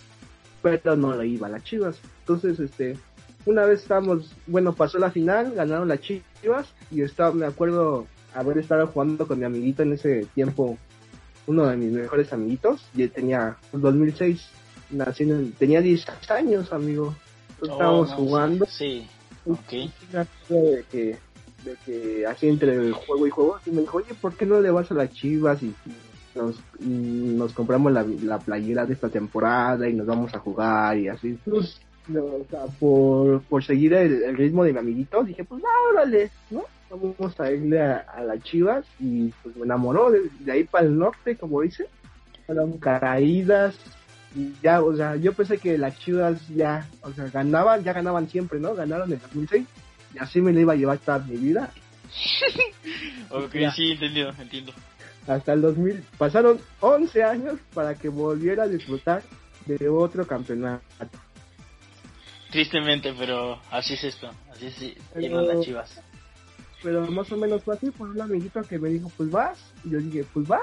pero 0.62 0.96
no 0.96 1.16
le 1.16 1.28
iba 1.28 1.48
a 1.48 1.52
las 1.52 1.64
Chivas. 1.64 2.00
Entonces, 2.20 2.60
este, 2.60 2.98
una 3.46 3.66
vez 3.66 3.82
estábamos, 3.82 4.34
bueno, 4.46 4.74
pasó 4.74 5.00
la 5.00 5.12
final, 5.12 5.54
ganaron 5.54 5.88
las 5.88 6.02
Chivas 6.02 6.68
y 6.92 7.02
estaba, 7.02 7.34
me 7.34 7.46
acuerdo 7.46 8.06
haber 8.34 8.58
estado 8.60 8.88
jugando 8.88 9.28
con 9.28 9.40
mi 9.40 9.46
amiguito 9.46 9.84
en 9.84 9.94
ese 9.94 10.28
tiempo, 10.36 10.78
uno 11.48 11.66
de 11.66 11.78
mis 11.78 11.92
mejores 11.92 12.32
amiguitos, 12.34 12.86
y 12.96 13.04
él 13.04 13.12
tenía 13.12 13.58
2006, 13.72 14.46
nació 14.92 15.26
en- 15.36 15.52
tenía 15.54 15.82
10 15.82 16.06
años, 16.30 16.72
amigo. 16.72 17.16
Entonces, 17.52 17.70
Oh, 17.70 17.74
estábamos 17.74 18.10
no, 18.12 18.16
jugando 18.18 18.66
Sí, 18.68 19.08
ok. 19.46 19.72
de 20.50 20.86
que, 20.92 21.18
de 21.64 21.76
que 21.86 22.26
así 22.28 22.48
entre 22.48 22.92
juego 22.92 23.26
y 23.28 23.30
juego, 23.32 23.60
y 23.66 23.72
me 23.72 23.82
dijo, 23.82 23.98
oye, 23.98 24.14
¿por 24.22 24.36
qué 24.36 24.46
no 24.46 24.62
le 24.62 24.70
vas 24.72 24.92
a 24.92 24.94
las 24.94 25.12
chivas 25.14 25.62
y 25.64 25.74
y 26.36 26.40
nos, 26.40 26.56
y 26.82 26.86
nos 27.36 27.52
compramos 27.54 27.92
la, 27.92 28.06
la 28.22 28.38
playera 28.38 28.86
de 28.86 28.94
esta 28.94 29.10
temporada 29.10 29.90
y 29.90 29.94
nos 29.96 30.06
vamos 30.06 30.32
a 30.36 30.40
jugar 30.40 30.96
y 31.00 31.08
así? 31.08 31.36
Pues, 31.46 31.80
no, 32.08 32.24
o 32.26 32.46
sea, 32.50 32.66
por, 32.80 33.42
por 33.44 33.64
seguir 33.64 33.94
el, 33.96 34.22
el 34.22 34.38
ritmo 34.38 34.64
de 34.64 34.72
mi 34.74 34.78
amiguito, 34.80 35.24
dije, 35.24 35.44
pues, 35.44 35.64
ah, 35.66 35.90
órale, 35.94 36.30
¿no? 36.52 36.64
Vamos 36.90 37.40
a 37.40 37.52
irle 37.52 37.82
a, 37.82 37.98
a 37.98 38.22
las 38.24 38.42
chivas 38.44 38.86
y 39.00 39.28
pues 39.44 39.56
me 39.58 39.66
enamoró 39.66 40.10
de, 40.12 40.30
de 40.40 40.52
ahí 40.52 40.64
para 40.64 40.86
el 40.86 40.98
norte, 40.98 41.36
como 41.36 41.62
dice. 41.62 41.88
Fueron 42.46 42.78
caídas 42.78 43.76
y 44.36 44.54
ya, 44.62 44.82
o 44.82 44.96
sea, 44.96 45.16
yo 45.16 45.34
pensé 45.34 45.58
que 45.58 45.78
las 45.78 45.98
chivas 46.00 46.48
ya, 46.50 46.88
o 47.02 47.12
sea, 47.12 47.26
ganaban, 47.26 47.84
ya 47.84 47.94
ganaban 47.94 48.30
siempre, 48.30 48.60
¿no? 48.60 48.74
Ganaron 48.76 49.12
en 49.12 49.20
2006 49.20 49.66
y 50.14 50.20
así 50.20 50.42
me 50.42 50.54
la 50.54 50.62
iba 50.62 50.74
a 50.74 50.76
llevar 50.78 50.98
toda 51.00 51.20
mi 51.20 51.38
vida. 51.38 51.72
Ok, 53.30 53.54
Ya. 53.56 53.72
sí, 53.72 53.92
entendido, 53.92 54.32
entiendo. 54.40 54.72
Hasta 55.28 55.52
el 55.52 55.62
2000, 55.62 56.02
pasaron 56.18 56.62
11 56.80 57.24
años 57.24 57.60
para 57.74 57.96
que 57.96 58.08
volviera 58.08 58.64
a 58.64 58.68
disfrutar 58.68 59.22
de 59.66 59.90
otro 59.90 60.26
campeonato. 60.26 60.82
Tristemente, 62.50 63.14
pero 63.18 63.60
así 63.70 63.96
es 63.96 64.06
esto. 64.06 64.30
Así 64.50 64.68
es 64.68 64.96
llegan 65.18 65.46
las 65.48 65.60
chivas. 65.60 66.02
Pero 66.88 67.06
más 67.08 67.30
o 67.34 67.36
menos 67.36 67.66
fue 67.66 67.76
así 67.76 67.92
por 67.92 68.08
un 68.08 68.22
amiguito 68.22 68.62
que 68.62 68.80
me 68.80 68.88
dijo, 68.88 69.12
pues 69.18 69.30
vas. 69.30 69.60
Y 69.84 69.90
yo 69.90 69.98
dije, 69.98 70.26
pues 70.34 70.50
va. 70.50 70.62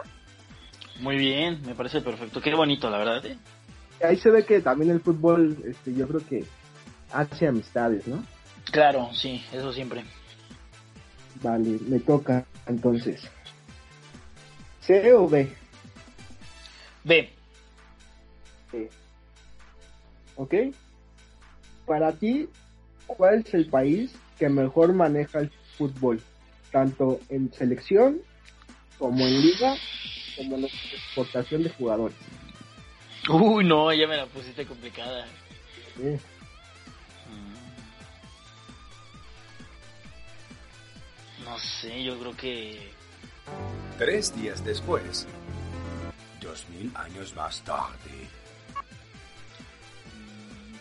Muy 1.00 1.18
bien, 1.18 1.60
me 1.66 1.74
parece 1.74 2.00
perfecto. 2.00 2.40
Qué 2.40 2.54
bonito, 2.54 2.88
la 2.88 2.96
verdad. 2.96 3.26
¿eh? 3.26 3.36
Ahí 4.02 4.16
se 4.16 4.30
ve 4.30 4.46
que 4.46 4.62
también 4.62 4.90
el 4.90 5.02
fútbol, 5.02 5.54
este, 5.66 5.92
yo 5.92 6.08
creo 6.08 6.26
que 6.26 6.46
hace 7.12 7.46
amistades, 7.46 8.06
¿no? 8.08 8.24
Claro, 8.72 9.10
sí, 9.12 9.44
eso 9.52 9.70
siempre. 9.74 10.02
Vale, 11.42 11.78
me 11.86 12.00
toca 12.00 12.46
entonces. 12.66 13.20
¿C 14.80 15.12
o 15.12 15.28
B? 15.28 15.52
B. 17.04 17.30
Sí. 18.70 18.88
¿Ok? 20.36 20.54
Para 21.84 22.12
ti, 22.12 22.48
¿cuál 23.06 23.40
es 23.46 23.52
el 23.52 23.68
país 23.68 24.14
que 24.38 24.48
mejor 24.48 24.94
maneja 24.94 25.40
el 25.40 25.50
fútbol? 25.76 26.22
Tanto 26.70 27.20
en 27.28 27.52
selección, 27.52 28.20
como 28.98 29.26
en 29.26 29.40
liga, 29.40 29.76
como 30.36 30.56
en 30.56 30.64
exportación 30.64 31.62
de 31.62 31.70
jugadores. 31.70 32.16
Uy, 33.28 33.64
no, 33.64 33.92
ya 33.92 34.06
me 34.06 34.16
la 34.16 34.26
pusiste 34.26 34.66
complicada. 34.66 35.26
Sí. 35.96 36.18
Mm. 37.30 37.54
No 41.44 41.58
sé, 41.58 42.02
yo 42.02 42.18
creo 42.18 42.36
que... 42.36 42.90
Tres 43.98 44.34
días 44.34 44.64
después. 44.64 45.26
Dos 46.40 46.66
mil 46.70 46.90
años 46.96 47.34
más 47.34 47.62
tarde. 47.62 48.28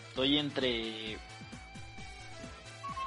Estoy 0.08 0.38
entre... 0.38 1.18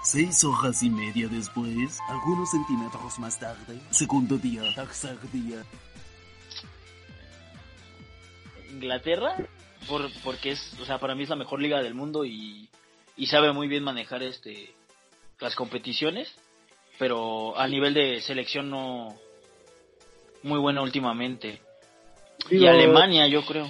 Seis 0.09 0.41
horas 0.45 0.81
y 0.83 0.89
media 0.89 1.27
después, 1.27 1.99
algunos 2.07 2.51
centímetros 2.51 3.19
más 3.19 3.37
tarde, 3.37 3.77
segundo 3.89 4.37
día, 4.37 4.61
tercer 4.73 5.17
día. 5.33 5.61
Inglaterra, 8.71 9.35
por, 9.89 10.03
porque 10.23 10.51
es, 10.51 10.79
o 10.81 10.85
sea, 10.85 10.97
para 10.97 11.13
mí 11.13 11.23
es 11.23 11.29
la 11.29 11.35
mejor 11.35 11.61
liga 11.61 11.83
del 11.83 11.93
mundo 11.93 12.23
y, 12.23 12.69
y 13.17 13.25
sabe 13.25 13.51
muy 13.51 13.67
bien 13.67 13.83
manejar 13.83 14.23
este 14.23 14.73
las 15.41 15.55
competiciones, 15.55 16.33
pero 16.97 17.59
a 17.59 17.67
nivel 17.67 17.93
de 17.93 18.21
selección 18.21 18.69
no 18.69 19.13
muy 20.41 20.57
buena 20.57 20.83
últimamente. 20.83 21.59
y 22.49 22.65
Alemania, 22.65 23.27
yo 23.27 23.45
creo. 23.45 23.67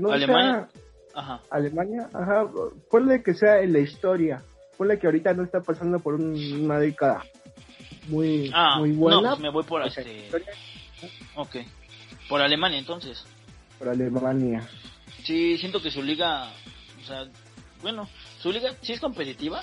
no 0.00 0.10
Alemania. 0.10 0.68
sea 0.72 0.82
Ajá. 1.14 1.42
Alemania, 1.48 2.10
ajá, 2.12 2.50
ponle 2.90 3.22
que 3.22 3.34
sea 3.34 3.60
en 3.60 3.72
la 3.72 3.78
historia. 3.78 4.42
Ponle 4.80 4.98
que 4.98 5.06
ahorita 5.06 5.34
no 5.34 5.42
está 5.44 5.60
pasando 5.60 5.98
por 5.98 6.14
un- 6.14 6.62
una 6.64 6.78
década 6.78 7.22
muy, 8.08 8.50
Ah, 8.54 8.78
muy 8.78 8.88
no, 8.92 8.96
buena. 8.96 9.28
pues 9.32 9.40
me 9.40 9.50
voy 9.50 9.62
por 9.64 9.82
este. 9.86 10.30
Ok. 11.34 11.56
Por 12.30 12.40
Alemania, 12.40 12.78
entonces. 12.78 13.22
por 13.78 13.90
Alemania. 13.90 14.66
Sí, 15.22 15.58
siento 15.58 15.82
que 15.82 15.90
su 15.90 16.02
liga, 16.02 16.50
o 17.02 17.06
sea, 17.06 17.26
bueno, 17.82 18.08
su 18.40 18.50
liga 18.52 18.70
sí 18.80 18.94
es 18.94 19.00
competitiva, 19.00 19.62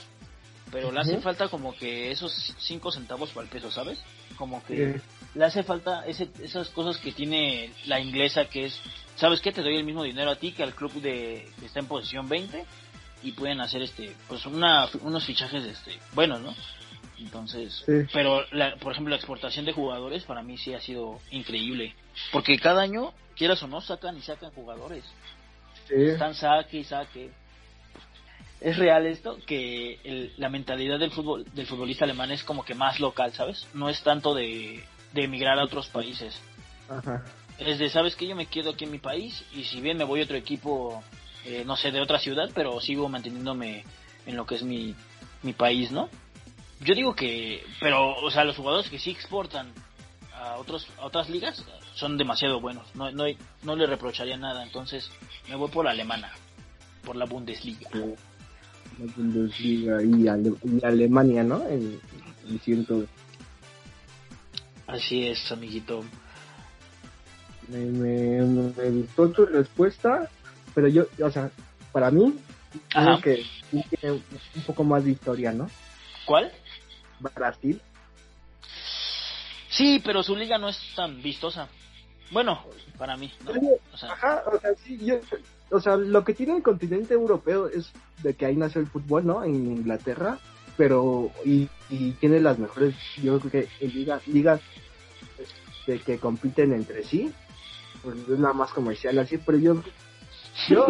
pero 0.72 0.92
le 0.92 1.00
hace 1.00 1.18
falta 1.18 1.48
como 1.50 1.76
que 1.76 2.12
esos 2.12 2.54
5 2.60 2.92
centavos 2.92 3.32
para 3.32 3.46
el 3.46 3.50
peso, 3.52 3.72
¿sabes? 3.72 4.00
Como 4.38 4.64
que 4.66 5.02
le 5.34 5.46
hace 5.46 5.64
falta 5.64 6.06
ese, 6.06 6.30
esas 6.44 6.70
cosas 6.70 6.98
que 7.02 7.12
tiene 7.12 7.72
la 7.88 8.00
inglesa 8.00 8.46
que 8.46 8.66
es, 8.66 8.80
¿sabes 9.16 9.42
qué? 9.42 9.52
Te 9.52 9.64
doy 9.64 9.78
el 9.78 9.84
mismo 9.84 10.04
dinero 10.04 10.30
a 10.30 10.36
ti 10.36 10.52
que 10.52 10.62
al 10.62 10.76
club 10.76 10.94
de 11.02 11.48
que 11.60 11.66
está 11.66 11.80
en 11.80 11.88
posición 11.88 12.30
20 12.30 12.66
y 13.24 13.32
pueden 13.32 13.62
hacer 13.62 13.82
este, 13.82 14.16
pues 14.28 14.46
una, 14.46 14.88
unos 15.02 15.26
fichajes 15.26 15.64
este, 15.64 15.98
buenos, 16.14 16.42
¿no? 16.42 16.56
Entonces, 17.20 17.84
Sí. 17.86 18.08
pero 18.14 18.46
la, 18.52 18.76
por 18.76 18.92
ejemplo 18.92 19.10
la 19.10 19.16
exportación 19.18 19.66
de 19.66 19.74
jugadores 19.74 20.24
para 20.24 20.44
mí 20.44 20.58
sí 20.58 20.74
ha 20.74 20.80
sido 20.82 21.20
increíble, 21.32 21.96
porque 22.32 22.58
cada 22.60 22.82
año, 22.82 23.12
quieras 23.36 23.62
o 23.64 23.68
no, 23.68 23.82
sacan 23.82 24.18
y 24.18 24.22
sacan 24.22 24.52
jugadores 24.52 25.04
sí. 25.88 25.96
están 25.96 26.36
saque 26.36 26.78
y 26.80 26.84
saque. 26.84 27.32
Es 28.60 28.78
real 28.78 29.06
esto 29.06 29.38
que 29.46 30.00
el- 30.04 30.34
la 30.38 30.50
mentalidad 30.50 30.98
del 31.00 31.12
fútbol 31.12 31.46
del 31.54 31.68
futbolista 31.68 32.06
alemán 32.06 32.32
es 32.32 32.44
como 32.44 32.64
que 32.66 32.74
más 32.74 33.00
local, 33.00 33.32
¿sabes? 33.34 33.68
No 33.74 33.88
es 33.90 34.02
tanto 34.02 34.34
de, 34.34 34.84
de 35.14 35.24
emigrar 35.24 35.60
a 35.60 35.64
otros 35.64 35.88
países. 35.90 36.40
Ajá. 36.90 37.24
Es 37.60 37.78
de, 37.80 37.90
¿sabes 37.90 38.16
que 38.16 38.28
Yo 38.28 38.36
me 38.36 38.46
quedo 38.48 38.72
aquí 38.72 38.86
en 38.86 38.92
mi 38.92 39.00
país 39.00 39.44
y 39.54 39.64
si 39.64 39.80
bien 39.82 39.98
me 39.98 40.04
voy 40.06 40.22
a 40.22 40.24
otro 40.24 40.38
equipo, 40.38 41.04
eh, 41.48 41.64
no 41.66 41.76
sé, 41.78 41.92
de 41.92 42.02
otra 42.02 42.20
ciudad, 42.20 42.50
pero 42.54 42.80
sigo 42.82 43.08
manteniéndome 43.10 43.84
en 44.26 44.36
lo 44.36 44.46
que 44.46 44.56
es 44.56 44.64
mi, 44.64 44.94
mi 45.44 45.54
país, 45.54 45.92
¿no? 45.92 46.10
Yo 46.82 46.94
digo 46.94 47.16
que, 47.16 47.64
pero, 47.80 48.16
o 48.18 48.30
sea, 48.30 48.44
los 48.44 48.56
jugadores 48.58 48.90
que 48.90 49.00
sí 49.00 49.10
exportan 49.12 49.72
a 50.34 50.58
otros 50.58 50.86
a 51.00 51.06
otras 51.06 51.30
ligas 51.30 51.64
son 51.96 52.18
demasiado 52.18 52.60
buenos. 52.62 52.86
No, 52.96 53.10
no, 53.12 53.24
no 53.64 53.76
le 53.76 53.88
reprocharía 53.88 54.38
nada. 54.38 54.62
Entonces, 54.64 55.10
me 55.50 55.56
voy 55.56 55.70
por 55.72 55.86
la 55.86 55.92
alemana, 55.92 56.32
por 57.04 57.16
la 57.16 57.26
Bundesliga. 57.26 57.90
La 57.94 59.06
Bundesliga 59.16 60.04
y, 60.04 60.28
Ale- 60.28 60.54
y 60.64 60.86
Alemania, 60.86 61.44
¿no? 61.44 61.68
En, 61.68 62.00
en 62.48 62.60
ciento- 62.60 63.08
Así 64.86 65.28
es, 65.28 65.52
amiguito. 65.52 66.04
me, 67.68 67.80
me, 67.80 68.42
me 68.44 68.90
gustó 68.92 69.30
tu 69.32 69.46
respuesta, 69.46 70.30
pero 70.78 70.90
yo, 70.90 71.08
o 71.26 71.32
sea, 71.32 71.50
para 71.92 72.12
mí, 72.12 72.36
creo 72.90 73.20
que 73.20 73.44
tiene 73.72 74.22
un 74.56 74.62
poco 74.68 74.84
más 74.84 75.04
de 75.04 75.10
historia, 75.10 75.52
¿no? 75.52 75.68
¿Cuál? 76.24 76.52
Brasil. 77.34 77.82
Sí, 79.72 80.00
pero 80.06 80.22
su 80.22 80.36
liga 80.36 80.60
no 80.60 80.70
es 80.70 80.80
tan 80.96 81.20
vistosa. 81.24 81.68
Bueno, 82.30 82.64
para 82.96 83.18
mí, 83.18 83.34
O 83.92 83.98
sea, 83.98 84.12
Ajá, 84.12 84.44
o 84.46 84.60
sea, 84.60 84.70
sí, 84.76 85.00
yo, 85.04 85.16
o 85.72 85.82
sea, 85.82 85.96
lo 85.96 86.24
que 86.24 86.36
tiene 86.36 86.56
el 86.56 86.62
continente 86.62 87.16
europeo 87.16 87.68
es 87.70 87.92
de 88.22 88.36
que 88.36 88.46
ahí 88.46 88.56
nació 88.56 88.80
el 88.80 88.88
fútbol, 88.88 89.26
¿no? 89.26 89.44
En 89.44 89.56
Inglaterra, 89.56 90.38
pero, 90.78 91.32
y, 91.44 91.70
y 91.90 92.12
tiene 92.12 92.40
las 92.40 92.60
mejores, 92.60 92.94
yo 93.24 93.40
creo 93.40 93.52
que 93.52 93.70
en 93.84 93.94
liga, 93.96 94.22
ligas 94.28 94.62
este, 95.40 95.98
que 96.02 96.20
compiten 96.20 96.72
entre 96.72 97.04
sí, 97.04 97.34
pues 98.04 98.16
es 98.16 98.38
nada 98.38 98.54
más 98.54 98.70
comercial 98.74 99.18
así, 99.18 99.40
pero 99.40 99.58
yo, 99.58 99.82
yo, 100.68 100.88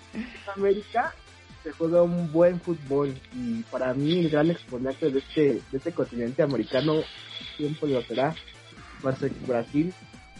América 0.56 1.14
se 1.62 1.72
juega 1.72 2.02
un 2.02 2.32
buen 2.32 2.60
fútbol 2.60 3.14
y 3.34 3.62
para 3.64 3.94
mí 3.94 4.18
el 4.18 4.30
gran 4.30 4.50
exponente 4.50 5.10
de 5.10 5.18
este, 5.20 5.62
de 5.70 5.78
este 5.78 5.92
continente 5.92 6.42
americano 6.42 7.02
siempre 7.56 7.90
lo 7.90 8.02
será, 8.02 8.34
va 9.04 9.10
a 9.10 9.16
ser 9.16 9.30
Brasil, 9.46 9.92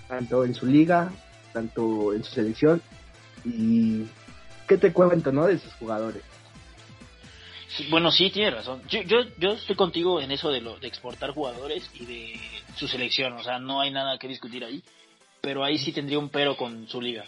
tanto 0.08 0.44
en 0.44 0.54
su 0.54 0.66
liga, 0.66 1.12
tanto 1.52 2.12
en 2.12 2.24
su 2.24 2.34
selección 2.34 2.82
y 3.44 4.04
qué 4.66 4.78
te 4.78 4.92
cuento, 4.92 5.30
¿no? 5.32 5.46
De 5.46 5.58
sus 5.58 5.72
jugadores. 5.74 6.22
Bueno, 7.88 8.10
sí, 8.10 8.30
tiene 8.30 8.50
razón. 8.50 8.82
Yo, 8.88 9.00
yo, 9.02 9.20
yo 9.38 9.52
estoy 9.52 9.76
contigo 9.76 10.20
en 10.20 10.30
eso 10.30 10.50
de, 10.50 10.60
lo, 10.60 10.78
de 10.78 10.88
exportar 10.88 11.30
jugadores 11.30 11.88
y 11.94 12.04
de 12.04 12.40
su 12.76 12.86
selección. 12.86 13.32
O 13.34 13.42
sea, 13.42 13.58
no 13.58 13.80
hay 13.80 13.90
nada 13.90 14.18
que 14.18 14.28
discutir 14.28 14.64
ahí. 14.64 14.82
Pero 15.40 15.64
ahí 15.64 15.78
sí 15.78 15.92
tendría 15.92 16.18
un 16.18 16.28
pero 16.28 16.56
con 16.56 16.86
su 16.86 17.00
liga. 17.00 17.24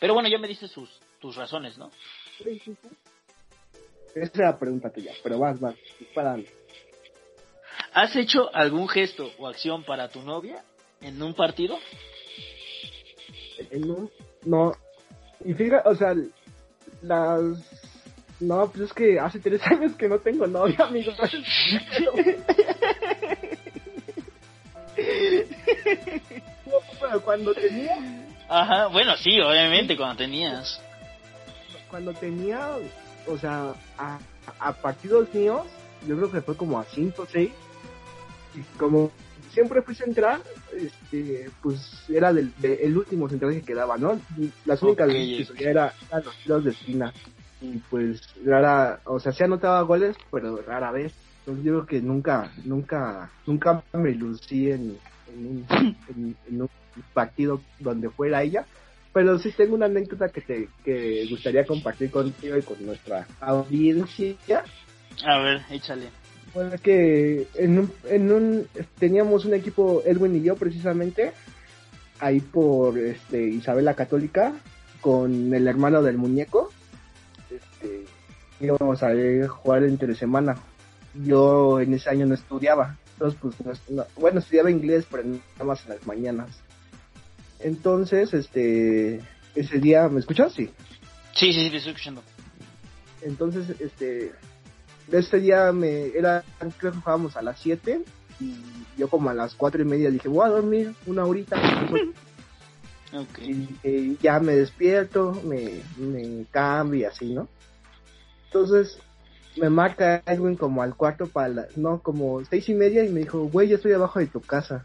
Pero 0.00 0.14
bueno, 0.14 0.28
ya 0.28 0.38
me 0.38 0.48
diste 0.48 0.68
sus, 0.68 0.90
tus 1.20 1.36
razones, 1.36 1.78
¿no? 1.78 1.90
Sí, 2.38 2.60
sí, 2.64 2.76
sí. 2.82 2.88
Esa 4.14 4.24
es 4.32 4.36
la 4.36 4.58
pregunta 4.58 4.90
tuya, 4.90 5.12
pero 5.22 5.38
vas, 5.38 5.60
vas, 5.60 5.74
disparando. 5.98 6.48
¿Has 7.92 8.14
hecho 8.16 8.54
algún 8.54 8.88
gesto 8.88 9.30
o 9.38 9.46
acción 9.46 9.84
para 9.84 10.08
tu 10.08 10.22
novia 10.22 10.64
en 11.00 11.22
un 11.22 11.34
partido? 11.34 11.78
Eh, 13.58 13.78
No, 13.78 14.10
no. 14.44 14.72
Y 15.44 15.54
fíjate, 15.54 15.88
o 15.88 15.94
sea, 15.94 16.14
las... 17.02 17.42
No, 18.40 18.70
pues 18.70 18.84
es 18.84 18.92
que 18.92 19.18
hace 19.18 19.38
tres 19.38 19.60
años 19.66 19.94
que 19.96 20.08
no 20.08 20.18
tengo 20.18 20.46
novia, 20.46 20.78
amigo. 20.80 21.12
No, 26.66 26.78
pero 27.00 27.20
cuando 27.22 27.54
tenía, 27.54 27.96
Ajá, 28.48 28.86
bueno, 28.88 29.16
sí, 29.16 29.40
obviamente, 29.40 29.96
cuando 29.96 30.16
tenías. 30.16 30.80
cuando 31.90 32.12
tenía, 32.14 32.70
o 33.26 33.38
sea, 33.38 33.74
a, 33.98 34.18
a 34.60 34.72
partidos 34.74 35.32
míos, 35.34 35.66
yo 36.06 36.16
creo 36.16 36.30
que 36.30 36.42
fue 36.42 36.56
como 36.56 36.78
a 36.78 36.84
5 36.84 37.22
o 37.22 37.26
6. 37.26 37.52
Y 38.54 38.62
como 38.78 39.10
siempre 39.50 39.82
fui 39.82 39.94
central, 39.94 40.42
este, 40.72 41.50
pues 41.62 42.04
era 42.08 42.32
del, 42.32 42.52
de- 42.60 42.84
el 42.84 42.96
último 42.96 43.28
central 43.28 43.52
que 43.52 43.62
quedaba, 43.64 43.96
¿no? 43.98 44.20
Las 44.64 44.82
únicas 44.82 45.08
que 45.08 45.44
ok. 45.44 45.46
subía 45.46 45.70
era, 45.70 45.94
eran 46.10 46.24
los 46.24 46.36
tiros 46.42 46.64
de 46.64 46.70
esquina. 46.70 47.12
Y 47.60 47.78
pues 47.78 48.20
rara, 48.44 49.00
o 49.06 49.18
sea, 49.18 49.32
sí 49.32 49.42
anotaba 49.42 49.80
goles, 49.82 50.16
pero 50.30 50.60
rara 50.62 50.90
vez. 50.92 51.12
Entonces 51.40 51.64
yo 51.64 51.72
creo 51.72 51.86
que 51.86 52.00
nunca, 52.02 52.52
nunca, 52.64 53.32
nunca 53.46 53.84
me 53.92 54.12
lucí 54.12 54.70
en, 54.70 54.98
en, 55.36 55.46
un, 55.46 55.66
en, 56.08 56.36
en 56.48 56.62
un 56.62 56.68
partido 57.12 57.60
donde 57.78 58.10
fuera 58.10 58.42
ella. 58.42 58.64
Pero 59.12 59.38
sí 59.38 59.50
tengo 59.52 59.74
una 59.74 59.86
anécdota 59.86 60.28
que 60.28 60.42
te 60.42 60.68
que 60.84 61.26
gustaría 61.30 61.64
compartir 61.64 62.10
contigo 62.10 62.56
y 62.58 62.62
con 62.62 62.84
nuestra 62.84 63.26
audiencia. 63.40 64.64
A 65.24 65.38
ver, 65.38 65.62
échale. 65.70 66.08
Fue 66.52 66.70
que 66.82 67.46
en 67.54 67.78
un, 67.78 67.92
en 68.04 68.32
un 68.32 68.68
teníamos 68.98 69.44
un 69.44 69.54
equipo 69.54 70.02
Edwin 70.04 70.36
y 70.36 70.42
yo 70.42 70.56
precisamente 70.56 71.32
ahí 72.18 72.40
por 72.40 72.98
este 72.98 73.42
Isabela 73.42 73.94
Católica 73.94 74.52
con 75.00 75.54
el 75.54 75.66
hermano 75.66 76.02
del 76.02 76.18
muñeco. 76.18 76.70
Este 77.50 78.04
íbamos 78.60 79.02
a 79.02 79.12
jugar 79.48 79.84
entre 79.84 80.14
semana. 80.14 80.56
Yo 81.14 81.80
en 81.80 81.94
ese 81.94 82.10
año 82.10 82.26
no 82.26 82.34
estudiaba, 82.34 82.96
entonces 83.16 83.38
pues 83.40 83.54
no- 83.88 83.96
no- 83.96 84.06
bueno 84.16 84.38
estudiaba 84.40 84.70
inglés 84.70 85.06
pero 85.10 85.24
nada 85.24 85.64
más 85.64 85.82
en 85.84 85.90
las 85.90 86.06
mañanas. 86.06 86.50
Entonces 87.60 88.32
este 88.34 89.20
ese 89.54 89.78
día 89.78 90.08
me 90.08 90.20
escuchas 90.20 90.52
sí. 90.52 90.70
Sí, 91.34 91.52
sí, 91.52 91.64
sí, 91.64 91.70
te 91.70 91.76
estoy 91.78 91.92
escuchando. 91.92 92.22
Entonces, 93.22 93.78
este, 93.80 94.32
este 95.10 95.40
día 95.40 95.72
me 95.72 96.06
era, 96.08 96.44
creo 96.78 96.92
que 96.92 96.98
jugábamos 96.98 97.36
a 97.36 97.42
las 97.42 97.58
7 97.60 98.00
y 98.40 98.56
yo 98.96 99.08
como 99.08 99.30
a 99.30 99.34
las 99.34 99.54
cuatro 99.54 99.82
y 99.82 99.84
media 99.84 100.10
dije, 100.10 100.28
voy 100.28 100.46
a 100.46 100.50
dormir 100.50 100.94
una 101.06 101.24
horita. 101.24 101.56
Ok. 103.12 103.38
y 103.38 103.68
eh, 103.84 104.16
ya 104.20 104.40
me 104.40 104.54
despierto, 104.56 105.40
me, 105.44 105.80
me 105.96 106.44
cambio 106.50 107.00
y 107.00 107.04
así, 107.04 107.32
¿no? 107.32 107.48
Entonces 108.46 108.98
me 109.56 109.70
marca 109.70 110.22
Edwin 110.26 110.56
como 110.56 110.82
al 110.82 110.94
cuarto 110.96 111.26
para, 111.26 111.48
la- 111.48 111.66
no, 111.76 112.00
como 112.00 112.44
seis 112.44 112.68
y 112.68 112.74
media 112.74 113.04
y 113.04 113.08
me 113.08 113.20
dijo, 113.20 113.44
güey, 113.48 113.68
yo 113.68 113.76
estoy 113.76 113.92
abajo 113.92 114.18
de 114.18 114.26
tu 114.26 114.40
casa. 114.40 114.84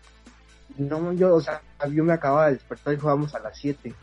No, 0.78 1.12
yo, 1.14 1.36
o 1.36 1.42
sea, 1.42 1.62
yo 1.92 2.04
me 2.04 2.14
acababa 2.14 2.48
de 2.48 2.54
despertar 2.54 2.94
y 2.94 2.98
jugábamos 2.98 3.36
a 3.36 3.40
las 3.40 3.58
7. 3.58 3.94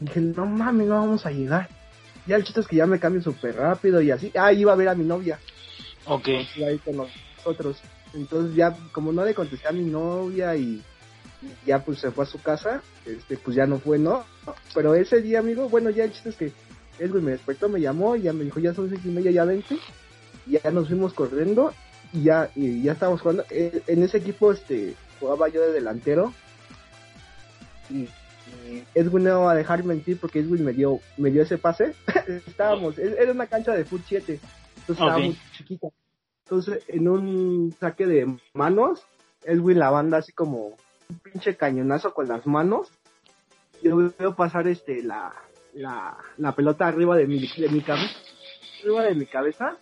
Dije, 0.00 0.20
no 0.20 0.46
mames, 0.46 0.86
no 0.88 0.94
vamos 0.94 1.26
a 1.26 1.30
llegar. 1.30 1.68
Ya 2.26 2.36
el 2.36 2.44
chiste 2.44 2.60
es 2.60 2.66
que 2.66 2.76
ya 2.76 2.86
me 2.86 2.98
cambio 2.98 3.20
súper 3.22 3.56
rápido 3.56 4.00
y 4.00 4.10
así. 4.10 4.32
Ah, 4.34 4.52
iba 4.52 4.72
a 4.72 4.76
ver 4.76 4.88
a 4.88 4.94
mi 4.94 5.04
novia. 5.04 5.38
Ok. 6.06 6.28
iba 6.56 6.68
ahí 6.68 6.78
con 6.78 6.96
nosotros. 7.36 7.78
Entonces 8.14 8.56
ya, 8.56 8.74
como 8.92 9.12
no 9.12 9.24
le 9.24 9.34
contesté 9.34 9.68
a 9.68 9.72
mi 9.72 9.82
novia 9.84 10.56
y 10.56 10.82
y 11.42 11.66
ya 11.66 11.84
pues 11.84 11.98
se 11.98 12.10
fue 12.10 12.24
a 12.24 12.26
su 12.26 12.40
casa, 12.40 12.80
este 13.04 13.36
pues 13.36 13.54
ya 13.54 13.66
no 13.66 13.78
fue, 13.78 13.98
¿no? 13.98 14.24
Pero 14.72 14.94
ese 14.94 15.20
día, 15.20 15.40
amigo, 15.40 15.68
bueno, 15.68 15.90
ya 15.90 16.04
el 16.04 16.12
chiste 16.12 16.30
es 16.30 16.36
que 16.36 16.52
Edwin 16.98 17.24
me 17.24 17.32
despertó, 17.32 17.68
me 17.68 17.82
llamó 17.82 18.16
y 18.16 18.22
ya 18.22 18.32
me 18.32 18.44
dijo, 18.44 18.60
ya 18.60 18.72
son 18.72 18.88
seis 18.88 19.02
y 19.04 19.08
media, 19.08 19.30
ya 19.30 19.44
vente. 19.44 19.76
Ya 20.46 20.70
nos 20.70 20.88
fuimos 20.88 21.14
corriendo 21.14 21.72
y 22.12 22.24
ya, 22.24 22.50
y 22.54 22.82
ya 22.82 22.92
estábamos 22.92 23.20
jugando. 23.22 23.44
Eh, 23.50 23.82
En 23.86 24.02
ese 24.02 24.18
equipo, 24.18 24.52
este, 24.52 24.94
jugaba 25.20 25.48
yo 25.48 25.60
de 25.62 25.72
delantero. 25.72 26.32
Y, 27.90 28.08
y 28.66 28.84
Edwin 28.94 29.24
no 29.24 29.42
va 29.42 29.52
a 29.52 29.56
dejar 29.56 29.84
mentir 29.84 30.18
porque 30.18 30.40
Edwin 30.40 30.64
me 30.64 30.72
dio, 30.72 31.00
me 31.16 31.30
dio 31.30 31.42
ese 31.42 31.58
pase. 31.58 31.94
estábamos, 32.46 32.98
era 32.98 33.32
una 33.32 33.46
cancha 33.46 33.72
de 33.72 33.84
fut 33.84 34.02
7. 34.06 34.40
Entonces 34.78 35.02
estaba 35.02 35.16
Ok. 35.16 35.22
muy 35.24 35.38
chiquita. 35.56 35.88
Entonces, 36.44 36.84
en 36.88 37.08
un 37.08 37.74
saque 37.80 38.06
de 38.06 38.36
manos, 38.52 39.02
Edwin 39.44 39.78
la 39.78 39.90
banda 39.90 40.18
así 40.18 40.32
como 40.32 40.76
un 41.08 41.18
pinche 41.22 41.56
cañonazo 41.56 42.12
con 42.12 42.28
las 42.28 42.46
manos. 42.46 42.88
Yo 43.82 43.96
veo 44.18 44.34
pasar 44.36 44.68
este 44.68 45.02
la, 45.02 45.32
la, 45.74 46.16
la 46.36 46.54
pelota 46.54 46.86
arriba 46.86 47.16
de 47.16 47.26
mi, 47.26 47.40
de 47.56 47.68
mi 47.70 47.80
cabeza. 47.80 48.14
Arriba 48.82 49.02
de 49.04 49.14
mi 49.14 49.26
cabeza. 49.26 49.76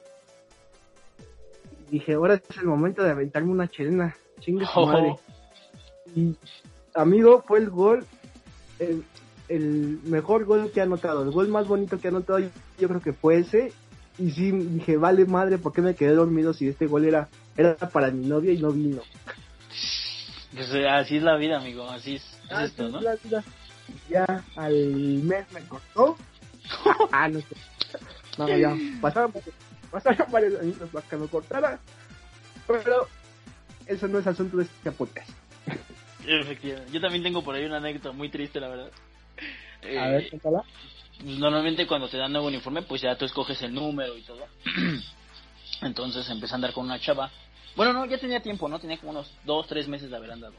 Dije, 1.93 2.14
ahora 2.14 2.36
es 2.36 2.57
el 2.57 2.64
momento 2.64 3.03
de 3.03 3.11
aventarme 3.11 3.51
una 3.53 3.68
chilena. 3.68 4.16
Chingue 4.40 4.64
su 4.64 4.80
Oh. 4.80 4.86
madre. 4.86 5.14
Y, 6.16 6.34
amigo, 6.95 7.45
fue 7.47 7.59
el 7.59 7.68
gol, 7.68 8.07
el, 8.78 9.05
el 9.49 10.01
mejor 10.05 10.47
gol 10.47 10.70
que 10.72 10.80
ha 10.80 10.84
anotado, 10.84 11.22
el 11.22 11.30
gol 11.30 11.49
más 11.49 11.68
bonito 11.68 12.01
que 12.01 12.09
ha 12.09 12.11
anotado, 12.11 12.38
yo, 12.38 12.49
yo 12.78 12.88
creo 12.88 13.01
que 13.03 13.12
fue 13.12 13.40
ese. 13.40 13.74
Y 14.18 14.30
sí, 14.30 14.51
dije, 14.53 14.97
vale 14.97 15.26
madre, 15.26 15.59
¿por 15.59 15.74
qué 15.74 15.82
me 15.82 15.95
quedé 15.95 16.14
dormido 16.14 16.55
si 16.55 16.66
este 16.66 16.86
gol 16.86 17.05
era, 17.05 17.28
era 17.59 17.76
para 17.76 18.11
mi 18.11 18.26
novia 18.26 18.53
y 18.53 18.59
no 18.59 18.70
vino? 18.70 19.03
Pues, 20.55 20.72
eh, 20.72 20.88
así 20.88 21.18
es 21.18 21.22
la 21.22 21.36
vida, 21.36 21.59
amigo. 21.59 21.84
Así 21.90 22.14
es, 22.16 22.22
es 22.51 22.59
esto, 22.70 22.88
¿no? 22.88 23.03
la 23.03 23.16
vida. 23.22 23.45
Ya 24.09 24.43
al 24.57 24.74
mes 25.24 25.45
me 25.53 25.61
cortó. 25.68 26.16
ah, 27.12 27.28
no 27.28 27.38
sé. 27.40 27.57
No, 28.38 28.49
ya, 28.49 28.74
pasaron, 29.03 29.30
pasaron 29.93 30.26
varios 30.32 30.61
años 30.61 30.76
para 30.93 31.07
que 31.09 31.16
me 31.16 31.28
cortara. 31.28 31.78
Pero 32.66 33.07
eso 33.86 34.09
no 34.09 34.18
es 34.18 34.26
asunto 34.26 34.57
de 34.57 34.64
este 34.64 34.90
podcast. 34.93 35.30
Efectivamente. 36.26 36.93
Yo 36.93 37.01
también 37.01 37.22
tengo 37.22 37.43
por 37.45 37.55
ahí 37.55 37.64
una 37.64 37.76
anécdota 37.78 38.12
muy 38.12 38.28
triste, 38.30 38.59
la 38.61 38.68
verdad. 38.68 38.90
A 39.82 39.86
Eh, 39.86 40.12
ver, 40.12 40.30
cuéntala. 40.30 40.62
normalmente 41.24 41.86
cuando 41.86 42.09
te 42.09 42.16
dan 42.16 42.32
nuevo 42.32 42.47
uniforme, 42.49 42.82
pues 42.82 43.03
ya 43.03 43.16
tú 43.16 43.24
escoges 43.24 43.61
el 43.62 43.74
número 43.74 44.16
y 44.16 44.22
todo. 44.22 44.47
Entonces 45.82 46.28
empecé 46.30 46.55
a 46.55 46.57
andar 46.57 46.72
con 46.72 46.84
una 46.86 47.01
chava. 47.01 47.30
Bueno, 47.74 47.93
no, 47.93 48.05
ya 48.07 48.18
tenía 48.18 48.40
tiempo, 48.40 48.68
¿no? 48.68 48.78
Tenía 48.78 48.99
como 48.99 49.11
unos 49.11 49.30
dos, 49.45 49.66
tres 49.66 49.88
meses 49.88 50.11
de 50.11 50.16
haber 50.16 50.30
andado. 50.32 50.55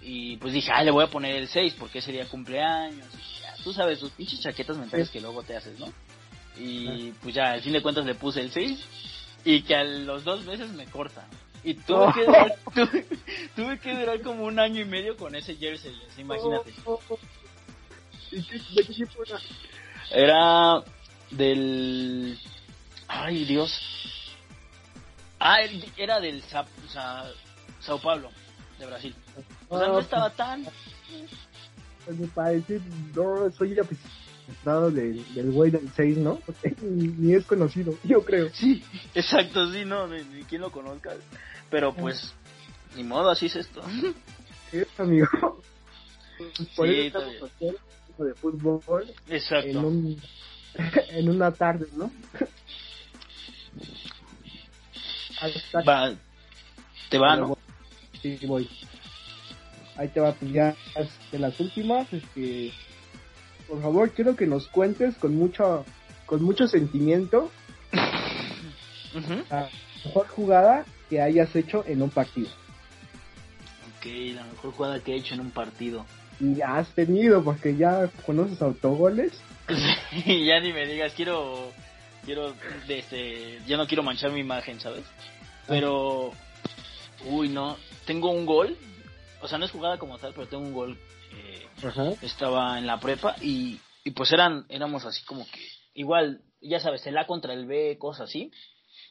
Y 0.00 0.36
pues 0.38 0.52
dije, 0.52 0.70
ah, 0.72 0.82
le 0.82 0.90
voy 0.90 1.04
a 1.04 1.08
poner 1.10 1.36
el 1.36 1.48
6 1.48 1.74
porque 1.78 1.98
ese 1.98 2.10
día 2.12 2.26
cumpleaños. 2.28 3.06
Y 3.14 3.40
ya, 3.42 3.54
tú 3.62 3.72
sabes, 3.72 4.00
tus 4.00 4.10
pinches 4.12 4.40
chaquetas 4.40 4.76
mentales 4.76 5.10
que 5.10 5.20
luego 5.20 5.42
te 5.42 5.56
haces, 5.56 5.78
¿no? 5.78 5.86
Y 6.58 7.12
pues 7.22 7.34
ya, 7.34 7.52
al 7.52 7.62
fin 7.62 7.72
de 7.72 7.82
cuentas 7.82 8.04
le 8.04 8.14
puse 8.14 8.40
el 8.40 8.50
6 8.50 8.78
y 9.44 9.62
que 9.62 9.76
a 9.76 9.84
los 9.84 10.24
dos 10.24 10.44
meses 10.44 10.68
me 10.70 10.86
corta. 10.86 11.26
Y 11.64 11.74
tuve, 11.74 12.06
Oh. 12.06 12.12
que 12.12 12.24
durar, 12.24 12.54
tuve, 12.74 13.06
tuve 13.56 13.78
que 13.80 13.94
durar 13.98 14.20
como 14.22 14.44
un 14.44 14.58
año 14.58 14.80
y 14.80 14.84
medio 14.84 15.16
con 15.16 15.34
ese 15.34 15.56
jersey, 15.56 15.94
así, 16.10 16.20
imagínate. 16.22 16.72
Oh, 16.84 17.00
oh. 17.08 17.18
¿Y 18.30 18.42
qué, 18.42 18.58
de 18.58 18.84
qué 18.84 18.92
equipo 18.92 19.22
era? 19.24 19.40
Era 20.10 20.84
del. 21.30 22.38
Ay, 23.08 23.44
Dios. 23.44 23.72
Ah, 25.40 25.58
era 25.96 26.20
del 26.20 26.42
Sa- 26.42 26.66
Sa- 26.92 27.30
Sao 27.80 27.98
Paulo, 28.00 28.30
de 28.78 28.86
Brasil. 28.86 29.14
O 29.68 29.78
sea, 29.78 29.88
no 29.88 29.98
Ah, 29.98 30.00
estaba 30.00 30.30
tan. 30.30 30.64
Pues 32.04 32.30
para 32.34 32.50
decir, 32.50 32.80
no, 33.14 33.50
soy 33.52 33.78
aficionado 33.78 34.27
del, 34.64 35.34
del 35.34 35.50
güey 35.50 35.70
del 35.70 35.88
6, 35.94 36.18
¿no? 36.18 36.40
Ni, 36.80 37.34
es 37.34 37.44
conocido, 37.44 37.94
yo 38.04 38.24
creo. 38.24 38.50
Sí, 38.52 38.82
exacto, 39.14 39.70
sí, 39.72 39.84
no, 39.84 40.06
ni, 40.08 40.22
ni 40.24 40.44
quien 40.44 40.62
lo 40.62 40.70
conozca. 40.70 41.14
Pero 41.70 41.94
pues, 41.94 42.34
ni 42.96 43.04
modo, 43.04 43.30
así 43.30 43.46
es 43.46 43.56
esto. 43.56 43.82
Sí, 44.70 44.78
amigo. 44.98 45.26
Pues 46.38 46.68
por 46.76 46.86
Sí, 46.86 46.94
eso 46.94 47.18
estamos 47.18 47.50
haciendo 47.52 48.24
de 48.24 48.34
fútbol 48.34 48.82
en, 49.26 49.34
Exacto. 49.34 49.80
un, 49.80 50.22
en 51.08 51.28
una 51.30 51.50
tarde, 51.50 51.88
¿no? 51.96 52.12
Hasta 55.40 55.82
Va, 55.82 56.14
te 57.08 57.18
va, 57.18 57.34
¿no? 57.34 57.58
Sí, 58.22 58.38
voy. 58.46 58.70
Ahí 59.96 60.06
te 60.10 60.20
va, 60.20 60.32
pues 60.32 60.52
ya 60.52 60.76
de 61.32 61.38
las 61.40 61.58
últimas, 61.58 62.06
este, 62.12 62.72
por 63.68 63.82
favor, 63.82 64.10
quiero 64.10 64.34
que 64.34 64.46
nos 64.46 64.68
cuentes 64.68 65.14
con 65.16 65.36
mucho, 65.36 65.84
con 66.26 66.42
mucho 66.42 66.66
sentimiento. 66.66 67.50
La 69.50 69.68
mejor 70.04 70.28
jugada 70.28 70.84
que 71.08 71.20
hayas 71.20 71.54
hecho 71.54 71.84
en 71.86 72.02
un 72.02 72.10
partido. 72.10 72.48
Ok, 73.98 74.06
la 74.34 74.44
mejor 74.44 74.72
jugada 74.72 75.00
que 75.00 75.12
he 75.12 75.16
hecho 75.16 75.34
en 75.34 75.40
un 75.40 75.50
partido. 75.50 76.06
Y 76.40 76.60
has 76.60 76.88
tenido, 76.94 77.42
porque 77.42 77.76
ya 77.76 78.08
conoces 78.24 78.60
autogoles. 78.62 79.32
Sí, 80.24 80.46
ya 80.46 80.60
ni 80.60 80.72
me 80.72 80.86
digas, 80.86 81.12
quiero, 81.14 81.70
quiero, 82.24 82.54
este, 82.88 83.58
ya 83.66 83.76
no 83.76 83.86
quiero 83.86 84.02
manchar 84.02 84.32
mi 84.32 84.40
imagen, 84.40 84.80
¿sabes? 84.80 85.04
Pero, 85.66 86.32
uy, 87.26 87.50
no, 87.50 87.76
tengo 88.06 88.30
un 88.30 88.46
gol, 88.46 88.74
o 89.42 89.48
sea, 89.48 89.58
no 89.58 89.66
es 89.66 89.70
jugada 89.70 89.98
como 89.98 90.16
tal, 90.16 90.32
pero 90.32 90.46
tengo 90.46 90.64
un 90.64 90.72
gol. 90.72 90.98
Eh, 91.32 92.16
estaba 92.22 92.78
en 92.78 92.86
la 92.86 92.98
prepa 92.98 93.36
y, 93.40 93.78
y 94.04 94.10
pues 94.12 94.32
eran, 94.32 94.66
éramos 94.68 95.04
así 95.04 95.24
como 95.24 95.46
que, 95.46 95.66
igual, 95.94 96.42
ya 96.60 96.80
sabes, 96.80 97.06
el 97.06 97.18
A 97.18 97.26
contra 97.26 97.52
el 97.52 97.66
B, 97.66 97.96
cosas 97.98 98.28
así. 98.28 98.50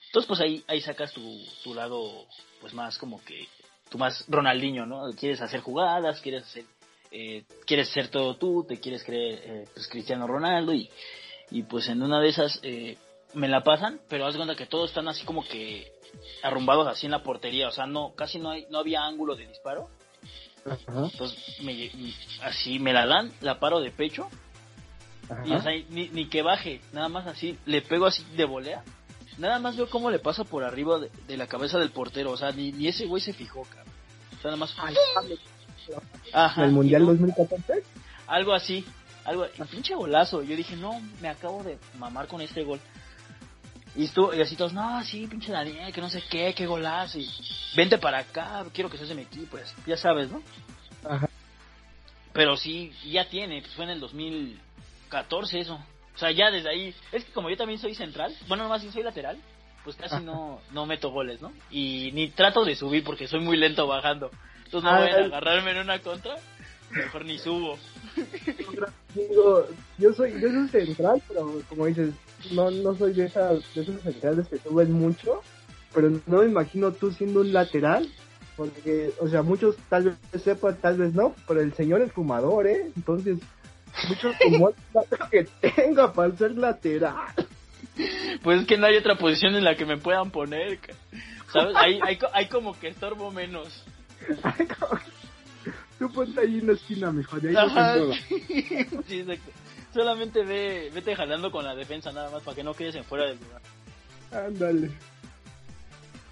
Entonces, 0.07 0.27
pues 0.27 0.39
ahí, 0.39 0.63
ahí 0.67 0.81
sacas 0.81 1.11
tu, 1.11 1.45
tu 1.63 1.73
lado, 1.73 2.27
pues 2.61 2.73
más 2.73 2.97
como 2.97 3.23
que, 3.23 3.47
tú 3.89 3.97
más 3.97 4.25
Ronaldinho, 4.27 4.85
¿no? 4.85 5.11
Quieres 5.13 5.41
hacer 5.41 5.61
jugadas, 5.61 6.21
quieres 6.21 6.43
hacer, 6.43 6.65
eh, 7.11 7.45
quieres 7.65 7.89
ser 7.89 8.09
todo 8.09 8.35
tú, 8.35 8.65
te 8.67 8.79
quieres 8.79 9.03
creer, 9.03 9.41
eh, 9.43 9.65
pues 9.73 9.87
Cristiano 9.87 10.27
Ronaldo 10.27 10.73
y, 10.73 10.89
y 11.51 11.63
pues 11.63 11.87
en 11.89 12.01
una 12.01 12.19
de 12.19 12.29
esas 12.29 12.59
eh, 12.63 12.97
me 13.33 13.47
la 13.47 13.63
pasan, 13.63 13.99
pero 14.09 14.25
haz 14.25 14.33
de 14.33 14.39
cuenta 14.39 14.55
que 14.55 14.65
todos 14.65 14.89
están 14.89 15.07
así 15.07 15.25
como 15.25 15.43
que 15.43 15.91
arrumbados 16.41 16.87
así 16.87 17.05
en 17.05 17.11
la 17.11 17.23
portería, 17.23 17.67
o 17.67 17.71
sea, 17.71 17.85
no, 17.85 18.13
casi 18.15 18.39
no 18.39 18.51
hay, 18.51 18.65
no 18.69 18.79
había 18.79 19.03
ángulo 19.03 19.35
de 19.35 19.47
disparo. 19.47 19.89
Ajá. 20.69 21.09
Entonces, 21.11 21.39
me, 21.61 21.73
lle- 21.73 22.13
así 22.43 22.79
me 22.79 22.93
la 22.93 23.05
dan, 23.05 23.31
la 23.41 23.59
paro 23.59 23.79
de 23.79 23.91
pecho 23.91 24.27
y 25.45 25.51
o 25.53 25.61
sea, 25.61 25.71
ni, 25.89 26.09
ni 26.09 26.27
que 26.29 26.41
baje, 26.41 26.81
nada 26.93 27.09
más 27.09 27.27
así, 27.27 27.57
le 27.65 27.81
pego 27.81 28.05
así 28.05 28.23
de 28.35 28.45
volea. 28.45 28.83
Nada 29.37 29.59
más 29.59 29.75
veo 29.77 29.89
cómo 29.89 30.09
le 30.09 30.19
pasa 30.19 30.43
por 30.45 30.63
arriba 30.63 30.99
de, 30.99 31.11
de 31.27 31.37
la 31.37 31.47
cabeza 31.47 31.77
del 31.79 31.91
portero, 31.91 32.31
o 32.31 32.37
sea, 32.37 32.51
ni, 32.51 32.71
ni 32.71 32.87
ese 32.87 33.05
güey 33.05 33.21
se 33.21 33.33
fijó, 33.33 33.63
cabrón. 33.63 33.93
O 34.37 34.41
sea, 34.41 34.51
nada 34.51 34.57
más... 34.57 34.73
Ajá, 36.33 36.65
¿El 36.65 36.71
Mundial 36.71 37.01
y 37.03 37.05
no- 37.05 37.11
2014? 37.11 37.83
algo 38.27 38.53
así, 38.53 38.85
algo, 39.25 39.45
pinche 39.69 39.95
golazo. 39.95 40.41
Yo 40.43 40.55
dije, 40.55 40.75
no, 40.75 40.99
me 41.21 41.29
acabo 41.29 41.63
de 41.63 41.77
mamar 41.97 42.27
con 42.27 42.41
este 42.41 42.63
gol. 42.63 42.79
Y 43.97 44.05
estuvo, 44.05 44.31
y 44.31 44.41
así 44.41 44.55
todos, 44.55 44.73
no, 44.73 45.03
sí, 45.03 45.25
pinche 45.25 45.51
Daniel, 45.51 45.91
que 45.91 46.01
no 46.01 46.09
sé 46.09 46.21
qué, 46.29 46.53
qué 46.55 46.67
golazo. 46.67 47.17
Y 47.17 47.27
vente 47.75 47.97
para 47.97 48.19
acá, 48.19 48.63
quiero 48.71 48.91
que 48.91 48.97
seas 48.97 49.09
de 49.09 49.15
mi 49.15 49.23
equipo, 49.23 49.57
ya 49.87 49.97
sabes, 49.97 50.29
¿no? 50.29 50.43
Ajá. 51.03 51.27
Pero 52.31 52.55
sí, 52.55 52.93
ya 53.09 53.27
tiene, 53.27 53.59
pues 53.61 53.73
fue 53.73 53.85
en 53.85 53.91
el 53.91 53.99
2014 53.99 55.59
eso. 55.59 55.79
O 56.15 56.19
sea, 56.19 56.29
ya 56.29 56.51
desde 56.51 56.69
ahí, 56.69 56.93
es 57.11 57.25
que 57.25 57.31
como 57.31 57.49
yo 57.49 57.57
también 57.57 57.79
soy 57.79 57.95
central, 57.95 58.35
bueno, 58.47 58.63
nomás 58.63 58.83
yo 58.83 58.91
soy 58.91 59.01
lateral, 59.01 59.39
pues 59.83 59.95
casi 59.95 60.23
no, 60.23 60.61
no 60.71 60.85
meto 60.85 61.09
goles, 61.09 61.41
¿no? 61.41 61.51
Y 61.71 62.11
ni 62.13 62.29
trato 62.29 62.65
de 62.65 62.75
subir 62.75 63.03
porque 63.03 63.27
soy 63.27 63.39
muy 63.39 63.57
lento 63.57 63.87
bajando. 63.87 64.29
Entonces 64.65 64.83
no 64.83 64.89
Ah, 64.95 64.99
voy 64.99 65.09
a 65.09 65.25
agarrarme 65.25 65.71
en 65.71 65.77
una 65.77 65.99
contra, 65.99 66.35
mejor 66.91 67.25
ni 67.25 67.39
subo. 67.39 67.79
Digo, 69.15 69.67
yo 69.97 70.13
soy, 70.13 70.33
yo 70.39 70.49
soy 70.49 70.67
central, 70.69 71.21
pero 71.27 71.61
como 71.69 71.87
dices, 71.87 72.13
no, 72.51 72.71
no 72.71 72.95
soy 72.95 73.13
de 73.13 73.25
esas, 73.25 73.63
de 73.73 73.81
esos 73.81 74.01
centrales 74.01 74.47
que 74.47 74.57
suben 74.57 74.91
mucho, 74.91 75.41
pero 75.93 76.09
no 76.25 76.39
me 76.39 76.45
imagino 76.45 76.91
tú 76.91 77.11
siendo 77.11 77.41
un 77.41 77.53
lateral, 77.53 78.07
porque, 78.55 79.11
o 79.19 79.27
sea, 79.27 79.43
muchos 79.43 79.75
tal 79.89 80.03
vez 80.03 80.41
sepan, 80.43 80.77
tal 80.77 80.97
vez 80.97 81.13
no, 81.13 81.35
pero 81.47 81.61
el 81.61 81.73
señor 81.73 82.01
es 82.01 82.11
fumador, 82.11 82.67
¿eh? 82.67 82.91
Entonces, 82.95 83.37
muchos 84.09 84.35
como 84.43 84.71
que 85.31 85.47
tenga 85.61 86.13
para 86.13 86.35
ser 86.35 86.57
lateral. 86.57 87.15
Pues 88.43 88.61
es 88.61 88.67
que 88.67 88.77
no 88.77 88.85
hay 88.85 88.97
otra 88.97 89.17
posición 89.17 89.55
en 89.55 89.63
la 89.63 89.75
que 89.75 89.85
me 89.85 89.97
puedan 89.97 90.31
poner, 90.31 90.79
¿sabes? 91.51 91.75
Hay, 91.75 91.99
hay, 92.03 92.19
hay 92.33 92.47
como 92.47 92.79
que 92.79 92.89
estorbo 92.89 93.31
menos. 93.31 93.83
Tú 95.99 96.11
ponte 96.11 96.41
ahí 96.41 96.59
en 96.59 96.67
la 96.67 96.73
esquina, 96.73 97.11
mijo, 97.11 97.39
de 97.39 97.49
ahí 97.49 97.55
Ajá. 97.55 97.95
Sí, 99.07 99.19
exacto. 99.19 99.51
Solamente 99.97 100.43
ve, 100.43 100.91
vete 100.93 101.15
jalando 101.15 101.49
con 101.51 101.65
la 101.65 101.73
defensa 101.73 102.11
nada 102.11 102.29
más 102.29 102.43
para 102.43 102.53
que 102.55 102.63
no 102.63 102.75
quedes 102.75 102.93
en 102.93 103.03
fuera 103.03 103.25
del 103.25 103.39
lugar. 103.39 103.61
Ándale. 104.31 104.91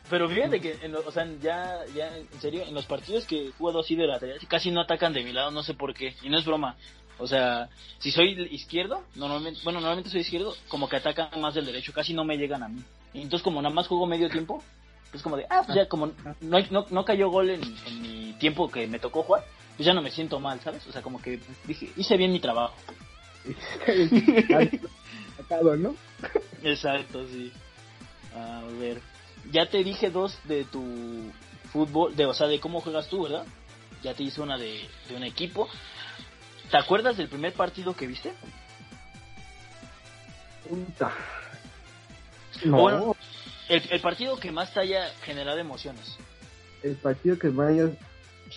Pero 0.08 0.30
fíjate 0.30 0.62
que, 0.62 0.78
en 0.84 0.92
lo- 0.92 1.04
o 1.04 1.12
sea, 1.12 1.26
ya, 1.42 1.80
ya, 1.96 2.16
en 2.16 2.28
serio, 2.42 2.62
en 2.64 2.76
los 2.76 2.86
partidos 2.86 3.26
que 3.26 3.48
he 3.48 3.52
jugado 3.54 3.80
así 3.80 3.96
de 3.96 4.06
lateral, 4.06 4.38
casi 4.48 4.70
no 4.70 4.82
atacan 4.82 5.14
de 5.14 5.24
mi 5.24 5.34
lado, 5.34 5.50
no 5.50 5.64
sé 5.64 5.74
por 5.74 5.96
qué. 5.96 6.16
Y 6.22 6.30
no 6.30 6.38
es 6.38 6.46
broma. 6.46 6.76
O 7.18 7.26
sea, 7.26 7.70
si 7.98 8.12
soy 8.12 8.40
izquierdo, 8.52 9.02
normalmente, 9.16 9.62
bueno, 9.64 9.80
normalmente 9.80 10.12
soy 10.12 10.22
izquierdo, 10.22 10.56
como 10.68 10.88
que 10.88 10.98
atacan 10.98 11.42
más 11.42 11.56
del 11.56 11.66
derecho, 11.66 11.92
casi 11.92 12.14
no 12.14 12.24
me 12.24 12.38
llegan 12.38 12.62
a 12.62 12.68
mí. 12.68 12.84
Y 13.16 13.22
entonces 13.22 13.42
como 13.44 13.64
nada 13.64 13.74
más 13.74 13.88
juego 13.88 14.06
medio 14.06 14.30
tiempo, 14.30 14.62
pues 15.10 15.24
como 15.24 15.38
de, 15.38 15.48
ah, 15.50 15.64
pues 15.66 15.76
ya 15.76 15.88
como 15.88 16.12
no, 16.42 16.60
no, 16.70 16.86
no 16.88 17.04
cayó 17.04 17.30
gol 17.32 17.50
en, 17.50 17.64
en 17.88 18.02
mi 18.02 18.34
tiempo 18.34 18.70
que 18.70 18.86
me 18.86 19.00
tocó 19.00 19.24
jugar, 19.24 19.44
pues 19.76 19.88
ya 19.88 19.94
no 19.96 20.04
me 20.04 20.12
siento 20.12 20.40
mal, 20.40 20.60
¿sabes? 20.60 20.86
O 20.86 20.92
sea, 20.92 21.02
como 21.02 21.20
que 21.20 21.40
dije, 21.66 21.90
hice 21.98 22.16
bien 22.16 22.32
mi 22.32 22.40
trabajo. 22.40 22.76
Exacto, 26.64 27.26
sí. 27.28 27.52
A 28.36 28.64
ver, 28.80 29.00
ya 29.52 29.70
te 29.70 29.84
dije 29.84 30.10
dos 30.10 30.38
de 30.46 30.64
tu 30.66 31.32
fútbol, 31.72 32.16
de, 32.16 32.26
o 32.26 32.34
sea, 32.34 32.48
de 32.48 32.60
cómo 32.60 32.82
juegas 32.82 33.08
tú, 33.08 33.24
¿verdad? 33.24 33.46
Ya 34.04 34.14
te 34.14 34.24
hice 34.24 34.42
una 34.42 34.58
de, 34.58 34.88
de 35.10 35.16
un 35.16 35.24
equipo. 35.24 35.70
¿Te 36.72 36.78
acuerdas 36.78 37.18
del 37.18 37.30
primer 37.30 37.54
partido 37.54 37.96
que 37.96 38.08
viste? 38.08 38.34
Puta. 40.68 41.12
No, 42.64 42.78
Bueno. 42.82 43.16
El, 43.68 43.82
el 43.90 44.00
partido 44.02 44.38
que 44.38 44.52
más 44.52 44.72
te 44.74 44.80
haya 44.80 45.10
generado 45.24 45.58
emociones. 45.58 46.18
el 46.84 46.96
partido 46.98 47.38
que 47.40 47.50
vaya. 47.50 47.90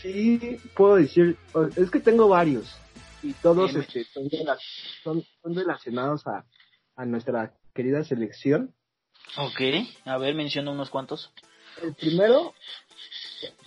Sí, 0.03 0.59
puedo 0.75 0.97
decir. 0.97 1.37
Es 1.77 1.91
que 1.91 2.01
tengo 2.01 2.29
varios. 2.29 2.77
Y 3.23 3.33
todos 3.35 3.75
este, 3.75 4.05
son, 4.05 4.29
son, 5.03 5.25
son 5.43 5.55
relacionados 5.55 6.27
a, 6.27 6.45
a 6.97 7.05
nuestra 7.05 7.55
querida 7.75 8.05
selección. 8.05 8.75
Ok, 9.37 9.61
a 10.05 10.19
ver, 10.19 10.35
menciona 10.35 10.71
unos 10.71 10.91
cuantos. 10.91 11.33
El 11.83 11.95
primero 11.95 12.55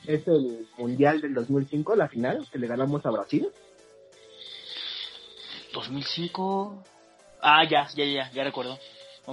es 0.06 0.28
el 0.28 0.68
Mundial 0.78 1.22
del 1.22 1.34
2005, 1.34 1.96
la 1.96 2.08
final, 2.08 2.48
que 2.52 2.60
le 2.60 2.68
ganamos 2.68 3.06
a 3.06 3.12
Brasil. 3.12 3.48
2005. 5.74 6.84
Ah, 7.42 7.64
ya, 7.70 7.88
ya, 7.96 8.06
ya, 8.06 8.32
ya 8.32 8.44
recuerdo. 8.44 8.78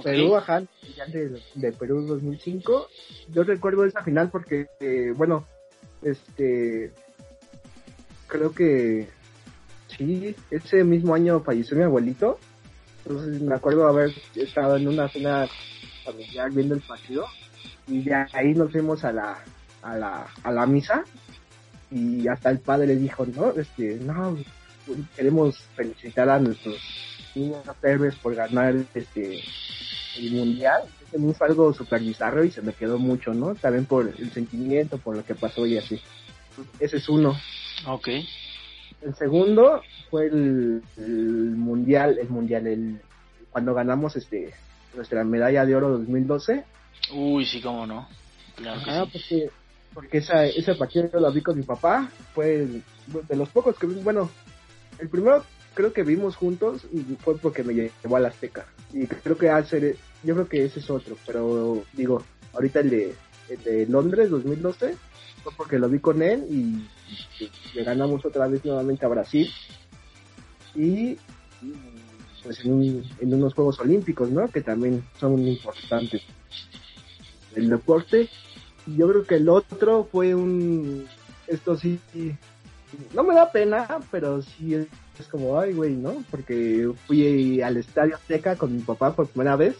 Perú, 0.03 0.35
ajá, 0.35 0.63
Mundial 0.83 1.11
de, 1.11 1.41
de 1.55 1.71
Perú 1.73 2.05
2005. 2.05 2.87
Yo 3.29 3.43
recuerdo 3.43 3.85
esa 3.85 4.03
final 4.03 4.29
porque, 4.29 4.67
eh, 4.79 5.11
bueno, 5.15 5.45
este, 6.01 6.93
creo 8.27 8.53
que 8.53 9.09
sí, 9.99 10.35
ese 10.49 10.83
mismo 10.83 11.13
año 11.13 11.41
falleció 11.41 11.77
mi 11.77 11.83
abuelito. 11.83 12.39
Entonces 13.05 13.41
me 13.41 13.55
acuerdo 13.55 13.87
haber 13.87 14.13
estado 14.35 14.77
en 14.77 14.87
una 14.87 15.09
cena 15.09 15.47
familiar 16.03 16.51
viendo 16.51 16.75
el 16.75 16.81
partido 16.81 17.25
y 17.87 18.01
de 18.01 18.13
ahí 18.13 18.53
nos 18.55 18.71
fuimos 18.71 19.03
a 19.03 19.11
la, 19.11 19.43
a 19.81 19.95
la, 19.95 20.27
a 20.43 20.51
la 20.51 20.65
misa 20.65 21.03
y 21.91 22.27
hasta 22.27 22.49
el 22.49 22.59
padre 22.59 22.95
dijo, 22.95 23.25
no, 23.25 23.51
este, 23.51 23.95
no, 23.97 24.37
queremos 25.15 25.59
felicitar 25.75 26.29
a 26.29 26.39
nuestros 26.39 26.77
niños 27.35 27.63
héroes 27.83 28.15
por 28.15 28.35
ganar 28.35 28.75
este 28.93 29.41
el 30.17 30.31
mundial. 30.31 30.83
Ese 31.07 31.17
me 31.17 31.33
fue 31.33 31.47
algo 31.47 31.73
súper 31.73 32.01
bizarro 32.01 32.43
y 32.43 32.51
se 32.51 32.61
me 32.61 32.73
quedó 32.73 32.99
mucho, 32.99 33.33
¿no? 33.33 33.55
También 33.55 33.85
por 33.85 34.07
el 34.07 34.31
sentimiento, 34.31 34.97
por 34.97 35.15
lo 35.15 35.25
que 35.25 35.35
pasó 35.35 35.65
y 35.65 35.77
así. 35.77 35.99
Ese 36.79 36.97
es 36.97 37.09
uno. 37.09 37.35
Ok. 37.87 38.09
El 39.01 39.15
segundo 39.15 39.81
fue 40.09 40.27
el, 40.27 40.83
el 40.97 41.13
mundial, 41.55 42.17
el 42.19 42.29
mundial, 42.29 42.67
el 42.67 43.01
cuando 43.51 43.73
ganamos 43.73 44.15
este 44.15 44.53
nuestra 44.95 45.23
medalla 45.23 45.65
de 45.65 45.75
oro 45.75 45.89
2012. 45.89 46.63
Uy, 47.13 47.45
sí, 47.45 47.61
cómo 47.61 47.85
no. 47.85 48.07
Claro 48.55 48.83
que 48.83 48.89
Ajá, 48.89 49.05
sí. 49.05 49.11
porque 49.13 49.49
porque 49.93 50.17
esa, 50.19 50.45
ese 50.45 50.75
partido 50.75 51.19
lo 51.19 51.31
vi 51.31 51.41
con 51.41 51.57
mi 51.57 51.63
papá. 51.63 52.09
Fue 52.33 52.67
de 53.07 53.35
los 53.35 53.49
pocos 53.49 53.77
que 53.77 53.87
vi, 53.87 53.95
bueno, 54.01 54.29
el 54.99 55.09
primero 55.09 55.43
creo 55.73 55.93
que 55.93 56.03
vimos 56.03 56.35
juntos 56.35 56.85
y 56.91 56.99
fue 57.15 57.37
porque 57.37 57.63
me 57.63 57.73
llevó 57.73 58.17
a 58.17 58.19
la 58.19 58.29
Azteca. 58.29 58.65
Y 58.93 59.07
creo 59.07 59.37
que 59.37 59.49
hacer, 59.49 59.95
yo 60.23 60.35
creo 60.35 60.47
que 60.47 60.65
ese 60.65 60.79
es 60.79 60.89
otro, 60.89 61.15
pero 61.25 61.83
digo, 61.93 62.23
ahorita 62.53 62.81
el 62.81 62.89
de, 62.89 63.15
el 63.49 63.63
de 63.63 63.85
Londres 63.87 64.29
2012 64.29 64.95
fue 65.43 65.51
porque 65.57 65.79
lo 65.79 65.89
vi 65.89 65.99
con 65.99 66.21
él 66.21 66.45
y, 66.49 66.87
y 67.43 67.49
le 67.75 67.83
ganamos 67.83 68.25
otra 68.25 68.47
vez 68.47 68.63
nuevamente 68.65 69.05
a 69.05 69.09
Brasil. 69.09 69.49
Y 70.75 71.17
pues 72.43 72.63
en, 72.63 72.71
un- 72.73 73.03
en 73.19 73.33
unos 73.33 73.53
Juegos 73.53 73.79
Olímpicos, 73.79 74.29
¿no? 74.29 74.47
Que 74.47 74.61
también 74.61 75.03
son 75.19 75.45
importantes. 75.47 76.21
El 77.55 77.69
deporte, 77.69 78.29
yo 78.85 79.09
creo 79.09 79.25
que 79.25 79.35
el 79.35 79.49
otro 79.49 80.07
fue 80.11 80.35
un, 80.35 81.05
esto 81.47 81.75
sí, 81.77 81.99
no 83.13 83.23
me 83.23 83.35
da 83.35 83.51
pena, 83.51 83.87
pero 84.11 84.41
sí 84.41 84.75
es, 84.75 84.87
es 85.19 85.27
como, 85.27 85.59
ay, 85.59 85.73
güey, 85.73 85.93
¿no? 85.95 86.23
Porque 86.31 86.89
fui 87.07 87.61
al 87.61 87.77
Estadio 87.77 88.15
Azteca 88.15 88.55
con 88.55 88.73
mi 88.75 88.81
papá 88.81 89.15
por 89.15 89.27
primera 89.27 89.55
vez 89.55 89.75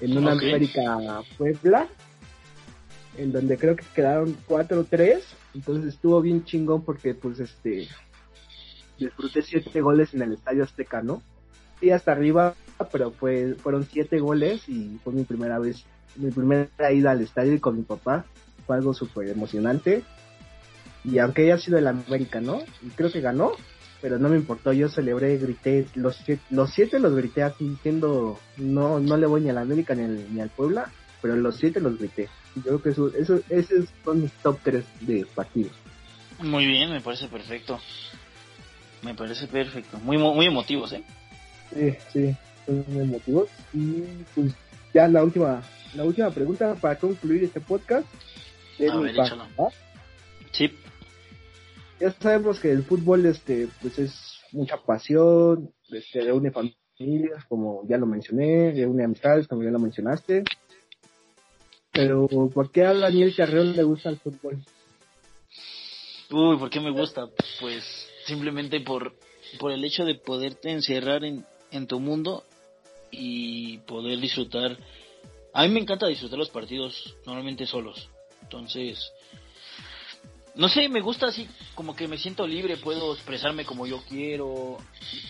en 0.00 0.18
una. 0.18 0.32
América 0.32 1.22
Puebla, 1.38 1.88
en 3.16 3.32
donde 3.32 3.56
creo 3.58 3.76
que 3.76 3.84
quedaron 3.94 4.36
4-3, 4.48 5.20
entonces 5.54 5.94
estuvo 5.94 6.20
bien 6.20 6.44
chingón 6.44 6.84
porque 6.84 7.14
pues 7.14 7.40
este 7.40 7.88
disfruté 8.98 9.42
siete 9.42 9.80
goles 9.80 10.14
en 10.14 10.22
el 10.22 10.32
Estadio 10.32 10.64
Azteca, 10.64 11.02
¿no? 11.02 11.22
Sí, 11.80 11.90
hasta 11.90 12.12
arriba, 12.12 12.54
pero 12.90 13.10
fue, 13.10 13.54
fueron 13.54 13.84
siete 13.84 14.18
goles 14.18 14.68
y 14.68 14.98
fue 15.04 15.12
mi 15.12 15.24
primera 15.24 15.58
vez, 15.58 15.84
mi 16.16 16.30
primera 16.30 16.92
ida 16.92 17.10
al 17.10 17.20
estadio 17.20 17.60
con 17.60 17.76
mi 17.76 17.82
papá, 17.82 18.24
fue 18.66 18.76
algo 18.76 18.94
súper 18.94 19.28
emocionante. 19.28 20.02
Y 21.04 21.18
aunque 21.18 21.42
haya 21.42 21.58
sido 21.58 21.78
el 21.78 21.86
América, 21.86 22.40
¿no? 22.40 22.58
Y 22.82 22.88
creo 22.96 23.12
que 23.12 23.20
ganó, 23.20 23.52
pero 24.00 24.18
no 24.18 24.28
me 24.28 24.36
importó, 24.36 24.72
yo 24.72 24.88
celebré, 24.88 25.36
grité, 25.38 25.86
los 25.94 26.16
siete, 26.16 26.42
los 26.50 26.70
siete 26.70 26.98
los 26.98 27.14
grité 27.14 27.42
así, 27.42 27.76
siendo, 27.82 28.38
no, 28.56 28.98
no 28.98 29.16
le 29.16 29.26
voy 29.26 29.42
ni 29.42 29.50
al 29.50 29.58
América 29.58 29.94
ni 29.94 30.04
al, 30.04 30.34
ni 30.34 30.40
al 30.40 30.50
Puebla, 30.50 30.90
pero 31.20 31.36
los 31.36 31.56
siete 31.56 31.80
los 31.80 31.98
grité. 31.98 32.28
Yo 32.56 32.62
creo 32.62 32.82
que 32.82 32.88
eso, 32.90 33.14
eso, 33.14 33.40
esos 33.48 33.88
son 34.04 34.22
mis 34.22 34.32
top 34.34 34.58
tres 34.62 34.84
de 35.00 35.26
partidos. 35.34 35.72
Muy 36.40 36.66
bien, 36.66 36.90
me 36.90 37.00
parece 37.00 37.28
perfecto. 37.28 37.80
Me 39.02 39.14
parece 39.14 39.46
perfecto. 39.46 39.98
Muy, 39.98 40.18
muy 40.18 40.46
emotivos, 40.46 40.92
¿eh? 40.92 41.02
Sí, 41.72 41.94
sí, 42.12 42.36
son 42.66 42.84
muy 42.88 43.04
emotivos. 43.04 43.48
Y 43.72 44.02
pues 44.34 44.52
ya 44.92 45.08
la 45.08 45.22
última, 45.22 45.62
la 45.94 46.04
última 46.04 46.30
pregunta 46.30 46.74
para 46.74 46.96
concluir 46.96 47.44
este 47.44 47.60
podcast. 47.60 48.06
de 48.78 48.90
A 48.90 48.96
ver. 48.96 49.14
Sí. 50.52 50.70
Ya 52.00 52.12
sabemos 52.12 52.60
que 52.60 52.70
el 52.70 52.82
fútbol 52.82 53.24
este 53.26 53.68
pues 53.80 53.98
es 53.98 54.40
mucha 54.52 54.76
pasión, 54.76 55.72
este 55.90 56.20
reúne 56.22 56.50
familias, 56.50 57.44
como 57.48 57.86
ya 57.88 57.96
lo 57.96 58.06
mencioné, 58.06 58.72
reúne 58.72 59.04
amistades, 59.04 59.48
como 59.48 59.62
ya 59.62 59.70
lo 59.70 59.78
mencionaste. 59.78 60.44
Pero 61.96 62.28
¿por 62.52 62.70
qué 62.70 62.84
a 62.84 62.92
Daniel 62.92 63.34
Carreón 63.34 63.74
le 63.74 63.82
gusta 63.82 64.10
el 64.10 64.18
fútbol? 64.18 64.58
Uy, 66.30 66.58
¿por 66.58 66.68
qué 66.68 66.78
me 66.78 66.90
gusta? 66.90 67.26
Pues 67.58 67.84
simplemente 68.26 68.80
por, 68.80 69.16
por 69.58 69.72
el 69.72 69.82
hecho 69.82 70.04
de 70.04 70.16
poderte 70.16 70.70
encerrar 70.70 71.24
en, 71.24 71.46
en 71.70 71.86
tu 71.86 71.98
mundo 71.98 72.44
y 73.10 73.78
poder 73.78 74.20
disfrutar. 74.20 74.76
A 75.54 75.62
mí 75.62 75.70
me 75.70 75.80
encanta 75.80 76.06
disfrutar 76.06 76.38
los 76.38 76.50
partidos 76.50 77.16
normalmente 77.24 77.66
solos. 77.66 78.10
Entonces, 78.42 79.10
no 80.54 80.68
sé, 80.68 80.90
me 80.90 81.00
gusta 81.00 81.28
así, 81.28 81.48
como 81.74 81.96
que 81.96 82.08
me 82.08 82.18
siento 82.18 82.46
libre, 82.46 82.76
puedo 82.76 83.14
expresarme 83.14 83.64
como 83.64 83.86
yo 83.86 84.02
quiero, 84.06 84.76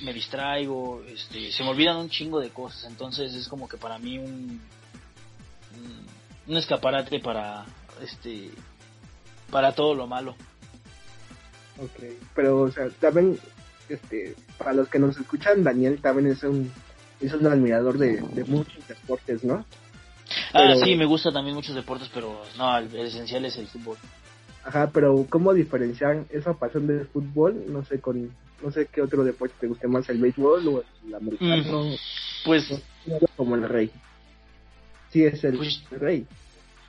me 0.02 0.12
distraigo, 0.12 1.04
este, 1.04 1.52
se 1.52 1.62
me 1.62 1.70
olvidan 1.70 1.98
un 1.98 2.10
chingo 2.10 2.40
de 2.40 2.50
cosas. 2.50 2.90
Entonces 2.90 3.34
es 3.34 3.46
como 3.46 3.68
que 3.68 3.76
para 3.76 3.98
mí 3.98 4.18
un, 4.18 4.60
un, 5.76 6.06
un 6.48 6.56
escaparate 6.56 7.20
para, 7.20 7.64
este, 8.02 8.50
para 9.50 9.72
todo 9.72 9.94
lo 9.94 10.06
malo. 10.06 10.34
Ok, 11.78 12.04
pero 12.34 12.60
o 12.62 12.70
sea, 12.70 12.88
también, 13.00 13.38
este, 13.88 14.34
para 14.58 14.72
los 14.72 14.88
que 14.88 14.98
nos 14.98 15.16
escuchan, 15.18 15.62
Daniel 15.64 16.00
también 16.00 16.28
es 16.32 16.42
un, 16.42 16.72
es 17.20 17.32
un 17.34 17.46
admirador 17.46 17.98
de, 17.98 18.20
de 18.20 18.44
muchos 18.44 18.86
deportes, 18.88 19.44
¿no? 19.44 19.64
Ah, 20.52 20.64
Pero- 20.68 20.84
sí, 20.84 20.96
me 20.96 21.04
gusta 21.04 21.32
también 21.32 21.54
muchos 21.54 21.74
deportes, 21.74 22.08
pero 22.12 22.42
no, 22.56 22.78
el, 22.78 22.94
el 22.94 23.06
esencial 23.06 23.44
es 23.44 23.56
el 23.58 23.66
fútbol. 23.68 23.96
Ajá, 24.64 24.90
pero 24.92 25.26
¿cómo 25.28 25.54
diferenciar 25.54 26.24
esa 26.30 26.54
pasión 26.54 26.86
del 26.88 27.06
fútbol? 27.06 27.64
No 27.68 27.84
sé, 27.84 28.00
con, 28.00 28.34
no 28.62 28.70
sé 28.72 28.86
qué 28.92 29.00
otro 29.00 29.22
deporte 29.22 29.54
te 29.60 29.68
guste 29.68 29.86
más, 29.86 30.08
el 30.08 30.18
béisbol 30.18 30.66
o 30.68 30.82
el 31.06 31.14
americano, 31.14 31.92
Pues 32.44 32.64
como 33.36 33.54
el 33.54 33.68
rey. 33.68 33.90
Sí, 35.16 35.24
es 35.24 35.42
el, 35.44 35.56
Pues- 35.56 35.82
rey. 35.92 36.26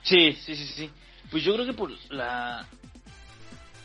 sí, 0.02 0.32
sí, 0.44 0.54
sí, 0.54 0.66
sí. 0.76 0.90
Pues 1.30 1.42
yo 1.44 1.54
creo 1.54 1.64
que 1.64 1.72
por 1.72 1.90
la... 2.10 2.66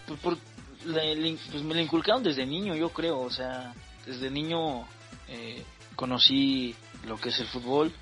Pues, 0.05 0.19
por 0.19 0.37
la- 0.85 1.01
el 1.03 1.25
in- 1.25 1.39
pues 1.49 1.63
me 1.63 1.73
lo 1.73 1.79
inculcaron 1.79 2.21
desde 2.23 2.45
niño, 2.45 2.75
yo 2.75 2.89
creo. 2.89 3.19
O 3.21 3.29
sea, 3.29 3.73
desde 4.05 4.29
niño 4.29 4.85
eh, 5.29 5.63
conocí 5.95 6.75
lo 7.07 7.15
que 7.17 7.29
es 7.29 7.39
el 7.39 7.47
fútbol 7.47 7.93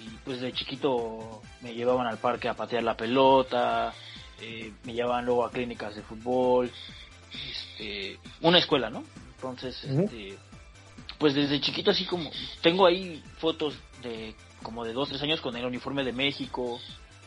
y 0.00 0.08
pues 0.24 0.40
de 0.40 0.52
chiquito 0.52 1.42
me 1.60 1.74
llevaban 1.74 2.06
al 2.06 2.18
parque 2.18 2.48
a 2.48 2.54
patear 2.54 2.84
la 2.84 2.96
pelota, 2.96 3.92
eh, 4.40 4.72
me 4.84 4.92
llevaban 4.92 5.24
luego 5.24 5.44
a 5.44 5.50
clínicas 5.50 5.96
de 5.96 6.02
fútbol, 6.02 6.70
este, 7.50 8.18
una 8.42 8.58
escuela, 8.58 8.90
¿no? 8.90 9.02
Entonces, 9.36 9.82
este, 9.82 10.36
pues 11.18 11.34
desde 11.34 11.60
chiquito 11.60 11.90
así 11.90 12.04
como 12.04 12.30
tengo 12.62 12.86
ahí 12.86 13.20
fotos 13.38 13.74
de 14.02 14.34
como 14.64 14.84
de 14.84 14.92
dos 14.92 15.08
tres 15.08 15.22
años 15.22 15.40
con 15.40 15.56
el 15.56 15.64
uniforme 15.64 16.02
de 16.02 16.12
México. 16.12 16.80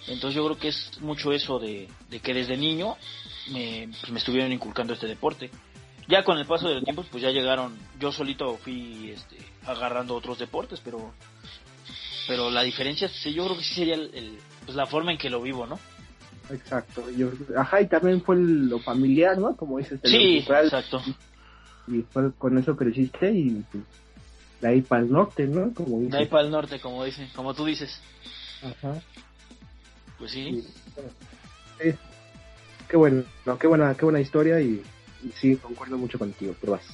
Entonces 0.08 0.36
yo 0.36 0.44
creo 0.46 0.58
que 0.58 0.68
es 0.70 1.00
mucho 1.00 1.32
eso 1.32 1.58
de, 1.60 1.88
de 2.10 2.20
que 2.20 2.34
desde 2.34 2.58
niño 2.58 2.98
me, 3.52 3.88
pues, 4.02 4.12
me 4.12 4.20
estuvieron 4.20 4.52
inculcando 4.52 4.94
este 4.94 5.08
deporte. 5.08 5.50
Ya 6.10 6.24
con 6.26 6.38
el 6.38 6.46
paso 6.46 6.68
del 6.68 6.84
tiempo 6.84 7.06
pues 7.10 7.24
ya 7.24 7.32
llegaron 7.32 7.78
yo 8.00 8.12
solito 8.12 8.56
fui 8.58 9.12
este, 9.12 9.38
agarrando 9.66 10.16
otros 10.16 10.40
deportes 10.40 10.80
pero 10.84 11.14
pero 12.28 12.50
la 12.50 12.64
diferencia 12.64 13.10
sí, 13.10 13.34
yo 13.34 13.46
creo 13.46 13.58
que 13.58 13.64
sí 13.64 13.74
sería 13.76 13.96
el, 13.96 14.12
el- 14.14 14.38
pues 14.66 14.76
la 14.76 14.86
forma 14.86 15.12
en 15.12 15.18
que 15.18 15.30
lo 15.30 15.42
vivo 15.42 15.66
no 15.66 15.78
Exacto. 16.50 17.10
Yo, 17.12 17.30
ajá, 17.58 17.82
y 17.82 17.88
también 17.88 18.22
fue 18.22 18.38
lo 18.40 18.80
familiar, 18.80 19.38
¿no? 19.38 19.54
Como 19.58 19.80
dices, 19.80 20.00
sí 20.04 20.38
cultural, 20.38 20.64
exacto. 20.66 21.02
Y 21.90 22.02
fue 22.04 22.32
con 22.38 22.58
eso 22.58 22.76
creciste 22.78 23.32
y 23.34 23.66
pues, 23.70 23.84
de 24.62 24.68
ahí 24.68 24.82
para 24.82 25.04
el 25.04 25.12
norte, 25.12 25.46
¿no? 25.48 25.74
Como 25.74 26.00
de 26.02 26.18
ahí 26.18 26.26
para 26.26 26.44
el 26.44 26.52
norte 26.52 26.80
como 26.80 27.04
dicen 27.04 27.30
como 27.36 27.54
tú 27.54 27.66
dices 27.66 28.02
Ajá. 28.64 29.02
pues 30.18 30.32
sí 30.32 30.64
sí. 31.80 31.94
Qué 32.88 32.96
bueno, 32.96 33.24
no, 33.46 33.58
qué 33.58 33.68
buena, 33.68 33.94
qué 33.96 34.06
buena 34.06 34.22
historia 34.22 34.62
y, 34.62 34.82
y 35.22 35.32
sí, 35.34 35.58
concuerdo 35.58 35.98
mucho 35.98 36.18
contigo, 36.18 36.56
pero 36.60 36.74
vas. 36.74 36.86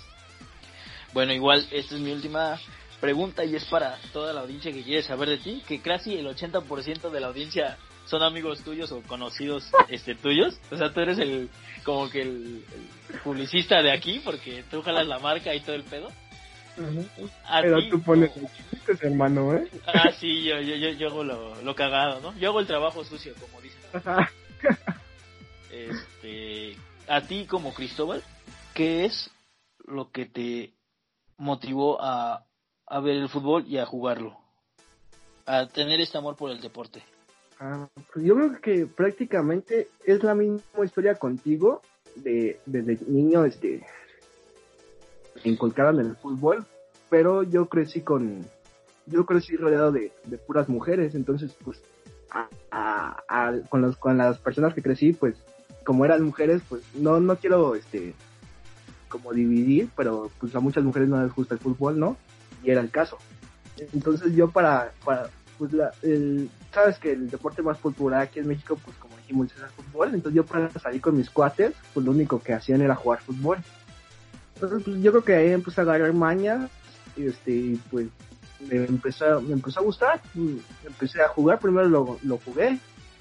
Bueno, 1.14 1.34
igual, 1.34 1.68
esta 1.72 1.96
es 1.96 2.02
mi 2.02 2.12
última 2.12 2.60
pregunta 3.00 3.46
y 3.46 3.56
es 3.56 3.66
para 3.66 3.98
toda 4.12 4.34
la 4.34 4.42
audiencia 4.42 4.72
que 4.72 4.82
quiere 4.82 5.04
saber 5.04 5.30
de 5.30 5.38
ti, 5.38 5.62
que 5.68 5.82
casi 5.82 6.16
el 6.16 6.26
80% 6.26 7.12
de 7.12 7.20
la 7.20 7.28
audiencia 7.28 7.78
son 8.06 8.24
amigos 8.24 8.62
tuyos 8.62 8.92
o 8.92 9.02
conocidos 9.04 9.70
este 9.90 10.16
tuyos. 10.16 10.60
O 10.72 10.78
sea, 10.78 10.92
tú 10.92 11.02
eres 11.02 11.20
el 11.20 11.50
como 11.84 12.10
que 12.10 12.22
el, 12.22 12.66
el 13.14 13.20
publicista 13.20 13.84
de 13.84 13.92
aquí 13.92 14.20
porque 14.24 14.64
tú 14.72 14.82
jalas 14.82 15.06
la 15.06 15.20
marca 15.20 15.54
y 15.54 15.60
todo 15.60 15.76
el 15.76 15.84
pedo. 15.84 16.10
Pero 16.76 17.80
ti, 17.80 17.90
tú 17.90 18.02
pones 18.02 18.32
chistes, 18.70 19.04
hermano, 19.04 19.56
¿eh? 19.56 19.68
Ah, 19.86 20.12
sí, 20.20 20.44
yo, 20.44 20.60
yo, 20.60 20.76
yo, 20.76 20.90
yo 20.90 21.08
hago 21.08 21.24
lo, 21.24 21.62
lo 21.62 21.76
cagado, 21.76 22.20
¿no? 22.22 22.38
Yo 22.38 22.50
hago 22.50 22.60
el 22.60 22.68
trabajo 22.68 23.04
sucio, 23.04 23.34
como 23.40 23.62
dicen. 23.62 23.82
Ajá. 23.94 24.30
Este, 25.74 26.78
a 27.08 27.22
ti 27.22 27.48
como 27.48 27.74
Cristóbal, 27.74 28.22
¿qué 28.76 29.06
es 29.06 29.32
lo 29.88 30.12
que 30.12 30.28
te 30.28 30.74
motivó 31.38 32.00
a, 32.00 32.46
a 32.86 33.00
ver 33.00 33.18
el 33.18 33.28
fútbol 33.28 33.66
y 33.68 33.80
a 33.80 33.86
jugarlo? 33.88 34.38
A 35.48 35.68
tener 35.68 36.00
este 36.00 36.20
amor 36.20 36.36
por 36.36 36.52
el 36.52 36.62
deporte. 36.62 37.04
Ah, 37.60 37.88
pues 38.14 38.24
yo 38.26 38.36
creo 38.36 38.62
que 38.62 38.86
prácticamente 38.86 39.88
es 40.06 40.24
la 40.24 40.36
misma 40.36 40.86
historia 40.86 41.16
contigo 41.16 41.82
de 42.16 42.60
desde 42.66 43.00
niño 43.08 43.46
este 43.46 43.84
me 45.44 45.52
inculcaron 45.52 46.00
en 46.00 46.08
el 46.08 46.16
fútbol 46.16 46.66
pero 47.10 47.44
yo 47.44 47.68
crecí 47.68 48.02
con 48.02 48.46
yo 49.06 49.26
crecí 49.26 49.56
rodeado 49.56 49.92
de, 49.92 50.12
de 50.26 50.38
puras 50.38 50.70
mujeres 50.70 51.16
entonces 51.16 51.56
pues 51.64 51.82
a- 52.72 53.58
con 53.70 53.82
los 53.82 53.98
con 53.98 54.18
las 54.18 54.40
personas 54.40 54.74
que 54.74 54.82
crecí 54.82 55.14
pues 55.14 55.36
como 55.86 56.06
eran 56.06 56.24
mujeres 56.24 56.62
pues 56.68 56.84
no 56.96 57.20
no 57.20 57.36
quiero 57.36 57.76
este 57.76 58.14
como 59.10 59.34
dividir 59.34 59.90
pero 59.96 60.32
pues 60.40 60.56
a 60.56 60.60
muchas 60.60 60.84
mujeres 60.84 61.10
no 61.10 61.22
les 61.22 61.34
gusta 61.34 61.54
el 61.56 61.60
fútbol 61.60 62.00
no 62.00 62.18
y 62.64 62.72
era 62.72 62.82
el 62.82 62.90
caso 62.90 63.18
entonces 63.78 64.34
yo 64.34 64.50
para 64.50 64.92
para 65.04 65.30
pues 65.58 65.72
la, 65.74 65.92
el, 66.02 66.50
sabes 66.74 66.98
que 66.98 67.12
el 67.12 67.30
deporte 67.30 67.62
más 67.62 67.78
popular 67.78 68.22
aquí 68.22 68.40
en 68.40 68.48
México, 68.48 68.78
pues 68.84 68.98
como 68.98 69.16
dijimos, 69.18 69.52
es 69.52 69.62
el 69.62 69.70
fútbol. 69.70 70.14
Entonces 70.14 70.36
yo 70.36 70.46
para 70.46 70.70
salir 70.72 71.00
con 71.00 71.16
mis 71.16 71.30
cuates, 71.30 71.74
pues 71.94 72.06
lo 72.06 72.12
único 72.12 72.40
que 72.40 72.54
hacían 72.54 72.82
era 72.82 72.96
jugar 72.96 73.22
fútbol. 73.22 73.60
Entonces 74.64 74.86
pues 74.86 75.04
yo 75.04 75.12
creo 75.12 75.24
que 75.24 75.36
ahí 75.36 75.52
empecé 75.52 75.82
a 75.82 75.84
agarrar 75.84 76.14
maña, 76.14 76.70
y 77.18 77.28
este, 77.28 77.52
y 77.52 77.82
pues 77.92 78.08
me 78.62 78.86
empezó, 78.86 79.42
me 79.42 79.54
empezó 79.54 79.82
a 79.82 79.84
gustar. 79.84 80.22
Empecé 80.86 81.22
a 81.22 81.28
jugar, 81.28 81.60
primero 81.60 81.90
lo, 81.90 82.18
lo 82.24 82.38
jugué, 82.38 82.80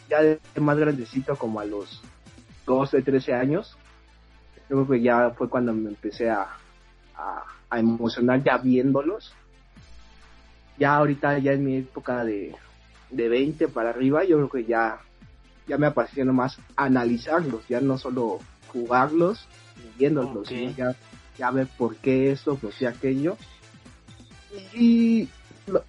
ya 0.08 0.22
de 0.22 0.38
más 0.60 0.78
grandecito 0.78 1.34
como 1.36 1.58
a 1.58 1.64
los 1.64 2.00
12, 2.66 3.02
13 3.02 3.34
años. 3.34 3.76
Yo 4.70 4.84
creo 4.84 4.88
que 4.88 5.02
ya 5.02 5.30
fue 5.30 5.48
cuando 5.48 5.72
me 5.72 5.90
empecé 5.90 6.30
a, 6.30 6.46
a, 7.16 7.42
a 7.68 7.78
emocionar 7.80 8.42
ya 8.44 8.58
viéndolos 8.58 9.34
ya 10.78 10.96
ahorita 10.96 11.38
ya 11.38 11.52
en 11.52 11.64
mi 11.64 11.76
época 11.76 12.24
de, 12.24 12.54
de 13.10 13.28
20 13.28 13.68
para 13.68 13.90
arriba, 13.90 14.24
yo 14.24 14.36
creo 14.36 14.48
que 14.48 14.64
ya, 14.64 15.00
ya 15.68 15.78
me 15.78 15.86
apasiona 15.86 16.32
más 16.32 16.58
analizarlos, 16.76 17.66
ya 17.68 17.80
no 17.80 17.98
solo 17.98 18.38
jugarlos 18.72 19.46
viéndolos, 19.98 20.48
sino 20.48 20.70
ya, 20.72 20.96
ya 21.38 21.50
ver 21.50 21.66
por 21.78 21.96
qué 21.96 22.30
esto, 22.32 22.56
por 22.56 22.72
qué 22.72 22.86
aquello. 22.86 23.36
Y 24.74 25.28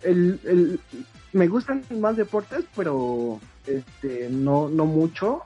el, 0.03 0.39
el, 0.45 0.79
me 1.33 1.47
gustan 1.47 1.83
más 1.99 2.15
deportes, 2.17 2.65
pero 2.75 3.39
este 3.67 4.29
no 4.29 4.69
no 4.69 4.85
mucho, 4.85 5.41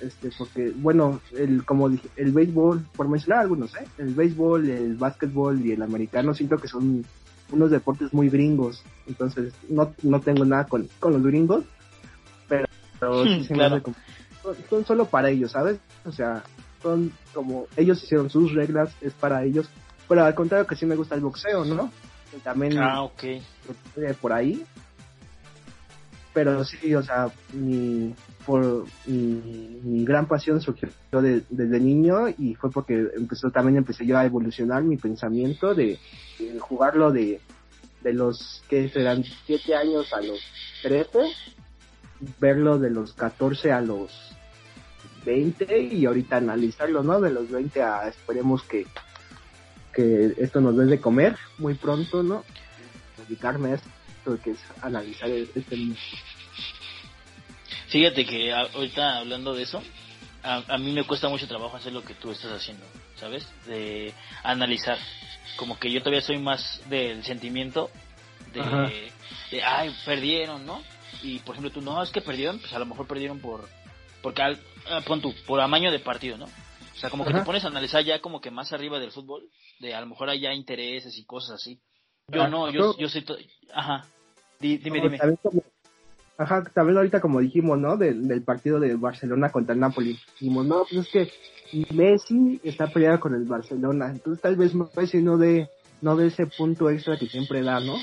este 0.00 0.30
porque 0.36 0.72
bueno, 0.76 1.20
el 1.36 1.64
como 1.64 1.88
dije, 1.88 2.08
el 2.16 2.32
béisbol, 2.32 2.84
por 2.96 3.08
mencionar 3.08 3.40
algunos, 3.40 3.74
¿eh? 3.76 3.86
El 3.98 4.14
béisbol, 4.14 4.68
el 4.68 4.96
básquetbol 4.96 5.64
y 5.64 5.72
el 5.72 5.82
americano 5.82 6.34
siento 6.34 6.58
que 6.58 6.68
son 6.68 7.04
unos 7.50 7.70
deportes 7.72 8.12
muy 8.14 8.28
gringos, 8.28 8.82
entonces 9.08 9.52
no, 9.68 9.92
no 10.02 10.20
tengo 10.20 10.44
nada 10.44 10.66
con, 10.66 10.88
con 11.00 11.12
los 11.14 11.22
gringos, 11.24 11.64
pero, 12.48 12.66
pero 13.00 13.24
sí 13.44 13.52
me 13.54 13.64
hace 13.64 13.82
como- 13.82 13.96
son 14.70 14.86
solo 14.86 15.04
para 15.06 15.28
ellos, 15.30 15.50
¿sabes? 15.52 15.78
O 16.06 16.12
sea, 16.12 16.42
son 16.82 17.12
como 17.34 17.66
ellos 17.76 18.02
hicieron 18.02 18.30
sus 18.30 18.52
reglas, 18.54 18.90
es 19.00 19.12
para 19.14 19.44
ellos, 19.44 19.68
pero 20.08 20.24
al 20.24 20.34
contrario 20.34 20.66
que 20.66 20.76
sí 20.76 20.86
me 20.86 20.96
gusta 20.96 21.14
el 21.14 21.20
boxeo, 21.20 21.64
¿no? 21.64 21.90
Que 22.30 22.38
también 22.38 22.78
Ah, 22.78 23.02
ok. 23.02 23.22
eh, 23.24 23.42
por 24.20 24.32
ahí. 24.32 24.64
Pero 26.32 26.64
sí, 26.64 26.94
o 26.94 27.02
sea, 27.02 27.28
mi, 27.52 28.14
por, 28.46 28.84
mi, 29.04 29.80
mi 29.82 30.04
gran 30.04 30.26
pasión 30.28 30.60
surgió 30.60 30.88
de- 31.10 31.42
desde 31.50 31.80
niño 31.80 32.28
y 32.38 32.54
fue 32.54 32.70
porque 32.70 33.08
empezó 33.16 33.50
también 33.50 33.78
empecé 33.78 34.06
yo 34.06 34.16
a 34.16 34.24
evolucionar 34.24 34.84
mi 34.84 34.96
pensamiento 34.96 35.74
de, 35.74 35.98
de 36.38 36.58
jugarlo 36.60 37.10
de, 37.10 37.40
de 38.02 38.12
los 38.12 38.62
que 38.68 38.88
serán 38.90 39.24
7 39.46 39.74
años 39.74 40.12
a 40.12 40.20
los 40.20 40.38
13, 40.82 41.18
verlo 42.38 42.78
de 42.78 42.90
los 42.90 43.12
14 43.14 43.72
a 43.72 43.80
los 43.80 44.12
20 45.24 45.80
y 45.80 46.06
ahorita 46.06 46.36
analizarlo, 46.36 47.02
¿no? 47.02 47.20
De 47.20 47.30
los 47.30 47.50
20 47.50 47.82
a 47.82 48.08
esperemos 48.08 48.62
que, 48.62 48.86
que 49.92 50.34
esto 50.38 50.60
nos 50.60 50.76
dé 50.76 50.86
de 50.86 51.00
comer 51.00 51.36
muy 51.58 51.74
pronto, 51.74 52.22
¿no? 52.22 52.44
dedicarme 53.30 53.72
a 53.72 53.74
esto 53.74 54.38
que 54.42 54.50
es 54.50 54.58
analizar 54.82 55.30
este 55.30 55.76
Fíjate 57.88 58.24
que 58.24 58.52
ahorita 58.52 59.18
hablando 59.18 59.54
de 59.54 59.62
eso, 59.62 59.82
a, 60.42 60.62
a 60.68 60.78
mí 60.78 60.92
me 60.92 61.04
cuesta 61.04 61.28
mucho 61.28 61.48
trabajo 61.48 61.76
hacer 61.76 61.92
lo 61.92 62.04
que 62.04 62.14
tú 62.14 62.30
estás 62.30 62.52
haciendo, 62.52 62.84
¿sabes? 63.16 63.46
De 63.66 64.14
analizar. 64.44 64.96
Como 65.56 65.78
que 65.78 65.90
yo 65.90 66.00
todavía 66.00 66.20
soy 66.20 66.38
más 66.38 66.80
del 66.88 67.24
sentimiento 67.24 67.90
de, 68.52 69.10
de, 69.50 69.62
ay, 69.62 69.94
perdieron, 70.04 70.64
¿no? 70.64 70.82
Y 71.22 71.40
por 71.40 71.56
ejemplo 71.56 71.72
tú, 71.72 71.80
no, 71.80 72.00
es 72.02 72.10
que 72.10 72.20
perdieron, 72.20 72.60
pues 72.60 72.72
a 72.72 72.78
lo 72.78 72.86
mejor 72.86 73.06
perdieron 73.06 73.40
por, 73.40 73.68
porque 74.22 74.42
al, 74.42 74.58
ah, 74.90 75.00
pon 75.06 75.20
tú, 75.20 75.34
por 75.46 75.60
amaño 75.60 75.90
de 75.90 75.98
partido, 76.00 76.36
¿no? 76.36 76.46
O 76.46 76.96
sea, 77.00 77.08
como 77.10 77.24
que 77.24 77.30
Ajá. 77.30 77.40
te 77.40 77.46
pones 77.46 77.64
a 77.64 77.68
analizar 77.68 78.04
ya 78.04 78.20
como 78.20 78.40
que 78.40 78.50
más 78.50 78.72
arriba 78.72 78.98
del 78.98 79.10
fútbol, 79.12 79.44
de 79.78 79.94
a 79.94 80.00
lo 80.00 80.06
mejor 80.06 80.28
hay 80.28 80.40
ya 80.40 80.52
intereses 80.52 81.16
y 81.16 81.24
cosas 81.24 81.52
así. 81.56 81.80
Yo 82.28 82.42
Ah, 82.42 82.48
no, 82.48 82.70
yo, 82.70 82.96
yo- 82.98 83.08
soy, 83.08 83.24
ajá, 83.72 84.04
Di- 84.60 84.76
dime, 84.78 85.00
dime. 85.00 85.18
también 85.18 85.38
como- 85.42 85.62
ajá, 86.36 86.62
también 86.74 86.98
ahorita 86.98 87.20
como 87.20 87.40
dijimos, 87.40 87.78
¿no? 87.78 87.96
Del, 87.96 88.28
del 88.28 88.42
partido 88.42 88.78
de 88.78 88.94
Barcelona 88.96 89.50
contra 89.50 89.74
el 89.74 89.80
Napoli. 89.80 90.18
Dijimos, 90.38 90.66
no, 90.66 90.84
pues 90.90 91.06
es 91.06 91.08
que 91.08 91.32
Messi 91.94 92.60
está 92.64 92.88
peleado 92.88 93.20
con 93.20 93.34
el 93.34 93.44
Barcelona. 93.44 94.10
Entonces 94.10 94.42
tal 94.42 94.56
vez 94.56 94.72
Messi 94.74 95.22
no 95.22 95.38
de 95.38 95.68
no 96.02 96.16
de 96.16 96.28
ese 96.28 96.46
punto 96.46 96.88
extra 96.88 97.18
que 97.18 97.26
siempre 97.26 97.62
da, 97.62 97.78
¿no? 97.80 97.94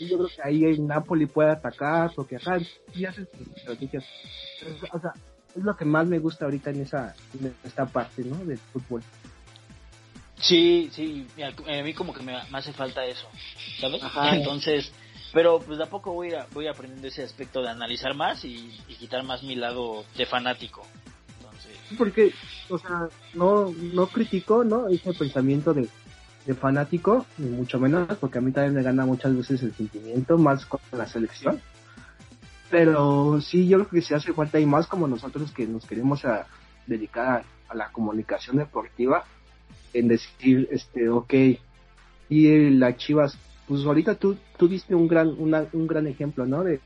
Y 0.00 0.08
yo 0.08 0.16
creo 0.18 0.28
que 0.28 0.42
ahí 0.42 0.64
el 0.64 0.84
Napoli 0.86 1.26
puede 1.26 1.50
atacar, 1.52 2.10
porque 2.14 2.36
acá 2.36 2.58
y 2.92 3.04
hace 3.04 3.24
sus 3.26 3.46
estrategias. 3.56 4.04
Entonces, 4.60 4.90
O 4.92 5.00
sea, 5.00 5.12
es 5.56 5.64
lo 5.64 5.76
que 5.76 5.84
más 5.84 6.06
me 6.06 6.18
gusta 6.18 6.44
ahorita 6.44 6.70
en 6.70 6.82
esa 6.82 7.14
en 7.38 7.54
esta 7.64 7.86
parte, 7.86 8.22
¿no? 8.24 8.36
Del 8.44 8.58
fútbol. 8.58 9.02
Sí, 10.38 10.90
sí, 10.92 11.26
a 11.42 11.82
mí 11.82 11.94
como 11.94 12.12
que 12.12 12.22
me, 12.22 12.36
hace 12.36 12.72
falta 12.72 13.04
eso, 13.06 13.26
¿sabes? 13.80 14.02
Ajá. 14.02 14.36
Entonces, 14.36 14.92
pero 15.32 15.60
pues 15.60 15.78
de 15.78 15.84
a 15.84 15.88
poco 15.88 16.12
voy 16.12 16.34
a, 16.34 16.46
voy 16.52 16.68
aprendiendo 16.68 17.08
ese 17.08 17.22
aspecto 17.22 17.62
de 17.62 17.70
analizar 17.70 18.14
más 18.14 18.44
y, 18.44 18.78
y 18.86 18.94
quitar 18.96 19.24
más 19.24 19.42
mi 19.42 19.56
lado 19.56 20.04
de 20.16 20.26
fanático. 20.26 20.86
Entonces, 21.38 21.76
porque, 21.96 22.34
o 22.68 22.78
sea, 22.78 23.08
no, 23.32 23.72
no 23.94 24.06
critico, 24.08 24.62
¿no? 24.62 24.88
Ese 24.88 25.14
pensamiento 25.14 25.72
de, 25.72 25.88
de 26.44 26.54
fanático, 26.54 27.26
ni 27.38 27.48
mucho 27.48 27.80
menos, 27.80 28.16
porque 28.18 28.38
a 28.38 28.40
mí 28.40 28.52
también 28.52 28.74
me 28.74 28.82
gana 28.82 29.06
muchas 29.06 29.34
veces 29.34 29.62
el 29.62 29.74
sentimiento, 29.74 30.36
más 30.36 30.66
con 30.66 30.80
la 30.92 31.06
selección. 31.06 31.60
Pero 32.70 33.40
sí, 33.40 33.68
yo 33.68 33.78
creo 33.78 33.90
que 33.90 34.02
se 34.02 34.14
hace 34.14 34.32
falta 34.32 34.58
y 34.58 34.66
más 34.66 34.86
como 34.86 35.06
nosotros 35.06 35.52
que 35.52 35.66
nos 35.66 35.84
queremos 35.86 36.22
dedicar 36.86 37.44
a, 37.68 37.74
la 37.74 37.90
comunicación 37.90 38.56
deportiva, 38.56 39.24
en 39.92 40.08
decir, 40.08 40.68
este, 40.70 41.08
ok, 41.08 41.34
y 42.28 42.70
las 42.70 42.96
Chivas, 42.96 43.38
pues 43.68 43.84
ahorita 43.84 44.16
tú, 44.16 44.36
tú 44.56 44.68
diste 44.68 44.94
un 44.94 45.08
gran, 45.08 45.28
una- 45.38 45.66
un 45.72 45.86
gran 45.86 46.06
ejemplo, 46.06 46.44
¿no? 46.46 46.64
De, 46.64 46.80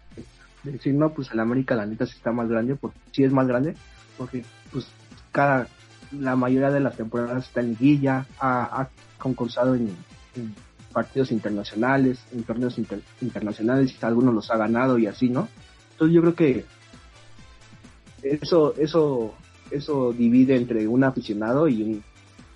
de 0.63 0.73
decir, 0.73 0.95
no, 0.95 1.11
pues 1.13 1.31
el 1.33 1.41
América 1.41 1.75
la 1.75 1.87
neta 1.87 2.07
sí 2.07 2.15
está 2.17 2.33
más 2.33 2.49
grande, 2.49 2.77
porque 2.77 2.99
sí 3.13 3.25
es 3.25 3.33
más 3.33 3.47
grande, 3.47 3.75
porque 4.19 4.45
pues 4.73 4.87
cada 5.33 5.67
la 6.13 6.35
mayoría 6.37 6.71
de 6.71 6.81
las 6.81 6.97
temporadas 6.97 7.47
está 7.47 7.61
en 7.61 7.71
liguilla, 7.71 8.27
ha, 8.41 8.81
ha 8.83 8.89
concursado 9.19 9.75
en, 9.75 9.95
partidos 10.93 11.31
internacionales, 11.31 12.19
en 12.33 12.43
torneos 12.43 12.79
inter- 12.79 13.03
internacionales, 13.21 13.97
algunos 14.03 14.35
los 14.35 14.51
ha 14.51 14.57
ganado 14.57 14.99
y 14.99 15.07
así, 15.07 15.29
¿no? 15.31 15.49
Entonces 16.01 16.15
yo 16.15 16.23
creo 16.23 16.35
que 16.35 16.65
eso, 18.23 18.75
eso, 18.79 19.35
eso 19.71 20.13
divide 20.15 20.57
entre 20.57 20.89
un 20.89 21.05
aficionado 21.05 21.69
y 21.69 21.83
un, 21.83 22.05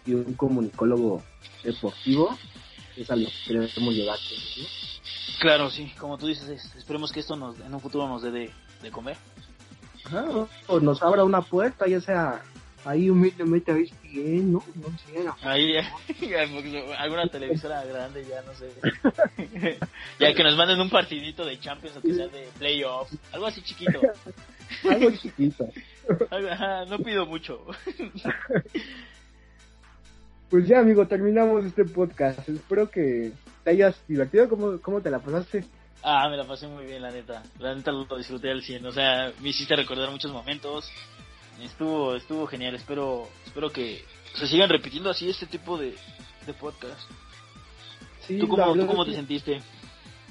y 0.07 0.14
un 0.14 0.32
comunicólogo 0.32 1.22
deportivo, 1.62 2.38
es 2.97 3.11
a 3.11 3.16
lo 3.16 3.26
que 3.26 3.34
queremos 3.47 3.95
llegar. 3.95 4.18
¿no? 4.18 4.64
claro, 5.40 5.68
sí, 5.70 5.92
como 6.01 6.16
tú 6.16 6.26
dices, 6.26 6.49
es- 6.49 6.74
esperemos 6.74 7.12
que 7.12 7.20
esto 7.20 7.36
nos, 7.36 7.61
en 7.61 7.74
un 7.74 7.80
futuro 7.80 8.09
nos 8.09 8.22
dé 8.22 8.30
de, 8.30 8.51
de 8.82 8.90
comer. 8.90 9.18
Ajá, 10.07 10.24
o 10.66 10.80
nos 10.80 11.03
abra 11.03 11.22
una 11.24 11.42
puerta, 11.42 11.86
ya 11.86 12.01
sea 12.01 12.42
ahí 12.85 13.11
humildemente 13.11 13.72
a 13.72 13.74
bien, 13.74 14.53
¿no? 14.53 14.62
No 14.74 14.99
sé, 14.99 15.28
Ahí, 15.43 15.76
alguna 16.99 17.28
televisora 17.28 17.85
grande, 17.85 18.24
ya 18.24 18.43
no 18.43 18.55
sé. 18.55 18.70
ya 20.20 20.35
que 20.35 20.43
nos 20.43 20.57
manden 20.57 20.80
un 20.80 20.91
partidito 20.91 21.45
de 21.45 21.59
Champions 21.59 21.97
o 21.97 22.01
que 22.01 22.14
sea 22.14 22.28
de 22.28 22.49
playoffs, 22.59 23.16
algo 23.32 23.47
así 23.47 23.62
chiquito. 23.62 24.01
algo 24.89 25.11
chiquito. 25.12 25.68
Ajá, 26.30 26.85
no 26.87 26.99
pido 26.99 27.26
mucho. 27.26 27.64
Pues 30.51 30.68
ya, 30.68 30.80
amigo, 30.80 31.07
terminamos 31.09 31.64
este 31.64 31.85
podcast. 31.85 32.49
Espero 32.49 32.91
que 32.91 33.32
te 33.64 33.70
hayas 33.70 33.97
divertido. 34.07 34.49
¿Cómo, 34.49 34.80
cómo 34.80 35.01
te 35.01 35.11
la 35.11 35.18
pasaste? 35.18 35.64
Ah, 36.03 36.28
me 36.28 36.37
la 36.37 36.45
pasé 36.45 36.68
muy 36.68 36.85
bien, 36.85 37.01
la 37.01 37.11
neta. 37.11 37.43
La 37.59 37.74
neta 37.74 37.91
lo 37.91 38.05
disfruté 38.16 38.51
al 38.51 38.62
100. 38.62 38.87
O 38.87 38.93
sea, 38.93 39.32
me 39.41 39.49
hiciste 39.49 39.74
recordar 39.74 40.11
muchos 40.11 40.30
momentos. 40.30 40.89
Estuvo 41.63 42.15
estuvo 42.17 42.47
genial. 42.47 42.75
Espero 42.75 43.29
espero 43.47 43.71
que 43.71 44.05
se 44.35 44.47
sigan 44.47 44.69
repitiendo 44.69 45.11
así 45.11 45.29
este 45.31 45.47
tipo 45.47 45.79
de, 45.79 45.95
de 46.47 46.55
podcast. 46.55 47.01
Sí, 48.27 48.39
¿Tú 48.39 48.49
cómo, 48.49 48.75
tú 48.75 48.87
cómo 48.87 49.05
te 49.05 49.13
sentiste? 49.15 49.61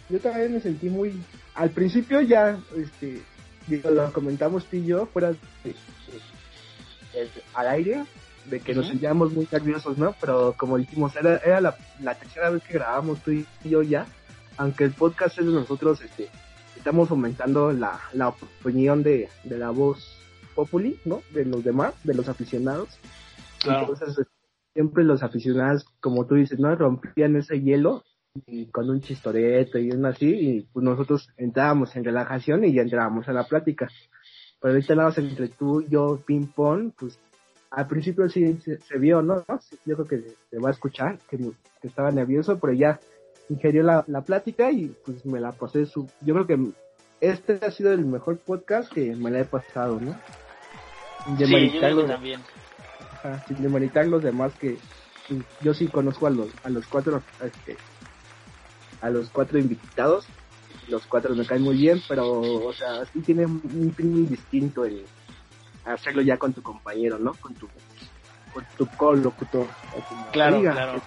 Yo 0.10 0.20
también 0.20 0.54
me 0.54 0.60
sentí 0.60 0.90
muy... 0.90 1.14
Al 1.56 1.70
principio 1.70 2.20
ya, 2.22 2.60
este, 2.76 3.22
digo, 3.68 3.90
lo 3.92 4.12
comentamos 4.12 4.66
tú 4.66 4.78
y 4.78 4.88
yo 4.88 5.06
fuera 5.06 5.32
de- 5.32 5.38
de- 5.64 7.20
de- 7.20 7.30
al 7.54 7.68
aire, 7.70 8.04
de 8.46 8.60
que 8.60 8.74
nos 8.74 8.88
sentíamos 8.88 9.32
muy 9.32 9.48
nerviosos, 9.52 9.98
¿no? 9.98 10.16
Pero 10.20 10.56
como 10.58 10.78
dijimos, 10.78 11.16
era, 11.16 11.38
era 11.38 11.62
la, 11.62 11.78
la 12.02 12.16
tercera 12.16 12.50
vez 12.50 12.64
que 12.64 12.74
grabamos 12.74 13.22
tú 13.24 13.32
y 13.32 13.46
yo 13.64 13.82
ya, 13.84 14.06
aunque 14.58 14.84
el 14.84 14.92
podcast 14.92 15.38
es 15.40 15.46
de 15.46 15.52
nosotros, 15.52 16.02
este, 16.02 16.30
estamos 16.76 17.08
fomentando 17.08 17.72
la, 17.72 18.02
la 18.14 18.30
opinión 18.30 19.04
de, 19.04 19.30
de 19.44 19.58
la 19.58 19.70
voz 19.70 20.18
populi, 20.54 21.00
¿no? 21.06 21.22
De 21.34 21.46
los 21.46 21.64
demás, 21.64 21.94
de 22.04 22.14
los 22.14 22.30
aficionados. 22.30 22.90
Claro. 23.60 23.94
Entonces, 23.94 24.28
siempre 24.74 25.04
los 25.04 25.24
aficionados, 25.24 25.86
como 26.00 26.26
tú 26.26 26.36
dices, 26.36 26.60
¿no? 26.60 26.76
Rompían 26.76 27.36
ese 27.36 27.62
hielo 27.62 28.04
y 28.48 28.66
con 28.68 28.90
un 28.90 29.00
chistoreto 29.02 29.78
y 29.78 29.92
un 29.92 30.06
así, 30.06 30.28
y 30.28 30.62
pues 30.74 30.84
nosotros 30.84 31.30
entrábamos 31.38 31.96
en 31.96 32.04
relajación 32.04 32.66
y 32.66 32.74
ya 32.74 32.82
entrábamos 32.82 33.28
a 33.28 33.34
la 33.34 33.44
plática. 33.44 33.88
Pero 34.60 34.74
ahorita 34.74 34.96
nada 34.96 35.10
más 35.10 35.18
entre 35.18 35.50
tú, 35.50 35.84
yo, 35.84 36.20
ping 36.26 36.48
pong, 36.48 36.92
pues 36.98 37.20
al 37.70 37.88
principio 37.88 38.28
sí 38.30 38.58
se, 38.62 38.80
se 38.80 38.98
vio, 38.98 39.22
¿no? 39.22 39.44
Sí, 39.62 39.78
Yo 39.86 39.96
creo 39.96 40.08
que 40.08 40.36
se 40.50 40.60
va 40.60 40.70
a 40.70 40.72
escuchar, 40.72 41.20
que, 41.30 41.38
que 41.38 41.88
estaba 41.88 42.12
nervioso, 42.12 42.60
pero 42.60 42.74
ya 42.74 43.00
ingerió 43.50 43.84
la, 43.84 44.04
la 44.08 44.22
plática 44.22 44.72
y 44.72 44.96
pues 45.06 45.26
me 45.26 45.40
la 45.40 45.52
pasé 45.52 45.86
su... 45.86 46.08
Yo 46.22 46.34
creo 46.34 46.48
que 46.48 46.72
este 47.22 47.60
ha 47.66 47.72
sido 47.72 47.92
el 47.94 48.06
mejor 48.06 48.38
podcast 48.38 48.92
que 48.92 49.16
me 49.16 49.32
la 49.32 49.42
he 49.42 49.46
pasado, 49.46 50.00
¿no? 50.00 50.16
Creo 51.24 51.80
que 51.80 52.02
los- 52.02 52.08
también. 52.08 52.44
Ajá, 53.12 53.42
sin 53.48 53.62
demeritar 53.62 54.06
los 54.08 54.22
demás 54.24 54.54
que 54.56 54.78
pues, 55.28 55.42
yo 55.62 55.74
sí 55.74 55.88
conozco 55.88 56.28
a 56.28 56.30
los 56.30 56.52
a 56.64 56.70
los 56.70 56.86
cuatro 56.88 57.24
este, 57.42 57.78
a 59.02 59.10
los 59.10 59.30
cuatro 59.30 59.58
invitados 59.60 60.26
los 60.90 61.06
cuatro 61.08 61.34
me 61.36 61.46
caen 61.46 61.62
muy 61.62 61.78
bien 61.78 62.02
pero 62.08 62.26
o 62.42 62.74
sea 62.74 63.06
sí 63.06 63.22
tiene 63.22 63.46
un 63.46 63.94
feeling 63.96 64.28
distinto 64.28 64.84
el 64.86 65.06
hacerlo 65.86 66.22
ya 66.22 66.38
con 66.38 66.54
tu 66.54 66.62
compañero 66.62 67.18
no 67.20 67.34
con 67.36 67.56
tu 67.56 67.70
con 68.52 68.66
tu 68.78 68.88
colocutor 68.90 69.70
Claro, 70.32 70.62
claro. 70.62 71.04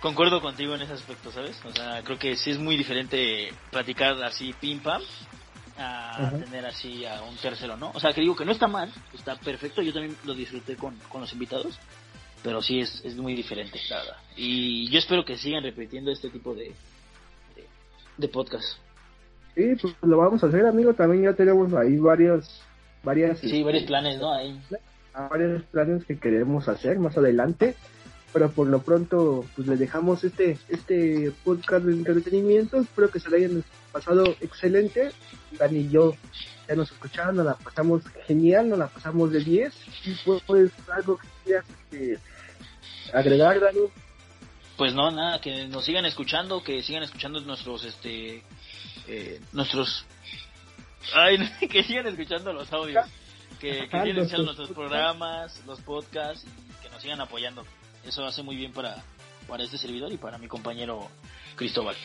concuerdo 0.00 0.40
contigo 0.40 0.74
en 0.74 0.82
ese 0.82 0.92
aspecto, 0.92 1.30
¿sabes? 1.32 1.56
O 1.64 1.72
sea, 1.72 2.02
creo 2.04 2.18
que 2.18 2.36
sí 2.36 2.50
es 2.50 2.58
muy 2.58 2.76
diferente 2.76 3.50
platicar 3.70 4.22
así 4.22 4.52
pim 4.60 4.80
pam 4.80 5.00
a 5.78 6.30
tener 6.38 6.64
así 6.66 7.04
a 7.04 7.22
un 7.22 7.36
tercero, 7.36 7.76
¿no? 7.76 7.90
O 7.94 8.00
sea, 8.00 8.12
que 8.12 8.20
digo 8.20 8.36
que 8.36 8.44
no 8.44 8.52
está 8.52 8.68
mal, 8.68 8.92
está 9.12 9.36
perfecto, 9.36 9.82
yo 9.82 9.92
también 9.92 10.16
lo 10.24 10.34
disfruté 10.34 10.76
con, 10.76 10.96
con 11.08 11.20
los 11.20 11.32
invitados, 11.32 11.78
pero 12.42 12.62
sí 12.62 12.80
es, 12.80 13.02
es 13.04 13.16
muy 13.16 13.34
diferente, 13.34 13.80
la 13.90 13.98
verdad. 13.98 14.16
Y 14.36 14.88
yo 14.90 14.98
espero 14.98 15.24
que 15.24 15.36
sigan 15.36 15.62
repitiendo 15.62 16.10
este 16.10 16.30
tipo 16.30 16.54
de, 16.54 16.74
de, 17.56 17.66
de 18.18 18.28
podcast. 18.28 18.78
Sí, 19.54 19.62
pues 19.80 19.94
lo 20.02 20.16
vamos 20.18 20.42
a 20.42 20.48
hacer, 20.48 20.66
amigo. 20.66 20.94
También 20.94 21.24
ya 21.24 21.32
tenemos 21.32 21.72
ahí 21.74 21.96
varios, 21.96 22.60
varias, 23.02 23.38
Sí, 23.38 23.62
varios 23.62 23.84
planes, 23.84 24.18
¿no? 24.20 24.32
Ahí. 24.34 24.60
varios 25.30 25.62
planes 25.64 26.04
que 26.04 26.18
queremos 26.18 26.68
hacer 26.68 26.98
más 26.98 27.16
adelante. 27.16 27.76
Pero 28.34 28.50
por 28.50 28.66
lo 28.66 28.82
pronto, 28.82 29.46
pues 29.54 29.68
le 29.68 29.76
dejamos 29.76 30.24
este, 30.24 30.58
este 30.68 31.32
podcast 31.44 31.84
de 31.84 31.92
entretenimiento. 31.92 32.80
Espero 32.80 33.08
que 33.08 33.20
se 33.20 33.30
le 33.30 33.36
hayan 33.36 33.64
pasado 33.92 34.24
excelente. 34.40 35.12
Dani 35.52 35.78
y 35.78 35.88
yo 35.88 36.16
ya 36.66 36.74
nos 36.74 36.90
escucharon, 36.90 37.36
nos 37.36 37.46
la 37.46 37.54
pasamos 37.54 38.02
genial, 38.26 38.70
nos 38.70 38.80
la 38.80 38.88
pasamos 38.88 39.30
de 39.30 39.38
10. 39.38 39.72
Y 40.06 40.14
pues, 40.24 40.42
pues, 40.48 40.72
algo 40.92 41.16
que 41.16 41.28
quieras 41.44 41.64
este, 41.92 42.18
agregar, 43.12 43.60
Dani. 43.60 43.82
Pues 44.76 44.94
no, 44.94 45.12
nada, 45.12 45.40
que 45.40 45.68
nos 45.68 45.84
sigan 45.84 46.04
escuchando, 46.04 46.60
que 46.64 46.82
sigan 46.82 47.04
escuchando 47.04 47.40
nuestros, 47.40 47.84
este, 47.84 48.42
eh, 49.06 49.40
nuestros, 49.52 50.06
ay, 51.14 51.38
que 51.70 51.84
sigan 51.84 52.08
escuchando 52.08 52.52
los 52.52 52.72
audios, 52.72 53.06
que, 53.60 53.88
que 53.88 54.02
sigan 54.02 54.18
escuchando 54.18 54.46
nuestros 54.46 54.70
programas, 54.70 55.62
los 55.66 55.80
podcasts 55.82 56.44
y 56.44 56.82
que 56.82 56.90
nos 56.90 57.00
sigan 57.00 57.20
apoyando. 57.20 57.64
Eso 58.06 58.24
hace 58.24 58.42
muy 58.42 58.56
bien 58.56 58.72
para, 58.72 59.02
para 59.48 59.64
este 59.64 59.78
servidor 59.78 60.12
y 60.12 60.16
para 60.16 60.38
mi 60.38 60.48
compañero 60.48 61.08
Cristóbal. 61.56 61.96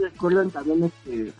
Recuerden 0.00 0.50
también 0.50 0.84
este, 0.84 1.32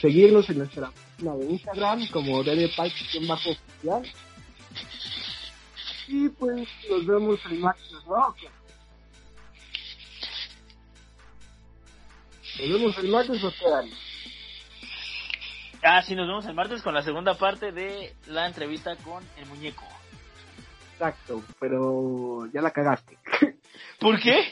seguirnos 0.00 0.48
en 0.48 0.58
nuestra 0.58 0.90
página 0.90 1.36
de 1.36 1.46
Instagram 1.52 2.08
como 2.08 2.42
bajo 2.42 3.50
oficial. 3.50 4.02
Y 6.06 6.28
pues 6.30 6.66
nos 6.88 7.06
vemos 7.06 7.38
el 7.50 7.58
martes, 7.58 7.92
¿no? 8.06 8.34
Nos 12.58 12.68
vemos 12.72 12.98
el 12.98 13.08
martes 13.08 13.44
o 13.44 13.50
qué? 13.50 13.90
Ah, 15.82 16.02
sí, 16.02 16.14
nos 16.14 16.26
vemos 16.26 16.46
el 16.46 16.54
martes 16.54 16.82
con 16.82 16.94
la 16.94 17.02
segunda 17.02 17.34
parte 17.34 17.70
de 17.70 18.16
la 18.26 18.46
entrevista 18.46 18.96
con 18.96 19.22
el 19.36 19.46
muñeco. 19.46 19.84
Exacto, 20.98 21.44
pero 21.60 22.46
ya 22.52 22.60
la 22.60 22.72
cagaste. 22.72 23.16
¿Por 24.00 24.20
qué? 24.20 24.48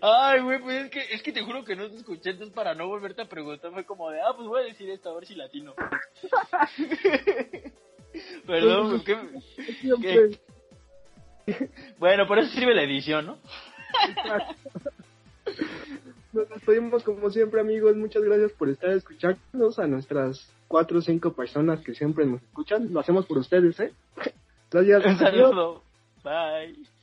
Ay, 0.00 0.40
güey, 0.40 0.62
pues 0.62 0.84
es 0.84 0.90
que, 0.90 1.00
es 1.14 1.22
que 1.22 1.32
te 1.32 1.42
juro 1.42 1.66
que 1.66 1.76
no 1.76 1.90
te 1.90 1.96
escuché, 1.96 2.30
entonces 2.30 2.54
para 2.54 2.74
no 2.74 2.88
volverte 2.88 3.20
a 3.20 3.28
preguntar 3.28 3.72
fue 3.72 3.84
como 3.84 4.10
de, 4.10 4.22
ah, 4.22 4.32
pues 4.34 4.48
voy 4.48 4.62
a 4.62 4.64
decir 4.64 4.88
esto, 4.88 5.10
a 5.10 5.14
ver 5.16 5.26
si 5.26 5.34
latino. 5.34 5.74
Perdón, 8.46 9.04
¿qué? 9.04 9.18
Siempre. 9.82 10.38
Bueno, 11.98 12.26
por 12.26 12.38
eso 12.38 12.50
sirve 12.52 12.74
la 12.74 12.84
edición, 12.84 13.26
¿no? 13.26 13.38
Nos 16.34 16.48
despedimos 16.48 17.04
como 17.04 17.30
siempre 17.30 17.60
amigos, 17.60 17.94
muchas 17.96 18.24
gracias 18.24 18.50
por 18.52 18.68
estar 18.68 18.90
escuchándonos 18.90 19.78
a 19.78 19.86
nuestras 19.86 20.52
cuatro 20.66 20.98
o 20.98 21.00
cinco 21.00 21.32
personas 21.32 21.80
que 21.84 21.94
siempre 21.94 22.26
nos 22.26 22.42
escuchan, 22.42 22.92
lo 22.92 22.98
hacemos 22.98 23.24
por 23.26 23.38
ustedes, 23.38 23.78
¿eh? 23.78 23.92
Gracias. 24.70 25.06
Un 25.06 25.18
saludo. 25.18 25.82
Bye. 26.24 26.93